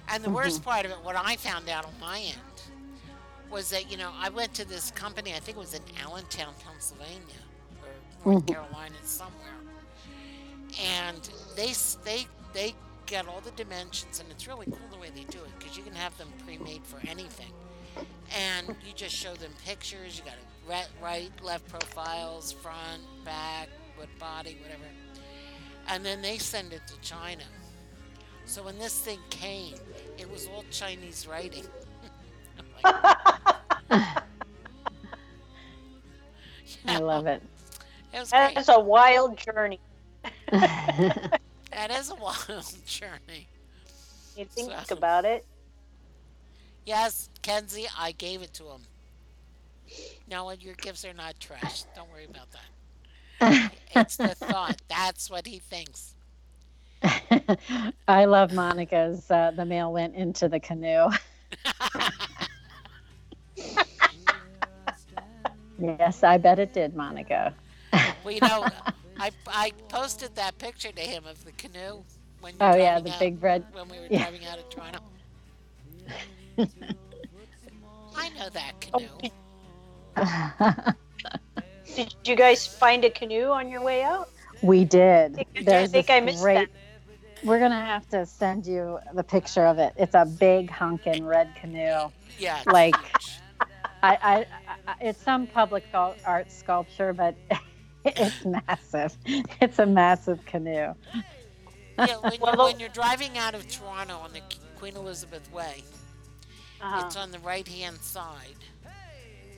[0.09, 0.71] And the worst mm-hmm.
[0.71, 2.41] part of it, what I found out on my end,
[3.53, 5.35] was that you know I went to this company.
[5.35, 7.43] I think it was in Allentown, Pennsylvania,
[8.25, 8.55] or North Mhm.
[8.55, 9.55] Carolina, somewhere.
[10.81, 11.73] And they
[12.05, 12.75] they they
[13.07, 15.83] get all the dimensions, and it's really cool the way they do it because you
[15.83, 17.53] can have them pre-made for anything.
[18.35, 20.19] And you just show them pictures.
[20.19, 24.85] You got a right, right, left profiles, front, back, what body, whatever.
[25.89, 27.45] And then they send it to China.
[28.47, 29.75] So when this thing came,
[30.17, 31.67] it was all Chinese writing.
[32.85, 34.23] I'm
[36.87, 37.43] I love it.
[38.13, 38.55] It was great.
[38.55, 39.81] that's a wild journey.
[40.51, 43.49] That is a wild journey.
[44.37, 45.45] You think So- about it.
[46.85, 48.81] Yes, Kenzie, I gave it to him.
[50.29, 51.85] No, your gifts are not trash.
[51.95, 53.73] Don't worry about that.
[53.95, 54.81] It's the thought.
[54.89, 56.15] That's what he thinks.
[58.09, 59.31] I love Monica's.
[59.31, 61.09] Uh, the mail went into the canoe.
[65.79, 67.53] Yes, I bet it did, Monica.
[68.25, 68.67] Well, you know,
[69.19, 72.03] I I posted that picture to him of the canoe
[72.41, 73.65] when Oh yeah, the out- big red.
[73.73, 74.19] when we were Yeah.
[74.23, 75.01] driving out of Toronto.
[78.17, 79.01] I know that Oh,
[80.17, 80.95] canoe.
[81.97, 84.29] Did you guys find a canoe on your way out?
[84.63, 85.39] we did.
[85.57, 86.69] I There's think I missed great.
[87.43, 89.93] We're gonna have to send you the picture of it.
[89.97, 92.13] It's a big honkin' red canoe.
[92.39, 93.39] Yeah, Like- huge.
[94.03, 94.47] I, I,
[94.89, 97.35] I it's some public art sculpture, but
[98.05, 99.17] it's massive.
[99.61, 100.71] It's a massive canoe.
[100.71, 100.95] yeah.
[101.97, 104.41] When, Well, you're, when you're driving out of Toronto on the
[104.79, 105.83] Queen Elizabeth Way,
[106.81, 107.03] Uh-huh.
[107.07, 108.57] it's on the right hand side,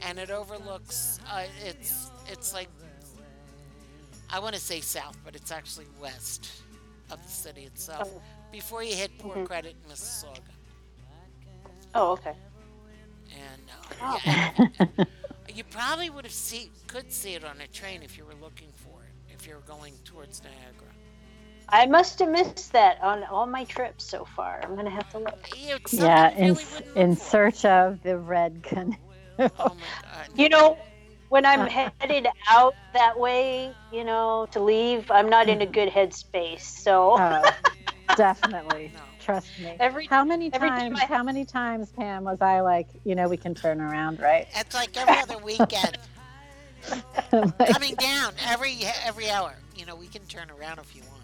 [0.07, 1.21] and it overlooks.
[1.31, 2.69] Uh, it's it's like
[4.31, 6.51] I want to say south, but it's actually west
[7.11, 8.11] of the city itself.
[8.15, 8.23] Oh.
[8.53, 9.47] Before you hit Port Mhm.
[9.47, 10.39] Credit Mississauga,
[11.95, 12.35] Oh, okay.
[13.35, 14.21] And uh, Oh.
[14.25, 14.53] yeah,
[15.49, 18.73] you probably would have see could see it on a train if you were looking
[18.73, 20.95] for it if you were going towards Niagara.
[21.69, 24.61] I must have missed that on all my trips so far.
[24.65, 25.49] I'm gonna have to look.
[25.57, 28.97] You yeah, sometimes in really in look for search of the red canoe.
[29.59, 29.77] Oh!
[30.35, 30.79] You know,
[31.29, 31.69] when I'm Uh.
[31.69, 32.11] headed
[32.49, 36.61] out that way, you know, to leave, I'm not in a good headspace.
[36.61, 37.51] So Oh,
[38.15, 38.93] definitely.
[38.93, 39.14] No.
[39.25, 39.77] Trust me.
[39.81, 41.01] every How many every time times?
[41.03, 44.47] I- How many times, Pam, was I like, you know, we can turn around, right?
[44.55, 45.99] It's like every other weekend.
[47.33, 49.55] Like, coming down every every hour.
[49.75, 51.23] You know, we can turn around if you want.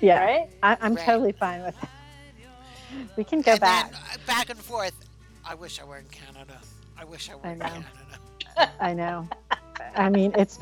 [0.00, 0.50] yeah, right?
[0.62, 1.06] I, I'm Right.
[1.06, 1.88] totally fine with that.
[3.16, 3.90] We can go and back.
[3.92, 4.92] then uh, back and forth.
[5.44, 6.58] I wish I were in Canada.
[6.98, 7.64] I wish I were I in know.
[7.64, 8.72] Canada.
[8.80, 9.26] I know.
[9.96, 10.58] I mean, it's.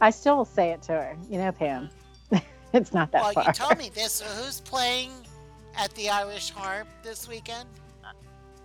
[0.00, 1.16] I still say it to her.
[1.28, 1.90] You know, Pam.
[2.72, 3.44] it's not that Well, far.
[3.48, 4.12] you told me this.
[4.14, 5.10] So who's playing
[5.76, 7.68] at the Irish Harp this weekend?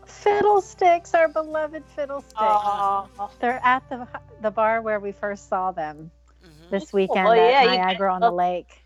[0.05, 2.35] Fiddlesticks, our beloved Fiddlesticks.
[2.39, 3.07] Oh,
[3.39, 4.07] They're at the
[4.41, 6.11] the bar where we first saw them
[6.41, 8.81] hmm this weekend Well, yeah, at you Niagara on the Lake.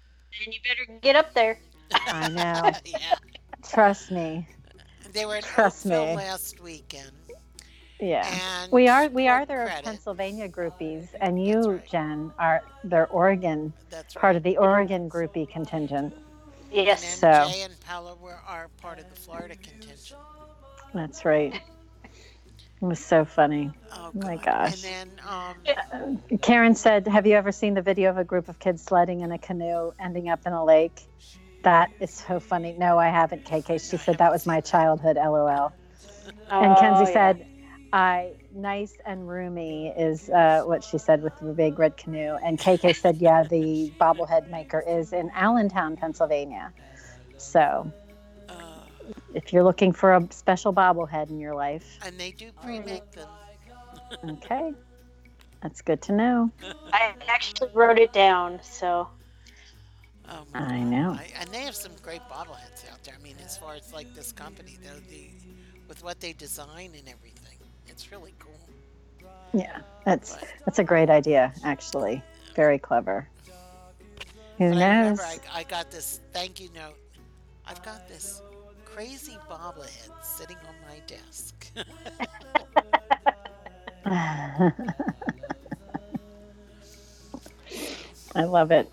[0.46, 1.58] and you better get up there.
[1.94, 2.72] I know.
[2.86, 3.16] yeah,
[3.68, 4.48] Trust me.
[5.14, 6.16] they were in Trust Oakville me.
[6.16, 7.12] last weekend.
[8.00, 8.26] Yeah.
[8.64, 11.88] And We are we are Port their Credit, Pennsylvania groupies, and you, That's right.
[11.90, 16.16] Jen, are their Oregon That's part of the Oregon groupie contingent.
[16.74, 17.02] And Yes.
[17.20, 20.20] then So- Jay and Paula were are part of the Florida contingent.
[20.94, 21.54] That's right.
[22.04, 23.72] It was so funny.
[23.94, 24.84] Oh, my gosh.
[24.84, 28.58] And then um, Karen said, "Have you ever seen the video of a group of
[28.60, 31.02] kids sledding in a canoe ending up in a lake?"
[31.64, 32.74] That is so funny.
[32.80, 33.78] No, I haven't, KK.
[33.88, 35.18] She said that was my childhood.
[35.18, 35.72] LOL.
[36.50, 37.14] And Oh, Kenzie yeah.
[37.14, 37.46] said,
[37.94, 42.60] "I nice and roomy is uh, what she said with the big red canoe." And
[42.60, 46.72] KK said, "Yeah, the bobblehead maker is in Allentown, Pennsylvania."
[47.38, 47.92] So,
[48.50, 48.54] uh,
[49.34, 53.30] if you're looking for a special bobblehead in your life, and they do pre-make them.
[54.30, 54.74] okay,
[55.62, 56.52] that's good to know.
[56.94, 58.60] I actually wrote it down.
[58.64, 59.08] So
[60.32, 61.12] Oh, I know.
[61.12, 63.16] I, and they have some great bobbleheads out there.
[63.20, 65.30] I mean, as far as like this company, though, the
[65.88, 67.41] with what they design and everything,
[67.92, 68.52] it's really cool.
[69.54, 71.54] Yeah, that's But, that's a great idea.
[71.64, 72.24] Actually,
[72.56, 73.28] very clever.
[74.58, 75.20] Who but I knows?
[75.20, 76.98] remember I, I got this thank you note.
[77.68, 78.42] I've got this
[78.86, 81.68] crazy bobblehead sitting on my desk.
[88.36, 88.92] I love it.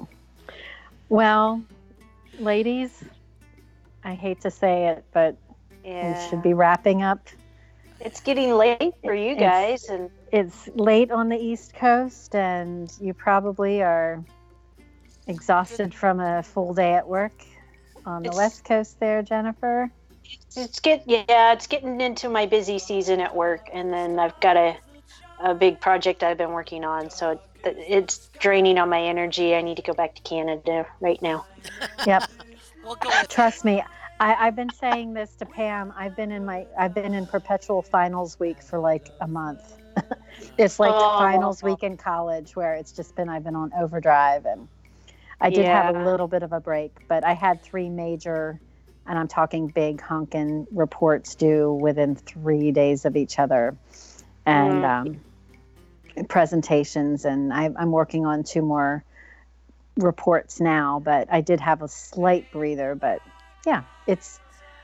[1.08, 1.62] Well,
[2.38, 3.02] ladies,
[4.04, 5.36] I hate to say it, but
[5.84, 7.28] yeah, we should be wrapping up.
[8.00, 12.92] It's getting late for you It's- guys, and It's late on the East Coast, and
[13.00, 14.22] you probably are
[15.26, 17.32] exhausted from a full day at work
[18.04, 19.90] on the West Coast there, Jennifer.
[20.56, 24.56] it's get yeah, it's getting into my busy season at work, and then I've got
[24.56, 24.76] a
[25.40, 29.54] a big project I've been working on, so it, it's draining on my energy.
[29.54, 31.46] I need to go back to Canada right now.
[32.06, 32.24] Yep.
[32.84, 33.82] we'll go Trust me,
[34.20, 35.92] I, I've been saying this to Pam.
[35.96, 39.76] I've been in my I've been in perpetual finals week for like a month.
[40.58, 41.10] it's like Oh.
[41.16, 44.68] finals week in college where it's just been I've been on overdrive and
[45.40, 48.60] I did have a little bit of a break, but I had three major
[49.06, 53.76] and I'm talking big honkin' reports due within three days of each other.
[54.46, 55.22] And um,
[56.28, 59.04] presentations and I, I'm working on two more
[59.96, 62.94] reports now, but I did have a slight breather.
[62.94, 63.22] But
[63.66, 64.40] yeah, it's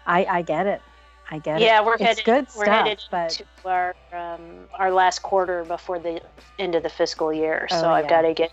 [0.07, 0.83] I I get it.
[1.31, 1.73] I get it.
[1.73, 2.25] Yeah, we're It's headed.
[2.25, 6.21] good we're stuff, headed but to our um, our last quarter before the
[6.59, 7.67] end of the fiscal year.
[7.71, 8.53] Oh, so I've got to get,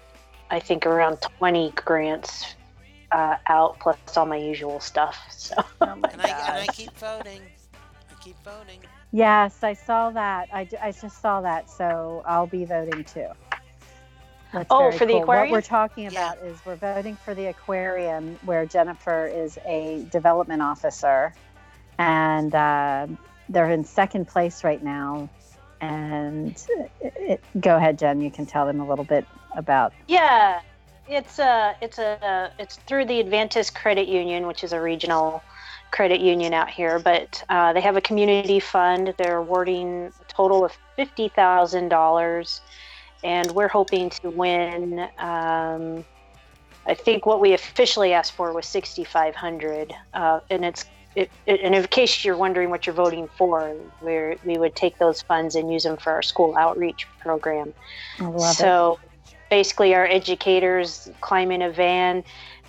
[0.50, 2.56] I think, around twenty grants
[3.12, 5.08] uh, out plus all my usual stuff.
[5.24, 7.52] So oh and I, and I keep voting.
[8.10, 8.82] I keep voting.
[9.12, 10.50] Yes, I saw that.
[10.52, 13.28] I, I just saw that, so I'll be voting too.
[14.54, 15.26] That's Oh, for the cool.
[15.26, 16.12] What we're talking Yeah.
[16.12, 21.34] about is we're voting for the aquarium where Jennifer is a development officer,
[21.98, 23.08] and uh,
[23.50, 25.30] they're in second place right now.
[25.80, 26.62] And
[27.02, 28.22] it, it, go ahead, Jen.
[28.22, 29.26] You can tell them a little bit
[29.56, 29.94] about.
[30.08, 30.60] Yeah,
[31.08, 35.42] it's a it's a it's through the Advantis Credit Union, which is a regional
[35.92, 37.00] credit union out here.
[37.00, 39.14] But uh, they have a community fund.
[39.18, 42.62] They're awarding a total of fifty thousand dollars,
[43.24, 45.08] and we're hoping to win.
[45.18, 46.06] Um,
[46.88, 50.86] I think what we officially asked for was sixty five hundred, uh, and it's.
[51.14, 54.98] It, it, and in case you're wondering what you're voting for, we we would take
[54.98, 57.74] those funds and use them for our school outreach program
[58.18, 58.54] I love it.
[58.54, 58.98] so
[59.50, 62.24] basically, our educators climb in a van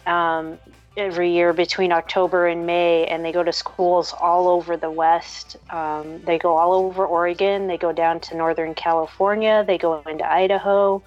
[0.06, 0.58] um,
[0.96, 5.56] every year between October and May, and they go to schools all over the West.
[5.70, 7.66] Um, they go all over Oregon.
[7.66, 9.64] They go down to Northern California.
[9.66, 11.02] They go into Idaho.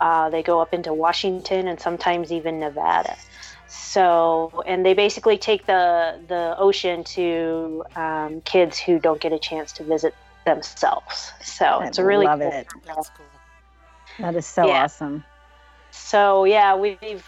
[0.00, 3.16] Uh, they go up into Washington and sometimes even Nevada.
[3.68, 9.38] So, and they basically take the the ocean to um, kids who don't get a
[9.38, 10.14] chance to visit
[10.44, 11.32] themselves.
[11.42, 12.66] So I it's a really love cool it.
[12.66, 12.94] program.
[12.96, 13.26] That's cool.
[14.20, 14.84] That is so Yeah.
[14.84, 15.24] awesome.
[15.90, 17.24] So yeah, we've.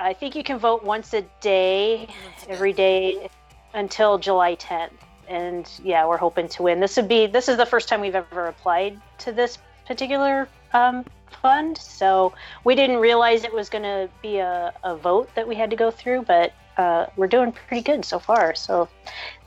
[0.00, 2.08] I think you can vote once a day,
[2.48, 3.28] every day.
[3.74, 4.90] until July 10th.
[5.28, 6.80] And yeah, we're hoping to win.
[6.80, 7.26] This would be.
[7.26, 11.04] This is the first time we've ever applied to this particular um,
[11.40, 11.78] fund.
[11.78, 12.32] So
[12.64, 15.76] we didn't realize it was going to be a, a vote that we had to
[15.76, 18.54] go through, but uh, we're doing pretty good so far.
[18.54, 18.88] So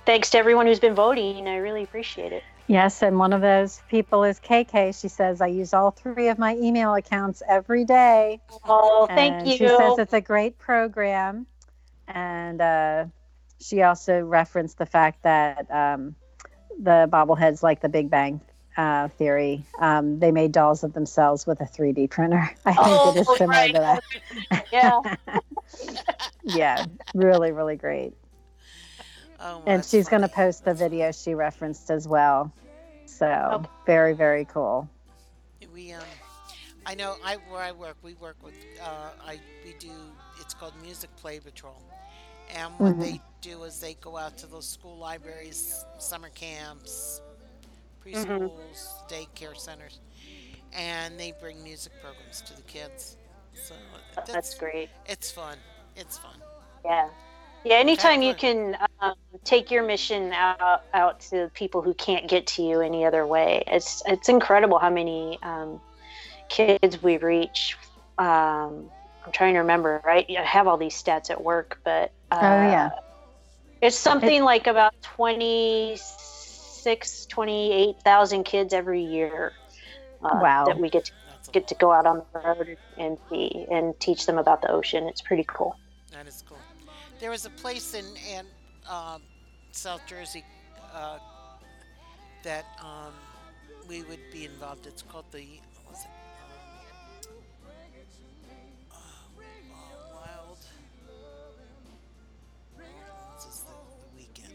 [0.05, 1.47] thanks to everyone who's been voting.
[1.47, 2.43] I really appreciate it.
[2.67, 4.99] Yes, and one of those people is KK.
[4.99, 8.39] She says, I use all three of my email accounts every day.
[8.65, 9.57] Oh, thank And you.
[9.57, 11.45] She says it's a great program.
[12.07, 13.05] And uh,
[13.59, 16.15] she also referenced the fact that um,
[16.79, 18.39] the bobbleheads, like the Big Bang
[18.77, 22.49] uh, Theory, um, they made dolls of themselves with a 3D printer.
[22.65, 23.73] I think it is Oh, similar right.
[23.73, 23.99] to
[24.51, 24.67] that.
[24.71, 24.99] yeah.
[26.43, 28.13] Yeah, really, really great.
[29.43, 32.51] Oh, well, And she's going to post the video she referenced as well.
[33.05, 33.69] So Okay.
[33.85, 34.89] very, very cool.
[35.73, 36.03] We um,
[36.85, 39.91] I know I where I work, we work with uh, I we do
[40.39, 41.81] it's called Music Play Patrol,
[42.55, 42.99] and what Mhm.
[42.99, 47.21] they do is they go out to those school libraries, summer camps,
[48.05, 49.99] preschools, daycare centers,
[50.73, 53.17] and they bring music programs to the kids.
[53.53, 53.75] So
[54.15, 54.89] that's, That's great.
[55.05, 55.57] It's fun.
[55.95, 56.37] It's fun.
[56.85, 57.09] Yeah.
[57.63, 58.35] Yeah, anytime you Excellent.
[58.35, 59.13] can um,
[59.45, 63.63] take your mission out, out to people who can't get to you any other way,
[63.67, 65.81] it's it's incredible how many um,
[66.49, 67.75] kids we reach.
[68.17, 68.89] Um,
[69.25, 70.25] I'm trying to remember, right?
[70.37, 72.89] I have all these stats at work, but uh, Oh, yeah.
[73.81, 79.53] it's something like about 26, 28,000 kids every year.
[80.23, 80.65] Uh, Wow.
[80.65, 81.11] That we get to
[81.51, 85.07] get to go out on the road and see and teach them about the ocean.
[85.07, 85.77] It's pretty cool.
[86.11, 86.57] That is cool.
[87.19, 88.05] There was a place in
[88.35, 88.45] in
[88.89, 89.21] um,
[89.71, 90.43] South Jersey
[90.93, 91.19] uh,
[92.43, 93.13] that um,
[93.87, 94.85] we would be involved.
[94.87, 96.11] It's called the what was it?
[98.91, 98.99] Um,
[99.71, 100.59] oh, Wild.
[103.35, 104.53] This is the, the weekend,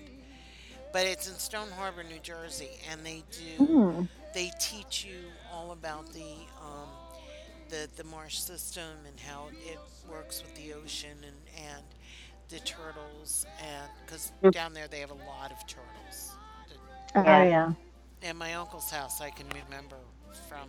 [0.93, 4.05] but it's in Stone Harbor, New Jersey, and they do Hmm.
[4.35, 6.91] they teach you all about the um,
[7.69, 11.37] the the marsh system and how it works with the ocean and
[11.67, 11.85] and
[12.49, 14.53] the turtles and because Mm.
[14.53, 16.39] down there they have a lot of turtles.
[17.15, 17.43] Oh, Yeah.
[17.43, 17.73] yeah.
[18.23, 19.99] In my uncle's house, I can remember
[20.49, 20.69] from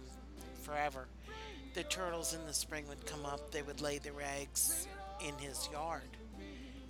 [0.63, 1.07] forever.
[1.73, 3.51] The turtles in the spring would come up.
[3.51, 4.87] They would lay their eggs
[5.19, 6.17] in his yard,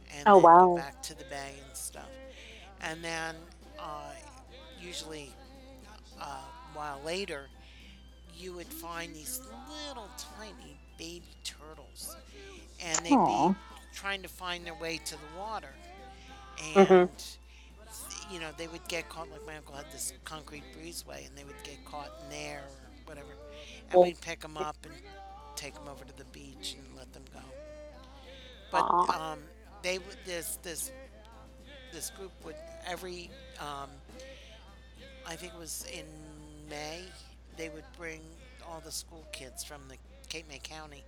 [0.10, 0.60] and Oh, then wow.
[0.60, 2.10] go back to the bay and stuff.
[2.82, 3.36] And then,
[3.78, 4.14] uh,
[4.80, 5.36] usually,
[6.20, 7.50] uh, a while later,
[8.34, 9.42] you would find these
[9.88, 12.18] little tiny baby turtles,
[12.80, 13.54] and they'd Aw.
[13.94, 15.74] Trying to find their way to the water,
[16.76, 17.38] and Mhm.
[18.32, 19.30] you know they would get caught.
[19.30, 22.70] Like my uncle had this concrete breezeway, and they would get caught in there or
[23.06, 23.34] whatever,
[23.90, 24.02] and Oh.
[24.02, 24.94] we'd pick them up and
[25.56, 27.42] take them over to the beach and let them go.
[28.72, 28.84] But
[29.16, 29.40] um,
[29.82, 30.92] they would this this
[31.92, 32.56] this group would
[32.86, 33.90] every um,
[35.26, 36.06] I think it was in
[36.70, 37.04] May
[37.58, 38.22] they would bring
[38.68, 39.98] all the school kids from the
[40.30, 41.04] Cape May County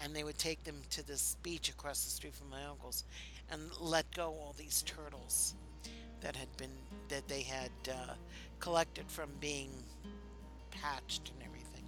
[0.00, 3.04] and they would take them to this beach across the street from my uncle's
[3.50, 5.54] and let go all these turtles
[6.20, 6.70] that had been
[7.08, 8.14] that they had uh,
[8.60, 9.70] collected from being
[10.70, 11.84] patched and everything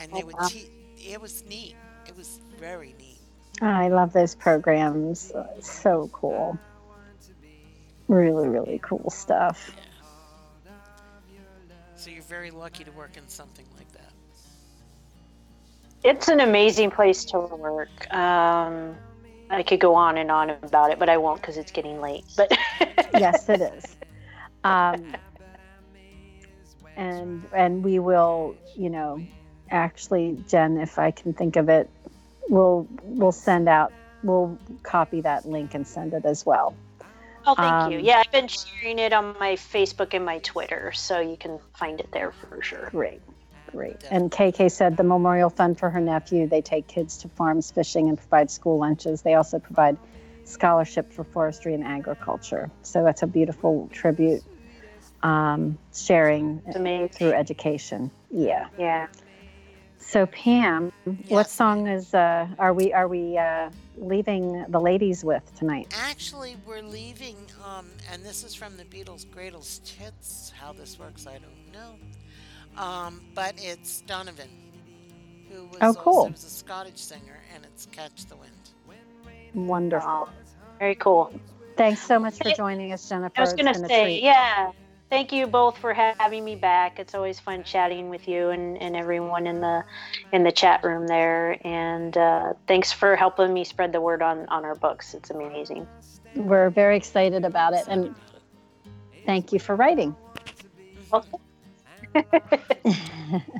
[0.00, 0.48] and they Oh, would wow.
[0.48, 1.76] te- it was neat
[2.06, 3.20] it was very neat
[3.62, 5.32] I love those programs.
[5.60, 6.58] So cool.
[8.08, 9.74] Really, really cool stuff.
[11.96, 14.13] So you're very lucky to work in something like that.
[16.04, 18.12] It's an amazing place to work.
[18.12, 18.94] Um,
[19.48, 22.24] I could go on and on about it, but I won't because it's getting late.
[22.36, 22.52] But
[23.14, 23.96] yes, it is.
[24.64, 25.14] Um,
[26.96, 29.26] and and we will, you know,
[29.70, 31.88] actually, Jen, if I can think of it,
[32.48, 36.74] we'll we'll send out, we'll copy that link and send it as well.
[37.46, 37.98] Oh, thank um, you.
[37.98, 42.00] Yeah, I've been sharing it on my Facebook and my Twitter, so you can find
[42.00, 42.88] it there for sure.
[42.90, 43.20] Great.
[43.74, 43.96] Great.
[44.10, 48.08] And KK said the Memorial Fund for her nephew, they take kids to farms fishing
[48.08, 49.22] and provide school lunches.
[49.22, 49.96] They also provide
[50.44, 52.70] scholarship for forestry and agriculture.
[52.82, 54.44] So that's a beautiful tribute
[55.22, 56.60] um, sharing
[57.12, 58.10] through education.
[58.30, 58.68] Yeah.
[58.78, 59.08] Yeah.
[59.98, 61.16] So Pam, yes.
[61.30, 65.92] what song is uh, are we are we uh, leaving the ladies with tonight?
[65.98, 70.52] Actually, we're leaving, um, and this is from the Beatles' Greatest Hits.
[70.54, 71.96] How this works, I don't know.
[72.76, 74.48] Um, but it's Donovan,
[75.50, 76.14] who was, oh, cool.
[76.14, 78.50] also, was a Scottish singer, and it's Catch the Wind.
[79.54, 80.28] Wonderful.
[80.78, 81.32] Very cool.
[81.76, 83.34] Thanks so much for joining us, Jennifer.
[83.36, 84.72] I was going to say, yeah.
[85.10, 86.98] Thank you both for having me back.
[86.98, 89.84] It's always fun chatting with you and, and everyone in the
[90.32, 91.58] in the chat room there.
[91.64, 95.14] And uh, thanks for helping me spread the word on on our books.
[95.14, 95.86] It's amazing.
[96.34, 98.14] We're very excited about it, and
[99.24, 100.16] thank you for writing.
[101.12, 101.38] Okay.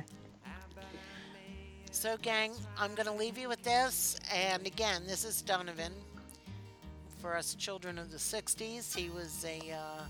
[1.91, 4.17] so, gang, I'm going to leave you with this.
[4.33, 5.91] And again, this is Donovan.
[7.19, 10.03] For us children of the 60s, he was a uh,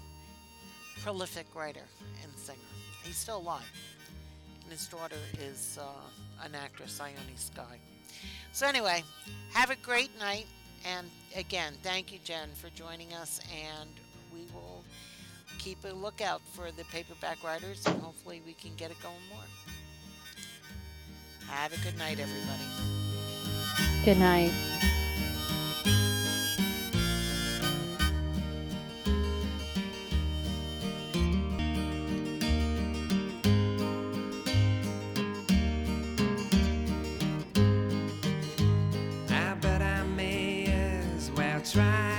[1.02, 1.86] prolific writer
[2.24, 2.60] and singer.
[3.04, 3.64] He's still alive.
[4.64, 7.80] And his daughter is uh, an actress, Ione Skye.
[8.52, 9.04] So, anyway,
[9.54, 10.46] have a great night.
[10.86, 13.40] And again, thank you, Jen, for joining us.
[13.52, 13.90] And
[14.34, 14.84] we will
[15.60, 19.44] keep a lookout for the paperback writers and hopefully we can get it going more.
[21.48, 22.64] Have a good night, everybody.
[24.04, 24.52] Good night.
[39.30, 42.15] I bet I may as well try.